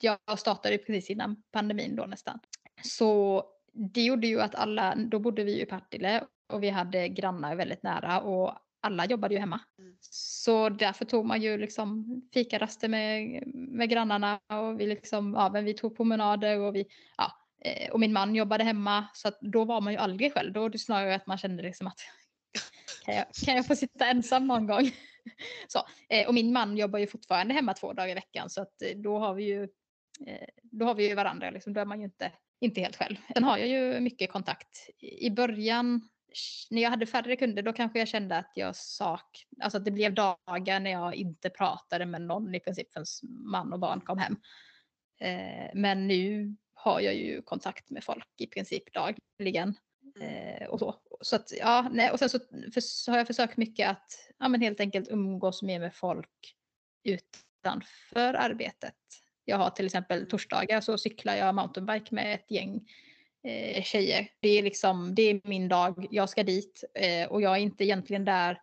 jag 0.00 0.38
startade 0.38 0.78
precis 0.78 1.10
innan 1.10 1.42
pandemin 1.52 1.96
då 1.96 2.06
nästan. 2.06 2.38
Så 2.82 3.44
det 3.72 4.02
gjorde 4.02 4.26
ju 4.26 4.40
att 4.40 4.54
alla, 4.54 4.94
då 4.94 5.18
bodde 5.18 5.44
vi 5.44 5.62
i 5.62 5.66
Partille 5.66 6.24
och 6.46 6.62
vi 6.62 6.68
hade 6.68 7.08
grannar 7.08 7.56
väldigt 7.56 7.82
nära 7.82 8.20
och 8.20 8.58
alla 8.80 9.06
jobbade 9.06 9.34
ju 9.34 9.40
hemma. 9.40 9.60
Mm. 9.78 9.96
Så 10.10 10.68
därför 10.68 11.04
tog 11.04 11.26
man 11.26 11.42
ju 11.42 11.58
liksom 11.58 12.06
fikaraster 12.34 12.88
med, 12.88 13.42
med 13.54 13.90
grannarna 13.90 14.40
och 14.46 14.80
vi, 14.80 14.86
liksom, 14.86 15.34
ja, 15.34 15.50
men 15.52 15.64
vi 15.64 15.74
tog 15.74 15.96
promenader 15.96 16.58
och, 16.58 16.74
vi, 16.74 16.86
ja, 17.16 17.32
eh, 17.64 17.90
och 17.90 18.00
min 18.00 18.12
man 18.12 18.34
jobbade 18.34 18.64
hemma 18.64 19.06
så 19.14 19.30
då 19.40 19.64
var 19.64 19.80
man 19.80 19.92
ju 19.92 19.98
aldrig 19.98 20.34
själv. 20.34 20.52
Då 20.52 20.60
var 20.60 20.68
det 20.68 20.78
snarare 20.78 21.14
att 21.14 21.26
man 21.26 21.38
kände 21.38 21.62
liksom 21.62 21.86
att 21.86 22.00
kan 23.04 23.14
jag, 23.14 23.26
kan 23.46 23.56
jag 23.56 23.66
få 23.66 23.76
sitta 23.76 24.06
ensam 24.06 24.46
någon 24.46 24.66
gång? 24.66 24.90
Så, 25.68 25.78
eh, 26.08 26.26
och 26.26 26.34
min 26.34 26.52
man 26.52 26.76
jobbar 26.76 26.98
ju 26.98 27.06
fortfarande 27.06 27.54
hemma 27.54 27.74
två 27.74 27.92
dagar 27.92 28.08
i 28.08 28.14
veckan 28.14 28.50
så 28.50 28.62
att 28.62 28.82
eh, 28.82 28.96
då 28.96 29.18
har 29.18 29.34
vi 29.34 29.44
ju 29.44 29.68
då 30.62 30.86
har 30.86 30.94
vi 30.94 31.08
ju 31.08 31.14
varandra, 31.14 31.50
liksom. 31.50 31.72
då 31.72 31.80
är 31.80 31.84
man 31.84 31.98
ju 31.98 32.04
inte 32.04 32.32
inte 32.60 32.80
helt 32.80 32.96
själv. 32.96 33.16
Sen 33.34 33.44
har 33.44 33.58
jag 33.58 33.68
ju 33.68 34.00
mycket 34.00 34.32
kontakt. 34.32 34.88
I 35.00 35.30
början, 35.30 36.08
när 36.70 36.82
jag 36.82 36.90
hade 36.90 37.06
färre 37.06 37.36
kunder, 37.36 37.62
då 37.62 37.72
kanske 37.72 37.98
jag 37.98 38.08
kände 38.08 38.36
att 38.36 38.52
jag 38.54 38.76
sak, 38.76 39.46
alltså 39.62 39.78
att 39.78 39.84
det 39.84 39.90
blev 39.90 40.14
dagar 40.14 40.80
när 40.80 40.90
jag 40.90 41.14
inte 41.14 41.50
pratade 41.50 42.06
med 42.06 42.22
någon 42.22 42.54
i 42.54 42.60
princip 42.60 42.92
förrän 42.92 43.06
man 43.28 43.72
och 43.72 43.78
barn 43.78 44.00
kom 44.00 44.18
hem. 44.18 44.36
Eh, 45.20 45.70
men 45.74 46.08
nu 46.08 46.56
har 46.74 47.00
jag 47.00 47.14
ju 47.14 47.42
kontakt 47.42 47.90
med 47.90 48.04
folk 48.04 48.28
i 48.38 48.46
princip 48.46 48.82
dagligen. 48.92 49.74
Eh, 50.20 50.66
och 50.66 50.78
så. 50.78 50.94
så 51.20 51.36
att, 51.36 51.52
ja, 51.60 51.88
nej, 51.92 52.10
och 52.10 52.18
sen 52.18 52.28
så, 52.28 52.38
för, 52.74 52.80
så 52.80 53.10
har 53.10 53.18
jag 53.18 53.26
försökt 53.26 53.56
mycket 53.56 53.90
att 53.90 54.32
ja, 54.38 54.48
men 54.48 54.60
helt 54.60 54.80
enkelt 54.80 55.08
umgås 55.08 55.62
mer 55.62 55.80
med 55.80 55.94
folk 55.94 56.54
utanför 57.04 58.34
arbetet. 58.34 58.94
Jag 59.44 59.56
har 59.58 59.70
till 59.70 59.86
exempel 59.86 60.26
torsdagar 60.26 60.80
så 60.80 60.98
cyklar 60.98 61.34
jag 61.34 61.54
mountainbike 61.54 62.14
med 62.14 62.34
ett 62.34 62.50
gäng 62.50 62.86
eh, 63.48 63.82
tjejer. 63.82 64.28
Det 64.40 64.48
är 64.48 64.62
liksom, 64.62 65.14
det 65.14 65.22
är 65.22 65.40
min 65.44 65.68
dag, 65.68 66.06
jag 66.10 66.28
ska 66.28 66.42
dit 66.42 66.84
eh, 66.94 67.28
och 67.28 67.42
jag 67.42 67.56
är 67.56 67.60
inte 67.60 67.84
egentligen 67.84 68.24
där 68.24 68.60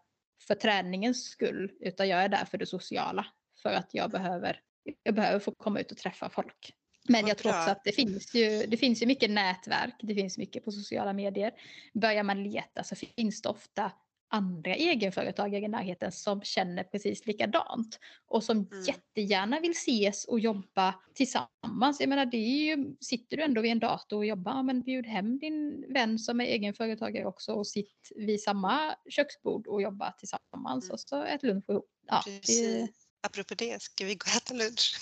för 0.48 0.56
träningens 0.56 1.24
skull 1.24 1.72
utan 1.80 2.08
jag 2.10 2.24
är 2.24 2.30
där 2.30 2.46
för 2.46 2.58
det 2.58 2.66
sociala. 2.66 3.26
För 3.62 3.70
att 3.70 3.90
jag 3.92 4.12
behöver, 4.12 4.60
jag 5.04 5.16
behöver 5.16 5.40
få 5.40 5.52
komma 5.52 5.80
ut 5.80 5.92
och 5.92 5.98
träffa 5.98 6.30
folk. 6.30 6.74
Men 7.08 7.28
jag 7.28 7.38
tror 7.38 7.52
också 7.52 7.72
att 7.72 7.84
det 7.84 7.92
finns, 7.92 8.36
ju, 8.36 8.66
det 8.68 8.78
finns 8.78 9.02
ju 9.02 9.06
mycket 9.06 9.30
nätverk, 9.30 9.96
det 10.00 10.16
finns 10.16 10.38
mycket 10.38 10.66
på 10.66 10.72
sociala 10.72 11.14
medier. 11.14 11.52
Börjar 11.94 12.24
man 12.24 12.44
leta 12.44 12.84
så 12.84 12.96
finns 12.96 13.42
det 13.42 13.50
ofta 13.50 13.92
andra 14.28 14.76
egenföretagare 14.76 15.66
i 15.66 15.68
närheten 15.68 16.12
som 16.12 16.42
känner 16.42 16.84
precis 16.84 17.26
likadant 17.26 18.00
och 18.28 18.44
som 18.44 18.58
mm. 18.58 18.84
jättegärna 18.84 19.60
vill 19.60 19.72
ses 19.72 20.26
och 20.26 20.40
jobba 20.40 20.96
tillsammans. 21.14 22.00
Jag 22.00 22.10
menar, 22.10 22.26
det 22.26 22.38
är 22.38 22.76
ju, 22.76 22.96
sitter 23.00 23.38
du 23.38 23.44
ändå 23.44 23.62
vid 23.62 23.72
en 23.72 23.80
dator 23.80 24.18
och 24.18 24.26
jobbar, 24.26 24.64
men 24.64 24.82
bjud 24.82 25.06
hem 25.06 25.40
din 25.40 25.86
vän 25.94 26.20
som 26.20 26.42
är 26.42 26.46
egenföretagare 26.46 27.26
också 27.26 27.54
och 27.54 27.68
sitt 27.68 28.12
vid 28.16 28.42
samma 28.42 28.96
köksbord 29.10 29.68
och 29.68 29.82
jobba 29.82 30.12
tillsammans 30.12 30.84
mm. 30.84 30.94
och 30.94 31.00
så 31.00 31.24
ett 31.24 31.44
lunch 31.44 31.70
ihop. 31.70 31.90
Ja, 32.08 32.24
det, 32.26 32.88
Apropå 33.28 33.56
det, 33.56 33.82
ska 33.82 34.06
vi 34.06 34.16
gå 34.16 34.26
och 34.32 34.38
äta 34.38 34.54
lunch? 34.54 34.96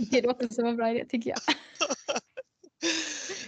det 0.10 0.22
låter 0.22 0.48
som 0.48 0.66
en 0.66 0.76
bra 0.76 0.90
idé 0.90 1.04
tycker 1.08 1.30
jag. 1.30 1.40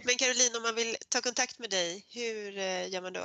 Men 0.04 0.14
Caroline, 0.14 0.56
om 0.56 0.62
man 0.62 0.74
vill 0.74 0.96
ta 1.08 1.20
kontakt 1.20 1.58
med 1.58 1.70
dig, 1.70 2.06
hur 2.14 2.58
eh, 2.58 2.88
gör 2.92 3.02
man 3.02 3.12
då? 3.12 3.20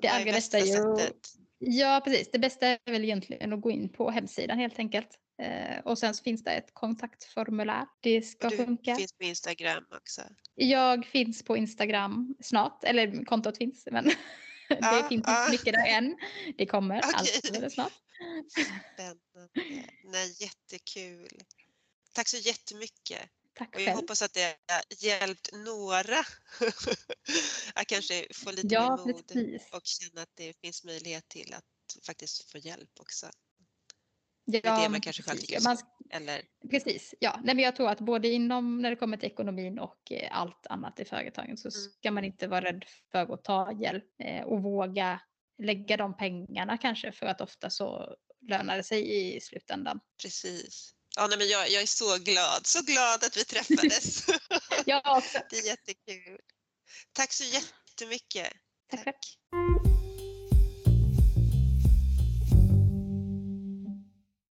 Det 0.00 0.08
allra 0.08 0.32
bästa 0.32 0.58
är 0.58 0.64
ju... 0.64 1.10
Ja, 1.58 2.00
precis. 2.04 2.30
Det 2.32 2.38
bästa 2.38 2.66
är 2.66 2.78
väl 2.92 3.04
egentligen 3.04 3.52
att 3.52 3.60
gå 3.60 3.70
in 3.70 3.88
på 3.88 4.10
hemsidan 4.10 4.58
helt 4.58 4.78
enkelt. 4.78 5.18
Eh, 5.42 5.78
och 5.84 5.98
sen 5.98 6.14
så 6.14 6.22
finns 6.22 6.44
det 6.44 6.50
ett 6.50 6.74
kontaktformulär. 6.74 7.86
Det 8.00 8.22
ska 8.22 8.48
du 8.48 8.56
funka. 8.56 8.90
Du 8.90 8.96
finns 8.96 9.12
på 9.12 9.24
Instagram 9.24 9.84
också? 9.90 10.22
Jag 10.54 11.06
finns 11.06 11.44
på 11.44 11.56
Instagram 11.56 12.34
snart, 12.40 12.84
eller 12.84 13.24
kontot 13.24 13.58
finns 13.58 13.88
men 13.90 14.04
det 14.68 14.78
ah, 14.82 14.92
finns 14.92 15.12
inte 15.12 15.30
ah. 15.30 15.50
mycket 15.50 15.74
där 15.74 15.86
än. 15.86 16.16
Det 16.58 16.66
kommer 16.66 16.98
okay. 17.08 17.10
alldeles 17.14 17.74
snart. 17.74 17.92
Spännande. 18.94 19.48
Nej, 20.04 20.34
jättekul. 20.40 21.42
Tack 22.12 22.28
så 22.28 22.36
jättemycket. 22.36 23.30
Tack 23.54 23.74
och 23.74 23.80
jag 23.80 23.86
själv. 23.86 23.96
hoppas 23.96 24.22
att 24.22 24.34
det 24.34 24.56
har 24.68 25.06
hjälpt 25.06 25.50
några 25.52 26.18
att 27.74 27.86
kanske 27.86 28.26
få 28.34 28.50
lite 28.50 28.74
ja, 28.74 28.96
mer 28.96 29.12
mod 29.12 29.26
precis. 29.26 29.68
och 29.72 29.82
känna 29.84 30.22
att 30.22 30.30
det 30.34 30.60
finns 30.60 30.84
möjlighet 30.84 31.28
till 31.28 31.54
att 31.54 32.04
faktiskt 32.06 32.50
få 32.50 32.58
hjälp 32.58 32.90
också. 33.00 33.26
Ja, 34.44 34.60
det 34.60 34.68
är 34.68 34.82
det 34.82 34.88
man 34.88 35.00
kanske 35.00 35.22
själv 35.22 35.38
tycker 35.38 35.60
man, 35.60 35.76
eller? 36.10 36.42
Precis, 36.70 37.14
ja. 37.20 37.40
Nej, 37.44 37.54
men 37.54 37.64
jag 37.64 37.76
tror 37.76 37.90
att 37.90 38.00
både 38.00 38.28
inom 38.28 38.82
när 38.82 38.90
det 38.90 38.96
kommer 38.96 39.16
till 39.16 39.30
ekonomin 39.30 39.78
och 39.78 40.12
eh, 40.12 40.38
allt 40.38 40.66
annat 40.66 41.00
i 41.00 41.04
företagen 41.04 41.56
så 41.56 41.68
mm. 41.68 41.90
ska 41.90 42.10
man 42.10 42.24
inte 42.24 42.46
vara 42.46 42.64
rädd 42.64 42.84
för 43.12 43.34
att 43.34 43.44
ta 43.44 43.72
hjälp 43.72 44.04
eh, 44.24 44.42
och 44.42 44.62
våga 44.62 45.20
lägga 45.62 45.96
de 45.96 46.16
pengarna 46.16 46.78
kanske 46.78 47.12
för 47.12 47.26
att 47.26 47.40
ofta 47.40 47.70
så 47.70 48.16
lönar 48.40 48.76
det 48.76 48.82
sig 48.82 49.36
i 49.36 49.40
slutändan. 49.40 50.00
Precis. 50.22 50.94
Ja, 51.16 51.26
nej, 51.26 51.38
men 51.38 51.48
jag, 51.48 51.70
jag 51.70 51.82
är 51.82 51.86
så 51.86 52.18
glad, 52.18 52.66
så 52.66 52.82
glad 52.82 53.24
att 53.24 53.36
vi 53.36 53.44
träffades. 53.44 54.26
jag 54.86 55.16
också. 55.18 55.38
Det 55.50 55.58
är 55.58 55.66
jättekul. 55.66 56.38
Tack 57.12 57.32
så 57.32 57.44
jättemycket. 57.44 58.52
Tack. 58.90 59.04
Tack. 59.04 59.89